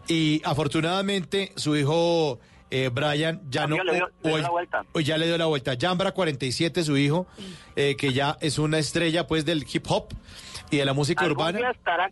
y 0.08 0.42
afortunadamente 0.46 1.52
su 1.56 1.76
hijo 1.78 2.40
eh, 2.76 2.90
Brian 2.92 3.42
ya 3.50 3.68
no... 3.68 3.82
Le 3.84 3.94
dio- 3.94 4.10
le 4.24 4.30
dio 4.30 4.38
la 4.40 4.50
vuelta. 4.50 4.84
o 4.94 5.00
ya 5.00 5.18
le 5.18 5.28
dio 5.28 5.38
la 5.38 5.46
vuelta. 5.46 5.76
Jambra 5.80 6.12
47, 6.12 6.84
su 6.84 6.98
hijo, 6.98 7.28
eh, 7.76 7.96
que 7.96 8.14
ya 8.14 8.38
es 8.42 8.58
una 8.58 8.80
estrella 8.80 9.28
pues 9.28 9.46
del 9.46 9.66
hip 9.72 9.86
hop 9.90 10.08
y 10.72 10.78
de 10.78 10.86
la 10.86 10.94
música 10.94 11.24
Algún 11.24 11.38
urbana. 11.38 11.60
día 11.60 11.72
estará 11.72 12.12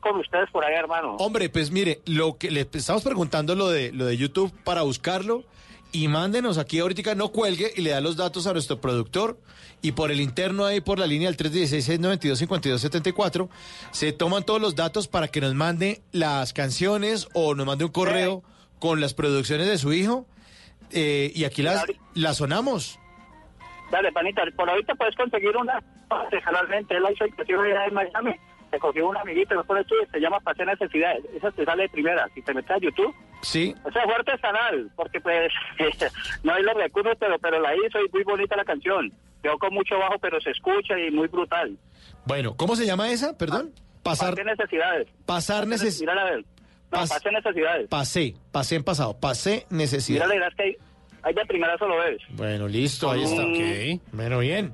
con 0.00 0.16
ustedes 0.18 0.50
por 0.50 0.64
ahí, 0.64 0.74
hermano. 0.74 1.16
Hombre, 1.16 1.48
pues 1.48 1.70
mire, 1.70 2.00
lo 2.06 2.36
que 2.38 2.50
le 2.50 2.68
estamos 2.72 3.02
preguntando 3.02 3.54
lo 3.54 3.68
de 3.70 3.92
lo 3.92 4.04
de 4.04 4.16
YouTube 4.16 4.52
para 4.64 4.82
buscarlo 4.82 5.44
y 5.92 6.08
mándenos 6.08 6.58
aquí 6.58 6.78
ahorita 6.80 7.14
no 7.14 7.28
cuelgue 7.30 7.72
y 7.76 7.80
le 7.80 7.90
da 7.90 8.00
los 8.00 8.16
datos 8.16 8.46
a 8.46 8.52
nuestro 8.52 8.80
productor 8.80 9.38
y 9.82 9.92
por 9.92 10.10
el 10.10 10.20
interno 10.20 10.64
ahí 10.66 10.80
por 10.80 10.98
la 10.98 11.06
línea 11.06 11.30
del 11.30 11.36
316-692-5274 11.38 13.48
se 13.90 14.12
toman 14.12 14.44
todos 14.44 14.60
los 14.60 14.74
datos 14.76 15.08
para 15.08 15.28
que 15.28 15.40
nos 15.40 15.54
mande 15.54 16.02
las 16.12 16.52
canciones 16.52 17.28
o 17.32 17.54
nos 17.54 17.66
mande 17.66 17.84
un 17.84 17.90
correo 17.92 18.42
con 18.80 19.00
las 19.00 19.14
producciones 19.14 19.68
de 19.68 19.78
su 19.78 19.92
hijo 19.92 20.26
eh, 20.90 21.30
y 21.34 21.44
aquí 21.44 21.62
las, 21.62 21.84
las 22.14 22.38
sonamos. 22.38 22.98
Dale, 23.92 24.10
panita, 24.12 24.42
por 24.56 24.68
ahorita 24.68 24.94
puedes 24.96 25.14
conseguir 25.14 25.56
una 25.56 25.80
generalmente 26.30 26.96
él 26.96 27.02
la 27.04 27.12
hizo 27.12 27.24
inclusive 27.26 27.58
allá 27.72 27.86
en 27.86 27.94
Miami. 27.94 28.34
Te 28.70 28.78
cogió 28.78 29.08
un 29.08 29.16
amiguito, 29.16 29.54
no 29.54 29.64
pones 29.64 29.86
tú, 29.86 29.94
se 30.12 30.20
llama 30.20 30.38
Paseo 30.40 30.64
Necesidades. 30.64 31.24
Esa 31.34 31.50
te 31.52 31.64
sale 31.64 31.84
de 31.84 31.88
primera. 31.88 32.28
Si 32.34 32.42
te 32.42 32.54
metes 32.54 32.70
a 32.70 32.78
YouTube, 32.78 33.14
Sí. 33.42 33.74
o 33.84 33.90
sea, 33.90 34.02
fue 34.04 34.14
artesanal, 34.14 34.90
porque 34.96 35.20
pues 35.20 35.52
no 36.44 36.52
hay 36.52 36.62
los 36.62 36.74
recursos, 36.74 37.14
pero, 37.18 37.38
pero 37.38 37.58
la 37.60 37.74
hizo 37.74 37.98
y 38.00 38.08
muy 38.12 38.22
bonita 38.24 38.54
la 38.56 38.64
canción. 38.64 39.12
Quedó 39.42 39.58
con 39.58 39.72
mucho 39.74 39.98
bajo, 39.98 40.18
pero 40.20 40.40
se 40.40 40.50
escucha 40.50 40.98
y 40.98 41.10
muy 41.10 41.26
brutal. 41.28 41.76
Bueno, 42.26 42.54
¿cómo 42.56 42.76
se 42.76 42.86
llama 42.86 43.10
esa? 43.10 43.36
Perdón. 43.36 43.72
Pasar, 44.02 44.30
Paseo 44.30 44.44
Necesidades. 44.44 45.08
pasar 45.26 45.66
necesidades. 45.66 46.44
No, 46.90 46.98
Pas- 46.98 47.08
Paseo 47.08 47.32
Necesidades. 47.32 47.88
Pasé, 47.88 48.34
pasé 48.52 48.76
en 48.76 48.84
pasado, 48.84 49.16
pasé 49.18 49.66
necesidad. 49.70 50.26
Mírala 50.26 50.34
y 50.34 50.38
verás 50.38 50.54
que 50.56 50.62
ahí, 50.64 50.76
ahí 51.22 51.34
de 51.34 51.44
primera 51.46 51.78
solo 51.78 51.96
ves. 51.98 52.20
Bueno, 52.30 52.66
listo, 52.68 53.10
ahí 53.10 53.22
está. 53.22 53.42
Mm. 53.42 54.00
Bueno, 54.16 54.38
bien. 54.40 54.72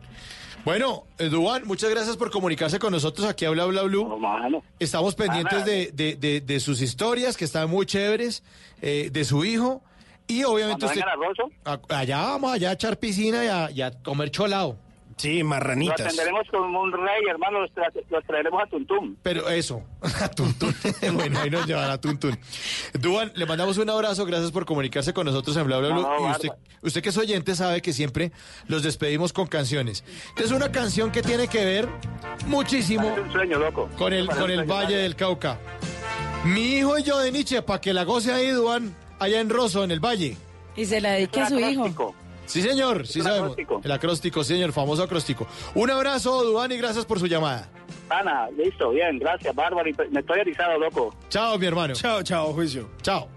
Bueno, 0.64 1.04
eh, 1.18 1.28
Duan, 1.28 1.64
muchas 1.66 1.90
gracias 1.90 2.16
por 2.16 2.30
comunicarse 2.30 2.78
con 2.80 2.90
nosotros 2.92 3.26
aquí 3.28 3.44
a 3.44 3.50
Bla 3.50 3.66
Bla 3.66 3.82
Blue. 3.82 4.18
Estamos 4.80 5.14
pendientes 5.14 5.64
de, 5.64 5.90
de- 5.92 6.16
de- 6.16 6.40
de 6.40 6.60
sus 6.60 6.80
historias, 6.82 7.36
que 7.36 7.44
están 7.44 7.70
muy 7.70 7.86
chéveres, 7.86 8.42
eh, 8.82 9.10
de 9.12 9.24
su 9.24 9.44
hijo. 9.44 9.82
Y 10.26 10.42
obviamente 10.42 10.86
Cuando 10.86 11.00
usted... 11.70 11.88
a 11.92 11.98
Allá 12.00 12.18
vamos, 12.18 12.52
allá 12.52 12.70
a 12.70 12.72
echar 12.72 12.98
piscina 12.98 13.44
y 13.44 13.48
a, 13.48 13.70
y 13.70 13.80
a 13.82 13.92
comer 13.92 14.30
cholado. 14.32 14.76
Sí, 15.16 15.42
lo 15.42 15.54
atenderemos 15.56 16.46
como 16.50 16.80
un 16.82 16.92
rey, 16.92 17.22
hermano, 17.30 17.60
los, 17.60 17.70
tra- 17.70 17.90
los 18.10 18.24
traeremos 18.26 18.62
a 18.62 18.66
Tuntum. 18.66 19.16
Pero 19.22 19.48
eso, 19.48 19.82
a 20.02 20.28
Tuntún. 20.28 20.74
bueno, 21.14 21.40
ahí 21.40 21.48
nos 21.48 21.66
llevará 21.66 21.94
a 21.94 22.00
Tuntún. 22.00 22.38
Duan, 23.00 23.32
le 23.34 23.46
mandamos 23.46 23.78
un 23.78 23.88
abrazo, 23.88 24.26
gracias 24.26 24.50
por 24.52 24.66
comunicarse 24.66 25.14
con 25.14 25.24
nosotros 25.24 25.56
en 25.56 25.66
Bla 25.66 25.78
Bla. 25.78 25.88
No, 25.88 26.28
y 26.28 26.30
usted, 26.32 26.48
usted 26.82 27.02
que 27.02 27.08
es 27.08 27.16
oyente 27.16 27.54
sabe 27.54 27.80
que 27.80 27.94
siempre 27.94 28.30
los 28.68 28.82
despedimos 28.82 29.32
con 29.32 29.46
canciones. 29.46 30.04
Es 30.36 30.50
una 30.50 30.70
canción 30.70 31.10
que 31.10 31.22
tiene 31.22 31.48
que 31.48 31.64
ver 31.64 31.88
muchísimo 32.46 33.08
Es 33.16 33.18
un 33.18 33.32
sueño, 33.32 33.58
loco. 33.58 33.88
con 33.96 34.12
el, 34.12 34.26
con 34.28 34.50
el. 34.50 34.64
Valle 34.64 34.96
del 34.96 35.16
Cauca. 35.16 35.58
Mi 36.44 36.76
hijo 36.76 36.98
y 36.98 37.02
yo 37.02 37.18
de 37.18 37.32
Nietzsche, 37.32 37.62
para 37.62 37.80
que 37.80 37.92
la 37.94 38.04
goce 38.04 38.32
ahí, 38.32 38.50
Duan, 38.50 38.94
allá 39.18 39.40
en 39.40 39.48
Rosso, 39.48 39.82
en 39.82 39.90
el 39.90 40.00
Valle. 40.00 40.36
Y 40.76 40.84
se 40.84 41.00
la 41.00 41.12
dedique 41.12 41.40
a 41.40 41.48
su 41.48 41.58
hijo. 41.58 42.14
Sí, 42.46 42.62
señor, 42.62 43.06
sí 43.06 43.20
sabemos. 43.20 43.52
Acróstico. 43.52 43.80
El 43.84 43.92
acróstico, 43.92 44.44
sí, 44.44 44.54
señor, 44.54 44.72
famoso 44.72 45.02
acróstico. 45.02 45.46
Un 45.74 45.90
abrazo, 45.90 46.42
Duan, 46.44 46.72
y 46.72 46.76
gracias 46.76 47.04
por 47.04 47.18
su 47.20 47.26
llamada. 47.26 47.68
Ana, 48.08 48.48
listo, 48.56 48.90
bien, 48.90 49.18
gracias, 49.18 49.54
Bárbara. 49.54 49.90
Me 50.10 50.20
estoy 50.20 50.40
erizado, 50.40 50.78
loco. 50.78 51.14
Chao, 51.28 51.58
mi 51.58 51.66
hermano. 51.66 51.94
Chao, 51.94 52.22
chao, 52.22 52.52
juicio. 52.52 52.88
Chao. 53.02 53.28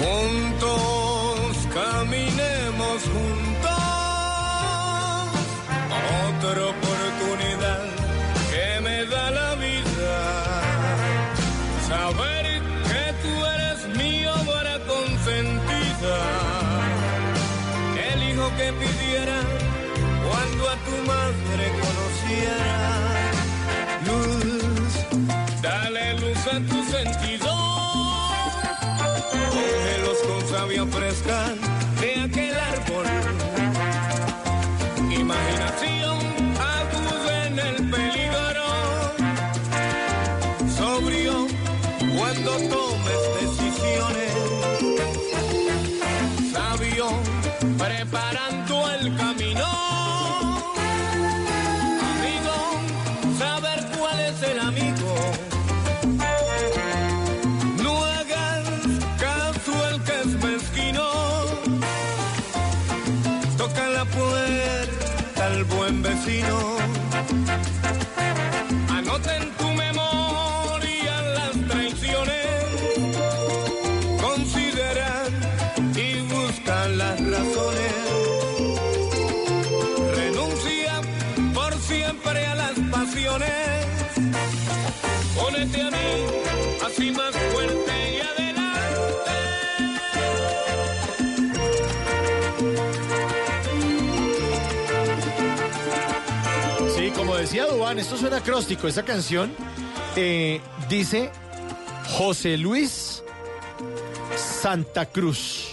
Juntos 0.00 1.68
caminemos 1.74 3.02
juntos 3.02 3.70
otra 6.28 6.66
oportunidad 6.66 7.80
que 8.50 8.80
me 8.82 9.04
da 9.06 9.30
la 9.30 9.54
vida. 9.56 10.62
Saber 11.88 12.60
que 12.88 13.12
tú 13.22 13.46
eres 13.46 13.96
mío, 13.96 14.32
para 14.46 14.78
consentida 14.86 16.49
pidiera 18.56 19.40
cuando 20.26 20.68
a 20.68 20.76
tu 20.86 20.96
madre 21.06 21.64
conociera. 21.84 22.72
Luz, 24.06 24.92
dale 25.62 26.14
luz 26.14 26.46
a 26.46 26.60
tu 26.60 26.84
sentido. 26.84 27.48
Cógelos 29.50 30.18
con 30.26 30.48
savia 30.48 30.86
fresca 30.86 31.54
de 32.00 32.20
aquel 32.20 32.54
árbol. 32.58 33.06
Imaginación 35.10 35.99
esto 97.98 98.16
suena 98.16 98.36
acróstico. 98.38 98.88
Esta 98.88 99.04
canción 99.04 99.52
eh, 100.16 100.60
dice 100.88 101.30
José 102.08 102.56
Luis 102.56 103.22
Santa 104.36 105.06
Cruz. 105.06 105.68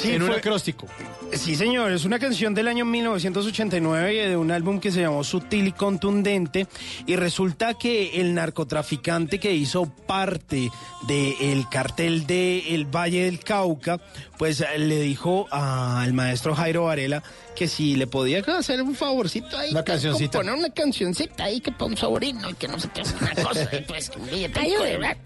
Sí, 0.00 0.12
en 0.12 0.22
un 0.22 0.28
fue- 0.28 0.38
acróstico. 0.38 0.86
Sí, 1.32 1.56
señor, 1.56 1.90
es 1.90 2.04
una 2.04 2.18
canción 2.20 2.54
del 2.54 2.68
año 2.68 2.84
1989 2.84 4.14
y 4.14 4.18
de 4.28 4.36
un 4.36 4.50
álbum 4.52 4.78
que 4.78 4.92
se 4.92 5.00
llamó 5.00 5.24
Sutil 5.24 5.66
y 5.68 5.72
Contundente. 5.72 6.68
Y 7.06 7.16
resulta 7.16 7.74
que 7.74 8.20
el 8.20 8.34
narcotraficante 8.34 9.38
que 9.38 9.52
hizo 9.52 9.86
parte 9.86 10.70
del 11.06 11.68
cartel 11.68 12.26
de 12.26 12.74
El 12.74 12.86
Valle 12.86 13.24
del 13.24 13.40
Cauca, 13.40 14.00
pues 14.38 14.60
eh, 14.60 14.78
le 14.78 15.00
dijo 15.00 15.46
al 15.50 16.12
maestro 16.14 16.54
Jairo 16.54 16.84
Varela 16.84 17.22
que 17.54 17.68
si 17.68 17.94
le 17.94 18.06
podía 18.06 18.40
hacer 18.40 18.82
un 18.82 18.94
favorcito 18.94 19.56
ahí. 19.56 19.70
Una 19.70 19.84
cancioncita. 19.84 20.38
Poner 20.38 20.54
una 20.54 20.70
cancioncita 20.70 21.44
ahí 21.44 21.60
que 21.60 21.72
para 21.72 21.86
un 21.86 21.96
sobrino 21.96 22.50
y 22.50 22.54
que 22.54 22.68
no 22.68 22.78
sé 22.80 22.88
qué 22.92 23.02
es 23.02 23.14
una 23.20 23.34
cosa. 23.34 23.68
y 23.72 23.82
pues 23.82 24.10
que 24.10 24.18
un 24.18 24.30
billetico, 24.30 24.82
¿verdad? 24.82 25.16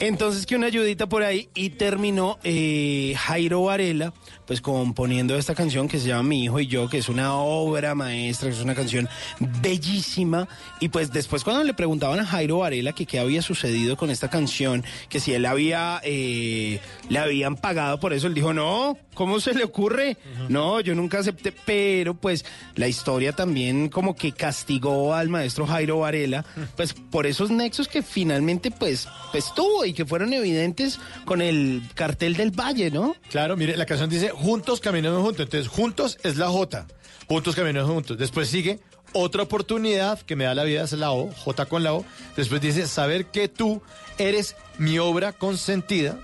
Entonces 0.00 0.46
que 0.46 0.56
una 0.56 0.66
ayudita 0.66 1.06
por 1.06 1.22
ahí 1.22 1.48
y 1.54 1.70
terminó 1.70 2.38
eh, 2.42 3.14
Jairo 3.16 3.62
Varela 3.62 4.12
pues 4.46 4.60
componiendo 4.60 5.36
esta 5.36 5.54
canción 5.54 5.88
que 5.88 5.98
se 5.98 6.08
llama 6.08 6.24
Mi 6.24 6.44
hijo 6.44 6.60
y 6.60 6.66
yo, 6.66 6.88
que 6.88 6.98
es 6.98 7.08
una 7.08 7.34
obra 7.34 7.94
maestra, 7.94 8.48
que 8.48 8.56
es 8.56 8.62
una 8.62 8.74
canción 8.74 9.08
bellísima 9.62 10.48
y 10.80 10.88
pues 10.94 11.10
después 11.10 11.42
cuando 11.42 11.64
le 11.64 11.74
preguntaban 11.74 12.20
a 12.20 12.24
Jairo 12.24 12.58
Varela 12.58 12.92
que 12.92 13.04
qué 13.04 13.18
había 13.18 13.42
sucedido 13.42 13.96
con 13.96 14.10
esta 14.10 14.30
canción, 14.30 14.84
que 15.08 15.18
si 15.18 15.34
él 15.34 15.44
había 15.44 16.00
eh, 16.04 16.78
le 17.08 17.18
habían 17.18 17.56
pagado 17.56 17.98
por 17.98 18.12
eso, 18.12 18.28
él 18.28 18.34
dijo 18.34 18.54
no, 18.54 18.96
¿cómo 19.12 19.40
se 19.40 19.54
le 19.54 19.64
ocurre? 19.64 20.16
No, 20.48 20.78
yo 20.78 20.94
nunca 20.94 21.18
acepté, 21.18 21.52
pero 21.66 22.14
pues 22.14 22.44
la 22.76 22.86
historia 22.86 23.32
también 23.32 23.88
como 23.88 24.14
que 24.14 24.30
castigó 24.30 25.14
al 25.14 25.28
maestro 25.30 25.66
Jairo 25.66 25.98
Varela, 25.98 26.44
pues 26.76 26.92
por 26.92 27.26
esos 27.26 27.50
nexos 27.50 27.88
que 27.88 28.00
finalmente 28.04 28.70
pues, 28.70 29.08
pues 29.32 29.52
tuvo 29.52 29.84
y 29.84 29.94
que 29.94 30.06
fueron 30.06 30.32
evidentes 30.32 31.00
con 31.24 31.42
el 31.42 31.82
cartel 31.94 32.36
del 32.36 32.52
Valle, 32.52 32.92
¿no? 32.92 33.16
Claro, 33.30 33.56
mire, 33.56 33.76
la 33.76 33.86
canción 33.86 34.08
dice 34.08 34.28
Juntos 34.28 34.78
caminamos 34.78 35.22
juntos. 35.22 35.46
Entonces, 35.46 35.66
juntos 35.66 36.18
es 36.22 36.36
la 36.36 36.46
J. 36.50 36.86
Juntos 37.26 37.56
caminamos 37.56 37.90
juntos. 37.90 38.16
Después 38.16 38.48
sigue 38.48 38.78
otra 39.14 39.44
oportunidad 39.44 40.20
que 40.20 40.36
me 40.36 40.44
da 40.44 40.54
la 40.54 40.64
vida, 40.64 40.82
es 40.82 40.92
la 40.92 41.12
O, 41.12 41.32
J 41.32 41.66
con 41.66 41.82
la 41.82 41.94
O. 41.94 42.04
Después 42.36 42.60
dice 42.60 42.86
saber 42.86 43.26
que 43.26 43.48
tú 43.48 43.80
eres 44.18 44.56
mi 44.78 44.98
obra 44.98 45.32
consentida. 45.32 46.18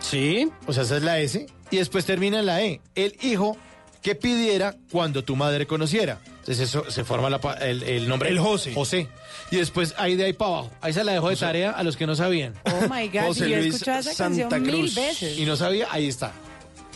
Sí. 0.00 0.48
O 0.66 0.72
sea, 0.72 0.84
esa 0.84 0.98
es 0.98 1.02
la 1.02 1.18
S. 1.18 1.46
Y 1.70 1.76
después 1.76 2.04
termina 2.04 2.38
en 2.38 2.46
la 2.46 2.62
E. 2.62 2.80
El 2.94 3.16
hijo 3.22 3.56
que 4.02 4.14
pidiera 4.14 4.76
cuando 4.92 5.24
tu 5.24 5.36
madre 5.36 5.66
conociera. 5.66 6.20
Entonces 6.24 6.60
eso 6.60 6.90
se 6.90 7.04
forma 7.04 7.28
la 7.28 7.40
el, 7.60 7.82
el 7.82 8.08
nombre. 8.08 8.30
El 8.30 8.38
José. 8.38 8.72
José. 8.72 9.08
Y 9.50 9.56
después 9.56 9.94
ahí 9.98 10.16
de 10.16 10.24
ahí 10.24 10.32
para 10.32 10.52
abajo. 10.52 10.70
Ahí 10.80 10.92
se 10.92 11.04
la 11.04 11.12
dejo 11.12 11.28
de 11.28 11.36
tarea 11.36 11.72
a 11.72 11.82
los 11.82 11.96
que 11.96 12.06
no 12.06 12.14
sabían. 12.14 12.54
Oh 12.64 12.88
my 12.88 13.08
God, 13.08 13.26
José 13.28 13.48
y 13.48 13.50
yo 13.50 13.56
he 13.56 13.68
escuchado 13.68 14.00
esa 14.00 14.14
Santa 14.14 14.48
canción 14.48 14.62
mil 14.62 14.94
veces. 14.94 15.38
Y 15.38 15.44
no 15.44 15.56
sabía, 15.56 15.88
ahí 15.90 16.08
está. 16.08 16.32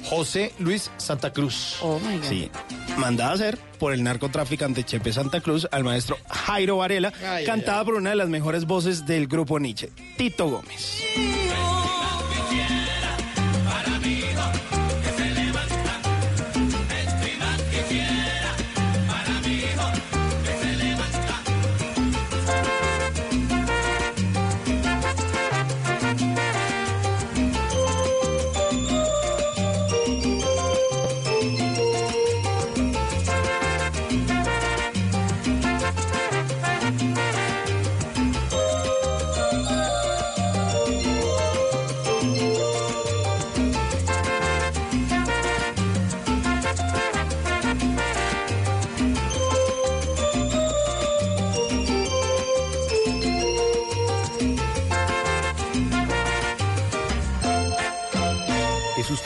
José 0.05 0.53
Luis 0.59 0.91
Santa 0.97 1.33
Cruz. 1.33 1.79
Oh 1.83 1.99
my 2.01 2.19
God. 2.19 2.25
Sí, 2.25 2.51
mandada 2.97 3.31
a 3.31 3.35
hacer 3.35 3.59
por 3.79 3.93
el 3.93 4.03
narcotraficante 4.03 4.85
Chepe 4.85 5.13
Santa 5.13 5.41
Cruz 5.41 5.69
al 5.71 5.85
maestro 5.85 6.17
Jairo 6.29 6.79
Varela, 6.79 7.13
Ay, 7.25 7.45
cantada 7.45 7.81
ay, 7.81 7.85
por 7.85 7.95
una 7.95 8.11
de 8.11 8.17
las 8.17 8.29
mejores 8.29 8.67
voces 8.67 9.07
del 9.07 9.27
grupo 9.27 9.59
Nietzsche, 9.59 9.91
Tito 10.17 10.49
Gómez. 10.49 11.03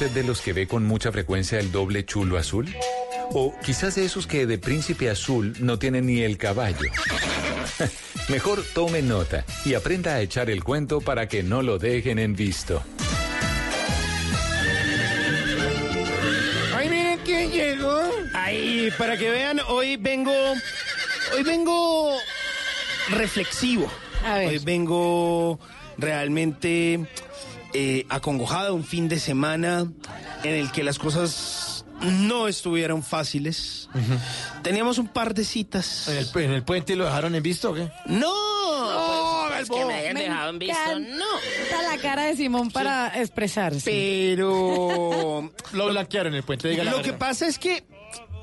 Usted 0.07 0.21
de 0.21 0.27
los 0.27 0.41
que 0.41 0.53
ve 0.53 0.67
con 0.67 0.85
mucha 0.85 1.11
frecuencia 1.13 1.59
el 1.59 1.73
doble 1.73 2.05
chulo 2.05 2.39
azul? 2.39 2.69
O 3.33 3.55
quizás 3.65 3.95
de 3.97 4.05
esos 4.05 4.27
que 4.27 4.47
de 4.47 4.59
príncipe 4.59 5.11
azul 5.11 5.55
no 5.61 5.79
tienen 5.79 6.07
ni 6.07 6.23
el 6.23 6.39
caballo. 6.39 6.91
Mejor 8.29 8.65
tome 8.75 9.03
nota 9.03 9.45
y 9.65 9.75
aprenda 9.75 10.15
a 10.15 10.21
echar 10.21 10.51
el 10.51 10.63
cuento 10.63 11.01
para 11.01 11.29
que 11.29 11.43
no 11.43 11.63
lo 11.63 11.79
dejen 11.79 12.19
en 12.19 12.37
visto. 12.37 12.83
Ay, 16.75 16.89
miren 16.89 17.21
quién 17.25 17.51
llegó. 17.51 18.03
Ay, 18.35 18.91
para 18.99 19.17
que 19.17 19.31
vean, 19.31 19.61
hoy 19.69 19.97
vengo, 19.97 20.33
hoy 21.35 21.43
vengo 21.43 22.17
reflexivo. 23.11 23.91
Hoy 24.25 24.59
vengo 24.59 25.59
realmente 25.99 27.07
eh, 27.79 28.07
acongojado, 28.09 28.75
un 28.75 28.85
fin 28.85 29.07
de 29.07 29.19
semana 29.19 29.87
en 30.45 30.55
el 30.55 30.73
que 30.73 30.83
las 30.83 30.99
cosas 30.99 31.85
no 32.01 32.49
estuvieron 32.49 33.03
fáciles. 33.03 33.91
Teníamos 34.63 34.97
un 34.97 35.09
par 35.09 35.35
de 35.35 35.45
citas. 35.45 36.09
¿En 36.09 36.17
el, 36.17 36.45
en 36.45 36.53
el 36.53 36.63
puente 36.63 36.97
lo 36.97 37.05
dejaron 37.05 37.35
en 37.35 37.43
visto 37.43 37.73
o 37.73 37.75
qué? 37.75 37.91
No, 38.07 38.33
pues, 39.49 39.69
Galbo. 39.69 39.77
que 39.77 39.85
me 39.85 39.95
hayan 39.95 40.17
dejado 40.17 40.51
en 40.51 40.59
visto, 40.59 40.99
no. 41.01 41.39
Está 41.65 41.83
la 41.83 41.99
cara 41.99 42.25
de 42.25 42.37
Simón 42.37 42.71
para 42.71 43.21
expresarse. 43.21 43.91
Pero 43.91 45.53
lo 45.75 45.89
blanquearon 45.89 46.33
en 46.33 46.39
el 46.39 46.45
puente. 46.45 46.69
diga 46.69 46.83
la 46.83 46.93
Lo 46.93 47.03
que 47.03 47.13
pasa 47.13 47.47
es 47.47 47.59
que 47.59 47.85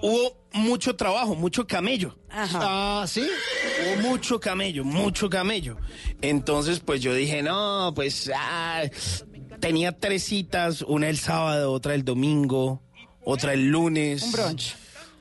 hubo 0.04 0.43
mucho 0.54 0.96
trabajo, 0.96 1.36
mucho 1.36 1.68
camello. 1.68 2.18
Ah, 2.30 3.06
¿sí? 3.08 3.28
Hubo 3.82 4.10
mucho 4.10 4.40
camello, 4.40 4.84
mucho 4.84 5.30
camello. 5.30 5.78
Entonces, 6.22 6.80
pues 6.80 7.02
yo 7.02 7.14
dije, 7.14 7.44
no, 7.44 7.92
pues 7.96 8.32
ah, 8.36 8.84
tenía 9.60 9.92
tres 9.98 10.24
citas, 10.24 10.82
una 10.84 11.10
el 11.10 11.18
sábado, 11.18 11.72
otra 11.72 11.96
el 11.96 12.06
domingo, 12.06 12.82
otra 13.24 13.54
el 13.54 13.68
lunes. 13.70 14.24
Un 14.24 14.32
brunch. 14.32 14.76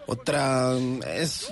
Otra 0.06 0.72
es 1.14 1.46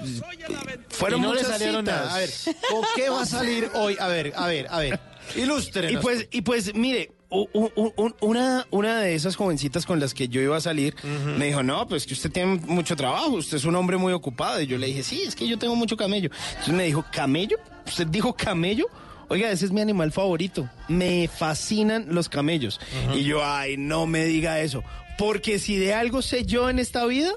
fueron 0.89 1.21
Y 1.21 1.23
no 1.23 1.35
le 1.35 1.41
muchas 1.41 1.53
salieron 1.53 1.85
citas. 1.87 2.01
nada. 2.01 2.15
A 2.15 2.19
ver, 2.19 2.31
¿con 2.69 2.85
qué 2.97 3.09
va 3.09 3.23
a 3.23 3.27
salir 3.27 3.71
hoy? 3.75 3.97
A 4.01 4.09
ver, 4.09 4.33
a 4.35 4.47
ver, 4.49 4.67
a 4.69 4.79
ver. 4.81 5.01
Ilústrenos. 5.37 5.93
Y 6.01 6.03
pues, 6.03 6.29
y 6.33 6.43
pues, 6.43 6.75
mire, 6.75 7.13
u- 7.31 7.49
u- 7.55 7.93
u- 7.97 8.15
una, 8.21 8.67
una 8.71 9.01
de 9.01 9.15
esas 9.15 9.37
jovencitas 9.37 9.87
con 9.87 10.01
las 10.01 10.15
que 10.15 10.29
yo 10.29 10.41
iba 10.41 10.57
a 10.57 10.61
salir 10.61 10.95
me 11.39 11.47
dijo, 11.47 11.63
no, 11.63 11.87
pues 11.89 12.07
que 12.07 12.15
usted 12.15 12.31
tiene 12.31 12.57
mucho 12.67 12.97
trabajo, 12.97 13.31
usted 13.31 13.57
es 13.57 13.65
un 13.65 13.75
hombre 13.77 13.97
muy 13.97 14.13
ocupado. 14.13 14.61
Y 14.61 14.67
yo 14.67 14.77
le 14.79 14.89
dije, 14.89 15.03
sí, 15.03 15.23
es 15.27 15.35
que 15.37 15.47
yo 15.49 15.59
tengo 15.59 15.77
mucho 15.77 15.97
camello. 15.97 16.31
Entonces 16.51 16.75
me 16.75 16.85
dijo, 16.85 17.05
¿camello? 17.13 17.57
¿Usted 17.87 18.07
dijo 18.09 18.35
camello? 18.35 18.87
Oiga, 19.29 19.51
ese 19.51 19.65
es 19.67 19.71
mi 19.73 19.81
animal 19.81 20.11
favorito. 20.11 20.69
Me 20.89 21.29
fascinan 21.29 22.07
los 22.09 22.29
camellos. 22.29 22.81
Y 23.15 23.23
yo, 23.25 23.45
ay, 23.45 23.77
no 23.77 24.07
me 24.07 24.25
diga 24.25 24.61
eso. 24.61 24.83
Porque 25.19 25.59
si 25.59 25.77
de 25.77 25.95
algo 25.95 26.23
sé 26.23 26.45
yo 26.45 26.69
en 26.69 26.79
esta 26.81 27.05
vida, 27.07 27.31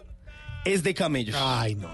es 0.65 0.83
de 0.83 0.93
camellos. 0.93 1.35
Ay, 1.39 1.75
no. 1.75 1.89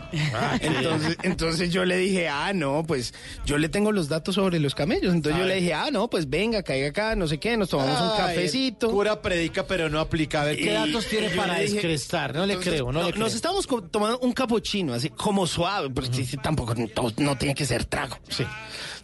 Entonces, 0.61 1.17
entonces 1.23 1.71
yo 1.71 1.85
le 1.85 1.97
dije, 1.97 2.27
ah, 2.27 2.53
no, 2.53 2.83
pues 2.85 3.13
yo 3.45 3.57
le 3.57 3.69
tengo 3.69 3.91
los 3.91 4.09
datos 4.09 4.35
sobre 4.35 4.59
los 4.59 4.75
camellos. 4.75 5.13
Entonces 5.13 5.39
yo 5.41 5.47
le 5.47 5.55
dije, 5.55 5.73
ah, 5.73 5.89
no, 5.91 6.09
pues 6.09 6.29
venga, 6.29 6.63
caiga 6.63 6.89
acá, 6.89 7.15
no 7.15 7.27
sé 7.27 7.39
qué, 7.39 7.57
nos 7.57 7.69
tomamos 7.69 7.99
un 7.99 8.17
cafecito. 8.17 8.89
Cura 8.91 9.21
predica, 9.21 9.65
pero 9.65 9.89
no 9.89 9.99
aplica. 9.99 10.41
A 10.41 10.45
ver, 10.45 10.57
¿qué 10.57 10.65
Y- 10.71 10.73
datos 10.73 11.07
tiene 11.07 11.29
para 11.31 11.55
dije- 11.59 11.73
descrestar? 11.73 12.33
No 12.35 12.45
le 12.45 12.53
Entonces, 12.53 12.73
creo, 12.73 12.91
no, 12.91 13.03
le 13.03 13.11
creo. 13.11 13.23
Nos 13.23 13.33
estamos 13.35 13.67
tomando 13.91 14.19
un 14.19 14.33
capuchino, 14.33 14.93
así 14.93 15.09
como 15.09 15.47
suave, 15.47 15.89
porque 15.89 16.23
sí, 16.25 16.37
tampoco 16.37 16.75
no, 16.75 16.87
no 17.17 17.37
tiene 17.37 17.55
que 17.55 17.65
ser 17.65 17.85
trago. 17.85 18.17
Sí. 18.29 18.43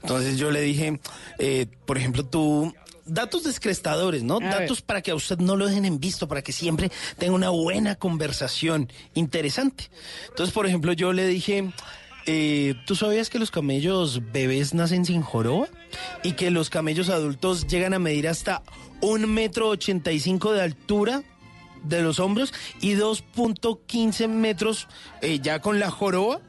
Entonces 0.02 0.38
yo 0.38 0.52
le 0.52 0.62
dije, 0.62 1.00
eh, 1.40 1.66
por 1.86 1.98
ejemplo, 1.98 2.24
tú, 2.26 2.72
datos 3.06 3.44
descrestadores, 3.44 4.24
¿no? 4.24 4.40
datos 4.40 4.82
para 4.82 5.02
que 5.02 5.12
a 5.12 5.16
usted 5.16 5.38
no 5.40 5.56
lo 5.56 5.68
dejen 5.68 5.86
en 5.86 6.00
visto, 6.00 6.28
para 6.28 6.42
que 6.42 6.52
siempre 6.52 6.92
tenga 7.18 7.34
una 7.34 7.50
buena 7.50 7.96
conversación 7.96 8.92
interesante. 9.14 9.90
Entonces, 10.30 10.54
por 10.54 10.66
ejemplo, 10.66 10.94
yo 10.94 11.14
le 11.14 11.28
dije, 11.28 11.72
eh, 12.26 12.76
¿tú 12.86 12.96
sabías 12.96 13.30
que 13.30 13.40
los 13.40 13.52
camellos 13.52 14.22
bebés 14.32 14.74
nacen 14.74 15.06
sin 15.06 15.22
joroba? 15.22 15.68
Y 16.24 16.34
que 16.34 16.52
los 16.52 16.70
camellos 16.70 17.10
adultos 17.10 17.68
llegan 17.68 17.94
a 17.94 18.00
medir 18.00 18.28
hasta 18.28 18.64
un 19.02 19.32
metro 19.34 19.70
ochenta 19.70 20.12
y 20.12 20.20
cinco 20.20 20.54
de 20.54 20.62
altura 20.62 21.24
de 21.84 22.02
los 22.02 22.20
hombros 22.20 22.54
y 22.82 22.96
2.15 22.96 24.28
metros 24.28 24.88
eh, 25.22 25.40
ya 25.40 25.60
con 25.60 25.80
la 25.80 25.92
joroba. 25.92 26.42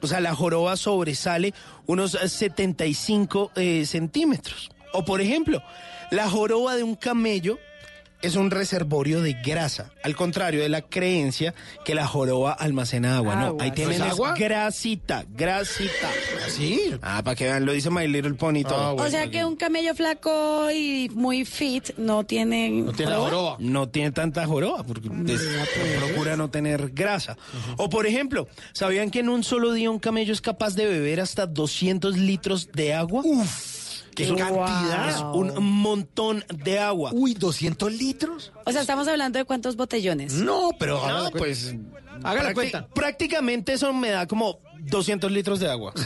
O 0.00 0.06
sea, 0.06 0.20
la 0.20 0.34
joroba 0.34 0.76
sobresale 0.76 1.54
unos 1.86 2.14
eh, 2.14 2.28
75 2.28 3.52
eh, 3.56 3.84
centímetros. 3.86 4.70
O 4.92 5.04
por 5.04 5.20
ejemplo, 5.20 5.62
la 6.10 6.28
joroba 6.28 6.76
de 6.76 6.82
un 6.82 6.94
camello 6.94 7.58
es 8.20 8.34
un 8.34 8.50
reservorio 8.50 9.22
de 9.22 9.34
grasa, 9.34 9.92
al 10.02 10.16
contrario 10.16 10.60
de 10.60 10.68
la 10.68 10.82
creencia 10.82 11.54
que 11.84 11.94
la 11.94 12.06
joroba 12.06 12.52
almacena 12.52 13.16
agua. 13.16 13.36
no, 13.36 13.56
ahí 13.60 13.68
¿sí 13.68 13.76
tienen 13.76 14.02
agua? 14.02 14.34
grasita, 14.36 15.24
grasita. 15.28 16.10
Sí. 16.48 16.96
Ah, 17.00 17.22
para 17.22 17.36
que 17.36 17.44
vean, 17.44 17.64
lo 17.64 17.72
dice 17.72 17.90
My 17.90 18.08
Little 18.08 18.34
Pony 18.34 18.58
y 18.58 18.64
todo. 18.64 18.76
Ah, 18.76 18.92
bueno. 18.92 19.06
o 19.06 19.10
sea 19.10 19.30
que 19.30 19.44
un 19.44 19.54
camello 19.54 19.94
flaco 19.94 20.68
y 20.70 21.08
muy 21.14 21.44
fit 21.44 21.96
no 21.96 22.24
tiene... 22.24 22.70
No 22.70 22.92
tiene 22.92 23.12
la 23.12 23.18
joroba. 23.18 23.56
no 23.60 23.88
tiene 23.88 24.10
tanta 24.10 24.46
joroba 24.46 24.82
porque 24.82 25.08
pues, 25.10 25.40
procura 25.98 26.36
no 26.36 26.50
tener 26.50 26.90
grasa. 26.90 27.36
O 27.76 27.88
por 27.88 28.06
ejemplo, 28.06 28.48
¿sabían 28.72 29.10
que 29.10 29.20
en 29.20 29.28
un 29.28 29.44
solo 29.44 29.72
día 29.72 29.90
un 29.90 30.00
camello 30.00 30.32
es 30.32 30.40
capaz 30.40 30.74
de 30.74 30.86
beber 30.86 31.20
hasta 31.20 31.46
200 31.46 32.16
litros 32.16 32.72
de 32.72 32.94
agua? 32.94 33.22
Uf, 33.24 33.77
qué 34.26 34.34
cantidad. 34.34 35.08
Es 35.08 35.20
un 35.20 35.72
montón 35.80 36.44
de 36.64 36.78
agua. 36.78 37.10
Uy, 37.12 37.34
¿200 37.34 37.90
litros? 37.90 38.52
O 38.64 38.72
sea, 38.72 38.80
estamos 38.80 39.06
hablando 39.08 39.38
de 39.38 39.44
cuántos 39.44 39.76
botellones. 39.76 40.34
No, 40.34 40.70
pero 40.78 40.98
haga 41.04 41.18
No, 41.18 41.24
la 41.24 41.30
pues 41.30 41.74
Haga 42.22 42.42
la 42.42 42.54
cuenta. 42.54 42.88
Prácticamente 42.88 43.72
eso 43.72 43.92
me 43.92 44.10
da 44.10 44.26
como 44.26 44.58
200 44.90 45.30
litros 45.30 45.60
de 45.60 45.70
agua. 45.70 45.92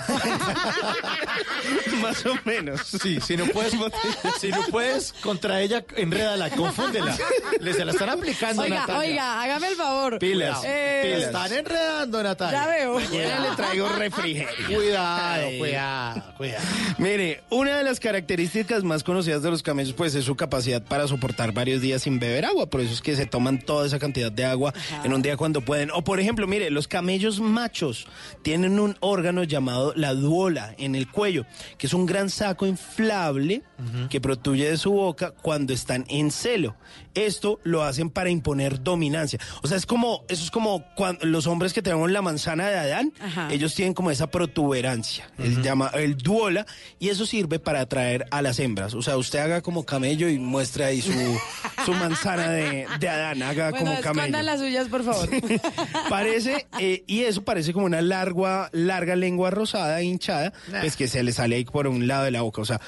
Más 2.02 2.24
o 2.26 2.34
menos. 2.44 2.80
Sí, 3.02 3.18
si 3.20 3.36
no 3.36 3.46
puedes, 3.46 3.72
si 4.40 4.48
no 4.48 4.62
puedes 4.70 5.12
contra 5.22 5.60
ella, 5.60 5.84
enrédala, 5.96 6.50
confúndela. 6.50 7.16
Le 7.60 7.72
se 7.74 7.84
la 7.84 7.92
están 7.92 8.10
aplicando, 8.10 8.62
Oiga, 8.62 8.80
Natalia. 8.80 9.00
oiga, 9.00 9.42
hágame 9.42 9.68
el 9.68 9.76
favor. 9.76 10.18
Pilas, 10.18 10.60
Eh, 10.64 11.02
pilas. 11.04 11.22
Están 11.26 11.52
enredando, 11.52 12.22
Natalia. 12.22 12.60
Ya 12.60 12.66
veo. 12.66 12.94
Mañana 12.94 13.50
le 13.50 13.56
traigo 13.56 13.88
refrigerio. 13.90 14.48
Cuidado, 14.76 15.46
Ay. 15.46 15.58
cuidado, 15.58 16.34
cuidado. 16.36 16.64
Mire, 16.98 17.42
una 17.50 17.76
de 17.78 17.84
las 17.84 18.00
características 18.00 18.82
más 18.84 19.02
conocidas 19.04 19.42
de 19.42 19.50
los 19.50 19.62
camellos 19.62 19.94
pues 19.94 20.14
es 20.14 20.24
su 20.24 20.36
capacidad 20.36 20.82
para 20.82 21.06
soportar 21.06 21.52
varios 21.52 21.80
días 21.80 22.02
sin 22.02 22.18
beber 22.18 22.44
agua, 22.44 22.66
por 22.66 22.80
eso 22.80 22.92
es 22.92 23.00
que 23.00 23.14
se 23.16 23.26
toman 23.26 23.58
toda 23.60 23.86
esa 23.86 23.98
cantidad 23.98 24.32
de 24.32 24.44
agua 24.44 24.72
en 25.04 25.12
un 25.12 25.22
día 25.22 25.36
cuando 25.36 25.60
pueden. 25.60 25.90
O 25.92 26.02
por 26.02 26.18
ejemplo, 26.20 26.46
mire, 26.46 26.70
los 26.70 26.88
camellos 26.88 27.40
machos 27.40 28.06
tienen 28.42 28.71
un 28.78 28.96
órgano 29.00 29.44
llamado 29.44 29.92
la 29.96 30.14
duola 30.14 30.74
en 30.78 30.94
el 30.94 31.10
cuello, 31.10 31.46
que 31.78 31.86
es 31.86 31.94
un 31.94 32.06
gran 32.06 32.30
saco 32.30 32.66
inflable 32.66 33.62
que 34.10 34.20
protruye 34.20 34.70
de 34.70 34.76
su 34.76 34.92
boca 34.92 35.32
cuando 35.32 35.72
están 35.72 36.04
en 36.08 36.30
celo. 36.30 36.76
Esto 37.14 37.60
lo 37.64 37.82
hacen 37.82 38.10
para 38.10 38.30
imponer 38.30 38.82
dominancia. 38.82 39.38
O 39.62 39.68
sea, 39.68 39.76
es 39.76 39.86
como 39.86 40.24
eso 40.28 40.44
es 40.44 40.50
como 40.50 40.84
cuando 40.96 41.24
los 41.26 41.46
hombres 41.46 41.72
que 41.72 41.82
tenemos 41.82 42.10
la 42.10 42.22
manzana 42.22 42.68
de 42.68 42.78
Adán, 42.78 43.12
Ajá. 43.20 43.48
ellos 43.52 43.74
tienen 43.74 43.94
como 43.94 44.10
esa 44.10 44.28
protuberancia, 44.30 45.30
el 45.38 45.62
llama 45.62 45.90
el 45.94 46.16
duola 46.16 46.66
y 46.98 47.08
eso 47.10 47.26
sirve 47.26 47.58
para 47.58 47.80
atraer 47.80 48.26
a 48.30 48.40
las 48.42 48.58
hembras. 48.58 48.94
O 48.94 49.02
sea, 49.02 49.16
usted 49.16 49.38
haga 49.40 49.60
como 49.60 49.84
camello 49.84 50.28
y 50.28 50.38
muestre 50.38 50.84
ahí 50.84 51.02
su, 51.02 51.12
su 51.84 51.92
manzana 51.94 52.50
de, 52.50 52.86
de 53.00 53.08
Adán, 53.08 53.42
haga 53.42 53.70
Bueno, 53.70 53.90
como 53.90 54.00
camello. 54.00 54.42
las 54.42 54.60
suyas, 54.60 54.88
por 54.88 55.04
favor. 55.04 55.28
Parece, 56.08 56.66
eh, 56.78 57.04
y 57.06 57.20
eso 57.22 57.42
parece 57.44 57.72
como 57.72 57.86
una 57.86 58.00
larga, 58.02 58.68
larga 58.72 59.16
lengua 59.16 59.50
rosada 59.50 60.00
e 60.00 60.04
hinchada, 60.04 60.52
pues 60.80 60.96
que 60.96 61.08
se 61.08 61.22
le 61.22 61.32
sale 61.32 61.56
ahí 61.56 61.64
por 61.64 61.86
un 61.86 62.06
lado 62.06 62.24
de 62.24 62.30
la 62.30 62.42
boca. 62.42 62.60
O 62.62 62.64
sea, 62.64 62.80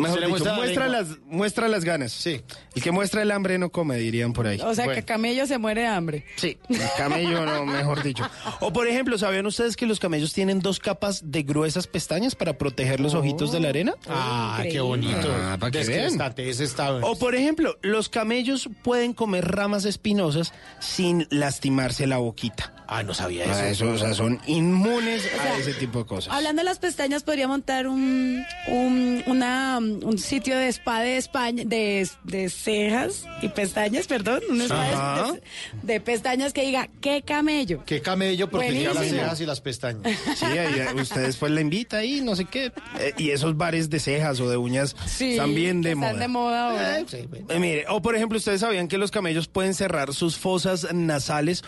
mejor 0.00 0.20
dicho, 0.20 0.28
muestra 0.30 0.50
la 0.52 0.56
muestra, 0.56 0.84
lengua. 0.88 1.00
las, 1.02 1.18
muestra 1.26 1.68
las 1.68 1.84
ganas. 1.84 2.12
Sí. 2.12 2.40
El 2.74 2.82
que 2.82 2.90
muestra 2.90 3.22
el 3.22 3.30
hambre 3.30 3.58
no 3.58 3.70
come, 3.70 3.96
dirían 3.98 4.32
por 4.32 4.46
ahí. 4.46 4.60
O 4.60 4.74
sea, 4.74 4.92
que 4.92 5.04
camello 5.04 5.46
se 5.46 5.58
muere 5.58 5.82
de 5.82 5.86
hambre. 5.86 6.24
Sí, 6.36 6.58
el 6.68 6.80
camello 6.96 7.44
no, 7.46 7.64
mejor 7.66 8.02
dicho. 8.02 8.24
O 8.60 8.72
por 8.72 8.86
ejemplo, 8.88 9.18
¿sabían 9.18 9.46
ustedes 9.46 9.76
que 9.76 9.86
los 9.86 10.00
camellos 10.00 10.32
tienen 10.32 10.60
dos 10.60 10.78
capas 10.78 11.22
de 11.30 11.42
gruesas 11.42 11.86
pestañas 11.86 12.34
para 12.34 12.54
proteger 12.58 13.00
los 13.00 13.14
ojitos 13.14 13.52
de 13.52 13.60
la 13.60 13.68
arena? 13.68 13.94
Ah, 14.08 14.62
qué 14.70 14.80
bonito. 14.80 15.28
Ah, 15.30 15.56
para 15.58 15.70
que 15.70 15.78
vean. 15.84 15.90
Descrestate, 16.02 16.48
ese 16.50 16.64
está... 16.64 16.92
O 16.96 17.18
por 17.18 17.34
ejemplo, 17.34 17.76
los 17.82 18.08
camellos 18.08 18.68
pueden 18.82 19.12
comer 19.12 19.46
ramas 19.48 19.84
espinosas 19.84 20.52
sin 20.80 21.26
lastimarse 21.30 22.06
la 22.06 22.18
boquita. 22.18 22.74
Ah, 22.92 23.04
no 23.04 23.14
sabía 23.14 23.44
Ah, 23.46 23.68
eso. 23.68 23.84
eso, 23.84 23.94
o 23.94 23.98
sea, 23.98 24.14
son 24.14 24.40
inmunes 24.48 25.24
O 25.24 25.40
sea, 25.42 25.52
a 25.54 25.58
ese 25.58 25.74
tipo 25.74 26.00
de 26.00 26.06
cosas. 26.06 26.34
Hablando 26.34 26.60
de 26.60 26.64
las 26.64 26.80
pestañas, 26.80 27.22
podría 27.22 27.46
montar 27.46 27.86
un, 27.86 28.42
un, 28.66 29.22
una, 29.26 29.78
un 30.04 30.18
sitio 30.18 30.56
de 30.56 30.68
spa 30.68 31.00
de 31.00 31.16
España, 31.16 31.64
de, 31.66 32.08
de 32.24 32.48
cejas 32.50 33.24
y 33.42 33.48
pestañas, 33.48 34.06
perdón, 34.06 34.40
un 34.48 34.60
spa 34.62 35.32
de- 35.32 35.92
de, 35.94 36.00
pestañas 36.00 36.52
que 36.52 36.64
diga, 36.66 36.88
qué 37.00 37.22
camello. 37.22 37.82
Qué 37.84 38.00
camello, 38.00 38.48
porque 38.50 38.70
tiene 38.70 38.94
las 38.94 39.06
cejas 39.08 39.40
y 39.40 39.46
las 39.46 39.60
pestañas. 39.60 40.02
Sí, 40.36 40.44
ahí, 40.46 40.80
eh, 40.80 40.88
usted 41.00 41.22
después 41.26 41.52
la 41.52 41.60
invita 41.60 41.98
ahí, 41.98 42.20
no 42.20 42.36
sé 42.36 42.44
qué. 42.44 42.72
Eh, 42.98 43.12
y 43.18 43.30
esos 43.30 43.56
bares 43.56 43.90
de 43.90 44.00
cejas 44.00 44.40
o 44.40 44.48
de 44.48 44.56
uñas 44.56 44.94
Sí, 45.06 45.32
están 45.32 45.54
bien 45.54 45.82
de 45.82 45.94
moda. 45.94 46.08
Están 46.10 46.20
de 46.20 46.28
moda 46.28 46.70
ahora. 46.70 46.98
Eh, 47.00 47.58
mire, 47.58 47.84
o 47.88 48.00
por 48.02 48.14
ejemplo, 48.16 48.38
ustedes 48.38 48.60
sabían 48.60 48.88
que 48.88 48.98
los 48.98 49.10
camellos 49.10 49.48
pueden 49.48 49.74
cerrar 49.74 50.14
sus 50.14 50.36
fosas 50.36 50.86
nasales 50.92 51.62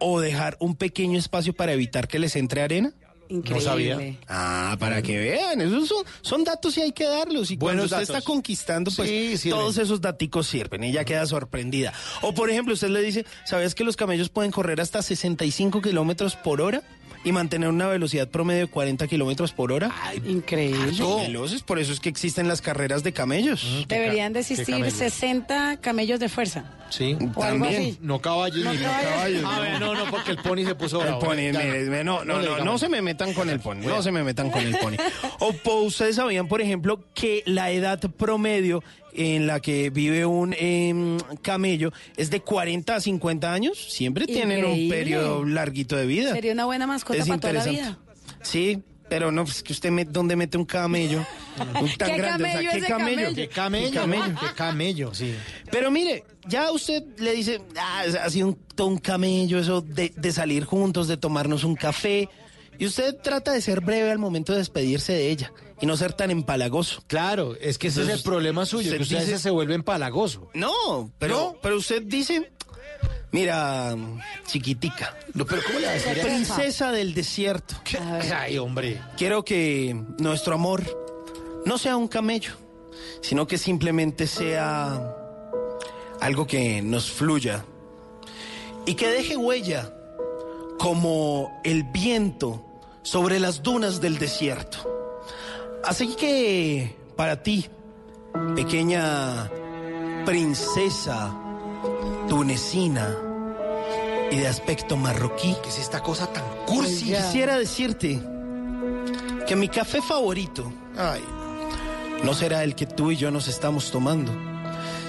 o 0.00 0.20
dejar 0.20 0.56
un 0.60 0.76
pequeño 0.76 1.18
espacio 1.18 1.52
para 1.54 1.72
evitar 1.72 2.06
que 2.08 2.18
les 2.18 2.36
entre 2.36 2.62
arena. 2.62 2.92
Increíble. 3.28 3.64
sabía. 3.64 4.16
Ah, 4.28 4.76
para 4.78 5.02
que 5.02 5.18
vean, 5.18 5.60
esos 5.60 5.88
son, 5.88 6.04
son 6.22 6.44
datos 6.44 6.76
y 6.78 6.80
hay 6.80 6.92
que 6.92 7.04
darlos. 7.04 7.50
Y 7.50 7.56
cuando 7.58 7.84
usted 7.84 7.96
datos. 7.98 8.16
está 8.16 8.22
conquistando, 8.22 8.90
pues 8.94 9.40
Sí, 9.40 9.50
todos 9.50 9.78
esos 9.78 10.00
daticos 10.00 10.46
sirven. 10.46 10.84
Ella 10.84 11.04
queda 11.04 11.26
sorprendida. 11.26 11.92
O 12.22 12.32
por 12.34 12.50
ejemplo, 12.50 12.74
usted 12.74 12.88
le 12.88 13.02
dice, 13.02 13.26
¿sabías 13.44 13.74
que 13.74 13.84
los 13.84 13.96
camellos 13.96 14.28
pueden 14.28 14.50
correr 14.50 14.80
hasta 14.80 15.02
65 15.02 15.82
kilómetros 15.82 16.36
por 16.36 16.60
hora? 16.60 16.82
Y 17.24 17.32
mantener 17.32 17.68
una 17.68 17.86
velocidad 17.88 18.28
promedio 18.28 18.62
de 18.62 18.66
40 18.68 19.06
kilómetros 19.08 19.52
por 19.52 19.72
hora. 19.72 19.92
Increíble. 20.24 20.92
Son 20.94 21.20
veloces, 21.22 21.62
por 21.62 21.78
eso 21.78 21.92
es 21.92 22.00
que 22.00 22.08
existen 22.08 22.48
las 22.48 22.60
carreras 22.62 23.02
de 23.02 23.12
camellos. 23.12 23.84
Deberían 23.88 24.32
de 24.32 24.40
existir 24.40 24.66
camello. 24.66 24.90
60 24.90 25.78
camellos 25.80 26.20
de 26.20 26.28
fuerza. 26.28 26.64
Sí. 26.90 27.16
O 27.34 27.42
algo 27.42 27.64
También. 27.64 27.82
así. 27.82 27.98
No 28.00 28.20
caballos 28.20 28.64
No 28.64 28.72
ni 28.72 28.78
caballos. 28.78 29.44
A 29.44 29.60
ver, 29.60 29.80
no, 29.80 29.94
no, 29.94 30.10
porque 30.10 30.30
el 30.30 30.38
pony 30.38 30.64
se 30.64 30.74
puso 30.74 31.04
El 31.04 31.18
pony, 31.18 31.52
Ya, 31.52 31.60
mire, 31.60 32.04
no, 32.04 32.24
no, 32.24 32.40
no, 32.40 32.64
no 32.64 32.78
se 32.78 32.88
me 32.88 33.02
metan 33.02 33.34
con 33.34 33.50
el 33.50 33.60
pony, 33.60 33.80
no 33.82 34.02
se 34.02 34.10
me 34.10 34.22
metan 34.22 34.50
con 34.50 34.62
el 34.62 34.76
pony. 34.76 34.96
O 35.40 35.54
ustedes 35.82 36.16
sabían, 36.16 36.48
por 36.48 36.60
ejemplo, 36.60 37.04
que 37.14 37.42
la 37.46 37.70
edad 37.70 38.00
promedio 38.16 38.82
en 39.18 39.46
la 39.46 39.60
que 39.60 39.90
vive 39.90 40.24
un 40.24 40.54
em, 40.58 41.18
camello 41.42 41.92
es 42.16 42.30
de 42.30 42.40
40 42.40 42.94
a 42.94 43.00
50 43.00 43.52
años. 43.52 43.76
Siempre 43.92 44.26
tienen 44.26 44.64
un 44.64 44.70
Increíble. 44.72 44.96
periodo 44.96 45.44
larguito 45.44 45.96
de 45.96 46.06
vida. 46.06 46.32
Sería 46.32 46.52
una 46.52 46.64
buena 46.66 46.86
mascota 46.86 47.18
es 47.18 47.26
para 47.26 47.40
toda 47.40 47.52
la 47.54 47.58
interesante. 47.60 47.98
vida. 48.28 48.38
Sí, 48.42 48.82
Pero 49.08 49.32
no, 49.32 49.44
pues 49.44 49.62
que 49.62 49.72
usted 49.72 49.90
me, 49.90 50.04
¿dónde 50.04 50.36
mete 50.36 50.58
un 50.58 50.66
camello? 50.66 51.24
Un 51.80 51.90
tan 51.96 52.10
¿Qué 52.10 52.16
grande, 52.18 52.44
o 52.44 52.46
sea, 52.46 52.52
camello 52.52 52.70
¿qué 52.70 52.76
ese 52.78 52.86
camello? 52.86 53.16
camello? 53.16 53.34
Qué 53.34 53.48
camello, 53.48 53.88
¿Qué 53.90 53.94
camello? 53.96 54.34
qué 54.38 54.54
camello, 54.54 55.14
sí. 55.14 55.34
Pero 55.70 55.90
mire, 55.90 56.24
ya 56.46 56.70
usted 56.70 57.02
le 57.18 57.32
dice, 57.32 57.60
ah, 57.80 58.04
ha 58.22 58.30
sido 58.30 58.48
un, 58.48 58.58
todo 58.76 58.86
un 58.88 58.98
camello 58.98 59.58
eso 59.58 59.80
de, 59.80 60.12
de 60.14 60.32
salir 60.32 60.64
juntos, 60.64 61.08
de 61.08 61.16
tomarnos 61.16 61.64
un 61.64 61.74
café. 61.74 62.28
Y 62.78 62.86
usted 62.86 63.16
trata 63.16 63.52
de 63.52 63.60
ser 63.60 63.80
breve 63.80 64.10
al 64.10 64.18
momento 64.18 64.52
de 64.52 64.58
despedirse 64.58 65.12
de 65.12 65.30
ella 65.30 65.52
y 65.80 65.86
no 65.86 65.96
ser 65.96 66.12
tan 66.12 66.30
empalagoso. 66.30 67.02
Claro, 67.06 67.56
es 67.60 67.76
que 67.78 67.88
ese 67.88 68.02
es 68.02 68.08
el 68.08 68.22
problema 68.22 68.66
suyo, 68.66 68.90
que 68.96 69.02
usted 69.02 69.16
dice- 69.16 69.26
veces 69.30 69.42
se 69.42 69.50
vuelve 69.50 69.74
empalagoso. 69.74 70.48
No, 70.54 71.10
pero, 71.18 71.58
pero 71.60 71.76
usted 71.76 72.02
dice, 72.02 72.52
mira, 73.32 73.96
chiquitica, 74.46 75.16
pero 75.34 75.60
¿cómo 75.66 75.78
le 75.80 75.86
va 75.86 75.92
a 75.92 75.94
decir 75.94 76.18
eso? 76.18 76.26
princesa 76.26 76.92
del 76.92 77.14
desierto. 77.14 77.74
Ay, 78.34 78.58
hombre. 78.58 79.00
Quiero 79.16 79.44
que 79.44 80.00
nuestro 80.18 80.54
amor 80.54 80.84
no 81.66 81.78
sea 81.78 81.96
un 81.96 82.06
camello, 82.08 82.52
sino 83.22 83.46
que 83.48 83.58
simplemente 83.58 84.26
sea 84.28 85.14
algo 86.20 86.46
que 86.46 86.80
nos 86.82 87.10
fluya 87.10 87.64
y 88.86 88.94
que 88.94 89.08
deje 89.08 89.36
huella 89.36 89.92
como 90.78 91.60
el 91.64 91.82
viento 91.84 92.64
sobre 93.08 93.40
las 93.40 93.62
dunas 93.62 94.02
del 94.02 94.18
desierto. 94.18 94.78
Así 95.82 96.14
que 96.14 96.94
para 97.16 97.42
ti, 97.42 97.64
pequeña 98.54 99.50
princesa 100.26 101.34
tunecina 102.28 103.16
y 104.30 104.36
de 104.36 104.46
aspecto 104.46 104.98
marroquí, 104.98 105.56
¿Qué 105.62 105.70
es 105.70 105.78
esta 105.78 106.02
cosa 106.02 106.30
tan 106.30 106.44
cursi, 106.66 107.06
quisiera 107.06 107.56
decirte 107.56 108.20
que 109.46 109.56
mi 109.56 109.68
café 109.68 110.02
favorito 110.02 110.70
Ay, 110.94 111.24
no 112.22 112.34
será 112.34 112.62
el 112.62 112.74
que 112.74 112.84
tú 112.84 113.10
y 113.10 113.16
yo 113.16 113.30
nos 113.30 113.48
estamos 113.48 113.90
tomando, 113.90 114.32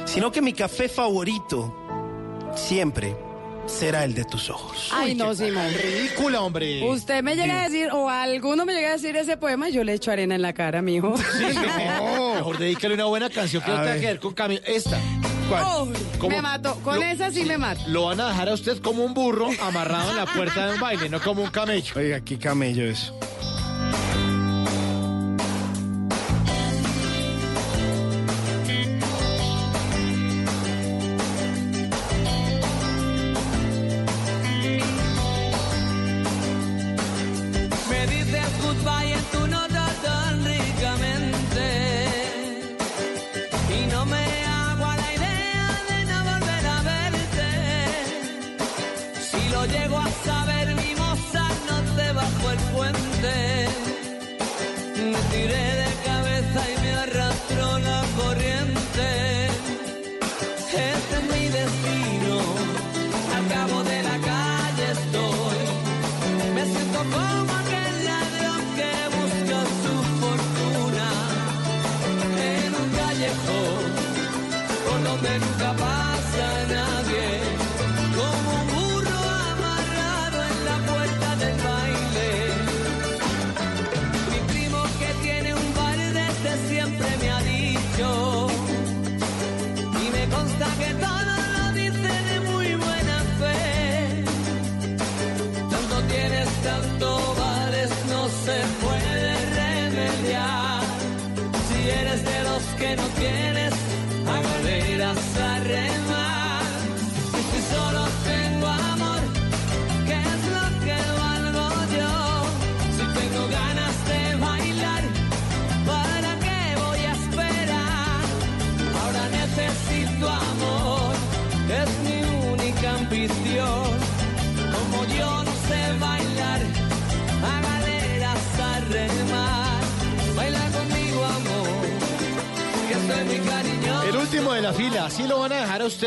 sino 0.06 0.32
que 0.32 0.41
mi 0.41 0.54
café 0.54 0.88
favorito 0.88 1.76
siempre 2.56 3.14
será 3.70 4.04
el 4.04 4.14
de 4.14 4.26
tus 4.26 4.50
ojos. 4.50 4.90
Ay, 4.94 5.16
no, 5.16 5.34
Simón. 5.36 5.68
ridícula, 5.74 6.42
hombre. 6.42 6.84
Usted 6.84 7.24
me 7.24 7.36
llega 7.36 7.62
a 7.62 7.70
decir, 7.70 7.90
o 7.92 8.10
alguno 8.10 8.66
me 8.66 8.74
llega 8.74 8.90
a 8.90 8.92
decir 8.94 9.16
ese 9.16 9.38
poema, 9.38 9.70
yo 9.70 9.84
le 9.84 9.94
echo 9.94 10.12
arena 10.12 10.36
en 10.36 10.42
la 10.42 10.54
cara, 10.54 10.82
mijo. 10.82 11.14
No, 12.00 12.34
mejor 12.36 12.58
dedícale 12.58 12.96
una 12.96 13.06
buena 13.06 13.30
canción 13.30 13.64
que 13.64 13.72
no 13.72 13.78
tenga 13.82 13.94
que 14.00 14.06
ver 14.08 14.20
con 14.20 14.34
camello. 14.34 14.62
Esta. 14.66 15.00
Oh, 15.52 15.88
me 16.30 16.42
mató. 16.42 16.76
Con 16.84 16.96
Lo- 16.98 17.02
esa 17.04 17.32
sí, 17.32 17.44
me 17.44 17.58
mato. 17.58 17.82
Lo 17.88 18.06
van 18.06 18.20
a 18.22 18.28
dejar 18.30 18.50
a 18.50 18.54
usted 18.54 18.78
como 18.82 19.04
un 19.04 19.14
burro 19.16 19.50
amarrado 19.62 20.12
en 20.12 20.18
la 20.18 20.26
puerta 20.28 20.68
de 20.68 20.74
un 20.76 20.80
baile, 20.80 21.10
no 21.10 21.20
como 21.20 21.42
un 21.42 21.50
camello. 21.50 21.94
Oiga, 21.96 22.20
qué 22.22 22.38
camello 22.38 22.84
es. 22.86 23.12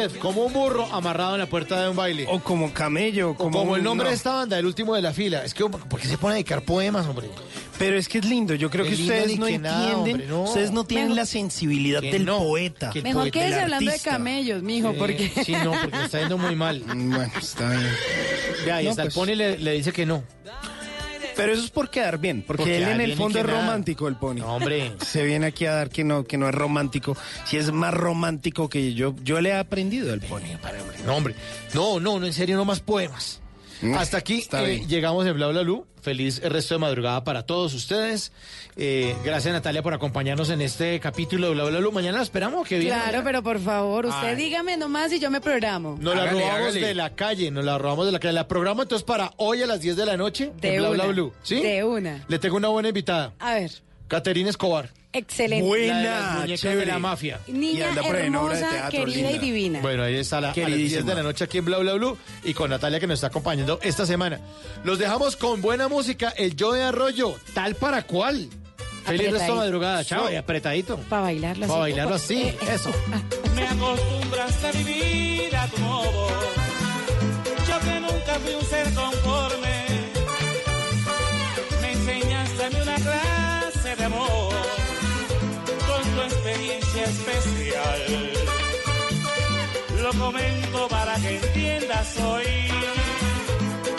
Usted, 0.07 0.19
como 0.21 0.43
un 0.45 0.53
burro 0.53 0.87
amarrado 0.93 1.35
en 1.35 1.41
la 1.41 1.47
puerta 1.47 1.83
de 1.83 1.89
un 1.89 1.97
baile. 1.97 2.27
O 2.29 2.41
como 2.41 2.73
camello, 2.73 3.31
O 3.31 3.35
como, 3.37 3.59
como 3.61 3.77
el 3.77 3.83
nombre 3.83 4.05
no. 4.05 4.11
de 4.11 4.17
esta 4.17 4.33
banda, 4.33 4.59
el 4.59 4.67
último 4.67 4.95
de 4.95 5.03
la 5.03 5.13
fila. 5.13 5.45
Es 5.45 5.55
que, 5.55 5.65
¿por 5.65 6.01
qué 6.01 6.09
se 6.09 6.19
pone 6.19 6.33
a 6.33 6.35
dedicar 6.37 6.63
poemas, 6.63 7.07
hombre? 7.07 7.29
Pero 7.79 7.97
es 7.97 8.09
que 8.09 8.19
es 8.19 8.25
lindo, 8.25 8.55
yo 8.55 8.71
creo 8.71 8.85
que 8.85 8.93
ustedes 8.95 9.39
no 9.39 9.47
que 9.47 9.59
nada, 9.59 9.79
entienden, 9.91 10.13
hombre, 10.15 10.27
no. 10.29 10.43
ustedes 10.45 10.71
no 10.71 10.85
tienen 10.85 11.09
Mejor- 11.09 11.17
la 11.17 11.27
sensibilidad 11.27 12.01
Que 12.01 12.13
del 12.13 12.25
no, 12.25 12.39
poeta. 12.39 12.91
que 12.91 13.03
Mejor 13.03 13.23
poeta, 13.23 13.39
quédese 13.41 13.61
hablando 13.61 13.91
de 13.91 13.99
camellos, 13.99 14.63
mijo, 14.63 14.93
Sí, 14.93 14.97
porque... 14.99 15.33
Sí, 15.45 15.53
no, 15.53 15.73
porque 15.73 16.03
está 16.05 16.21
yendo 16.21 16.39
muy 16.39 16.55
mal. 16.55 16.83
Bueno, 16.87 17.33
está 17.41 17.71
bien. 17.71 17.83
No, 18.67 18.79
está 18.91 19.03
pues- 19.03 19.07
el 19.07 19.13
pony 19.21 19.35
le, 19.37 19.59
le 19.59 19.73
dice 19.73 19.93
que 19.93 20.07
no. 20.07 20.23
Pero 21.37 21.53
eso 21.53 21.65
es 21.65 21.71
por 21.71 21.91
quedar 21.91 22.19
bien, 22.19 22.43
porque 22.47 22.63
Por 22.63 22.73
él 22.73 22.83
en 22.85 23.01
el 23.01 23.17
fondo 23.17 23.39
es 23.41 23.45
nada. 23.47 23.61
romántico, 23.61 24.09
el 24.09 24.17
pony. 24.17 24.37
No, 24.37 24.55
hombre. 24.57 24.93
Se 25.05 25.25
viene 25.25 25.47
aquí 25.47 25.67
a 25.67 25.73
dar 25.73 25.91
que 25.91 26.05
no, 26.05 26.25
que 26.25 26.39
no 26.39 26.49
es 26.49 26.55
romántico. 26.55 27.17
Si 27.45 27.57
es 27.57 27.73
más 27.73 27.93
romántico 27.93 28.69
que 28.69 28.95
yo, 28.95 29.15
yo 29.23 29.41
le 29.41 29.51
he 29.51 29.55
aprendido 29.55 30.13
al 30.13 30.21
pony. 30.21 30.43
No, 31.05 31.17
hombre. 31.17 31.35
No, 31.75 32.01
no, 32.01 32.19
no, 32.19 32.27
en 32.27 32.33
serio, 32.33 32.57
no 32.57 32.65
más 32.65 32.81
poemas. 32.81 33.42
Mm, 33.83 33.95
Hasta 33.95 34.17
aquí 34.19 34.45
eh, 34.53 34.85
llegamos 34.87 35.27
en 35.27 35.35
Bla 35.35 35.49
Bla 35.49 35.63
Blue. 35.63 35.87
Feliz 36.01 36.41
resto 36.43 36.75
de 36.75 36.79
madrugada 36.81 37.23
para 37.25 37.45
todos 37.45 37.75
ustedes. 37.75 38.33
Eh, 38.77 39.15
gracias 39.25 39.53
Natalia 39.53 39.83
por 39.83 39.93
acompañarnos 39.95 40.51
en 40.51 40.61
este 40.63 40.99
capítulo 41.01 41.49
de 41.49 41.55
Bla 41.55 41.65
Bla 41.65 41.79
Blue. 41.81 41.93
Mañana 41.93 42.19
la 42.19 42.23
esperamos 42.23 42.67
que 42.67 42.79
viene. 42.79 42.95
Claro, 42.95 43.23
pero 43.25 43.43
por 43.43 43.59
favor, 43.61 44.07
usted 44.07 44.29
Ay. 44.29 44.37
dígame 44.37 44.77
nomás 44.77 45.13
y 45.13 45.19
yo 45.21 45.31
me 45.31 45.41
programo. 45.41 45.97
Nos 46.01 46.15
la 46.17 46.27
robamos 46.27 46.51
hágale. 46.53 46.81
de 46.81 46.95
la 46.95 47.11
calle, 47.15 47.51
nos 47.51 47.65
la 47.65 47.77
robamos 47.79 48.07
de 48.07 48.13
la 48.13 48.19
calle. 48.21 48.35
La 48.35 48.49
programa 48.49 48.83
entonces 48.83 49.05
para 49.05 49.33
hoy 49.37 49.63
a 49.63 49.67
las 49.67 49.81
10 49.81 49.97
de 49.97 50.07
la 50.07 50.17
noche 50.17 50.53
De 50.61 50.75
en 50.77 50.81
Bla 50.81 50.91
Bla 50.91 51.05
una, 51.05 51.13
Blue. 51.13 51.33
¿Sí? 51.43 51.61
de 51.61 51.85
una. 51.85 52.25
Le 52.29 52.39
tengo 52.39 52.57
una 52.57 52.69
buena 52.69 52.89
invitada. 52.89 53.33
A 53.41 53.55
ver, 53.55 53.71
Caterina 54.13 54.51
Escobar. 54.51 54.91
excelente. 55.15 55.67
Buena. 55.67 56.41
la 56.41 56.47
de 56.47 56.59
chévere. 56.59 56.85
la 56.85 56.99
mafia. 56.99 57.41
Niña 57.47 57.93
Y 57.95 58.07
hermosa, 58.07 58.69
teatro, 58.69 58.91
querida 59.07 59.31
y 59.31 59.39
divina. 59.39 59.81
Bueno, 59.81 60.03
ahí 60.03 60.17
está 60.17 60.39
la, 60.39 60.49
a 60.49 60.51
las 60.51 60.55
10 60.57 60.67
Queridísima. 60.69 61.03
de 61.11 61.15
la 61.15 61.23
noche 61.23 61.45
aquí 61.45 61.57
en 61.57 61.65
Bla 61.65 61.79
Bla 61.79 61.95
Blue 61.95 62.19
y 62.45 62.53
con 62.53 62.69
Natalia 62.69 63.01
que 63.01 63.07
nos 63.07 63.15
está 63.15 63.29
acompañando 63.29 63.79
esta 63.83 64.05
semana. 64.05 64.39
Los 64.85 64.99
dejamos 64.99 65.37
con 65.37 65.63
buena 65.63 65.89
música, 65.89 66.29
el 66.37 66.55
yo 66.55 66.73
de 66.73 66.83
arroyo, 66.83 67.37
tal 67.55 67.75
para 67.75 68.03
cual. 68.03 68.51
Feliz 69.07 69.33
resto 69.33 69.53
de 69.55 69.59
madrugada, 69.59 70.05
chao, 70.05 70.31
y 70.31 70.37
apretadito. 70.37 70.99
Para 71.09 71.23
bailarlo 71.23 71.65
así. 71.65 71.69
Para 71.71 71.81
bailarlo 71.81 72.15
así, 72.15 72.43
Eh, 72.43 72.59
eh, 72.61 72.69
eso. 72.75 72.91
Me 73.57 73.67
acostumbras 73.67 74.63
a 74.65 74.73
vivir 74.73 75.57
a 75.57 75.67
tu 75.69 75.79
modo. 75.81 76.29
Yo 77.67 77.81
que 77.81 78.01
nunca 78.01 78.35
fui 78.45 78.55
un 78.61 78.67
ser 78.67 78.93
conforme. 78.93 79.72
amor 84.05 84.53
con 85.87 86.03
tu 86.15 86.23
experiencia 86.23 87.05
especial. 87.05 88.33
Lo 90.03 90.11
comento 90.13 90.89
para 90.89 91.15
que 91.17 91.37
entiendas 91.37 92.19
hoy 92.19 92.45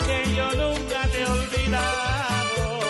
que 0.06 0.34
yo 0.36 0.50
nunca 0.52 1.08
te 1.10 1.20
he 1.20 1.26
olvidado. 1.26 2.80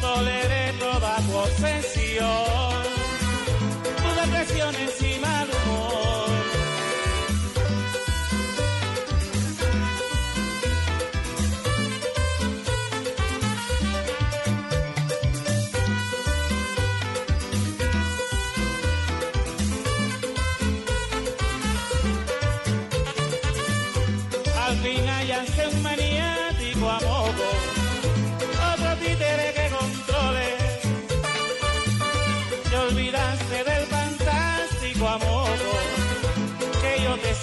Toleré 0.00 0.72
toda 0.78 1.16
tu 1.26 1.36
obsesión, 1.36 2.82
tus 4.02 4.16
depresiones 4.22 5.03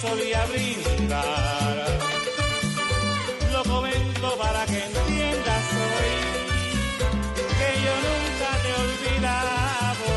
solía 0.02 0.44
brindar. 0.46 1.76
Lo 3.52 3.62
comento 3.62 4.28
para 4.36 4.66
que 4.66 4.78
entiendas 4.90 5.64
hoy 5.80 6.12
que 7.58 7.70
yo 7.84 7.94
nunca 8.06 8.48
te 8.62 8.68
he 8.68 8.76
olvidado. 8.86 10.08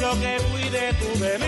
Yo 0.00 0.10
que 0.22 0.32
fui 0.50 0.66
de 0.68 0.86
tu 1.00 1.08
demencia 1.24 1.47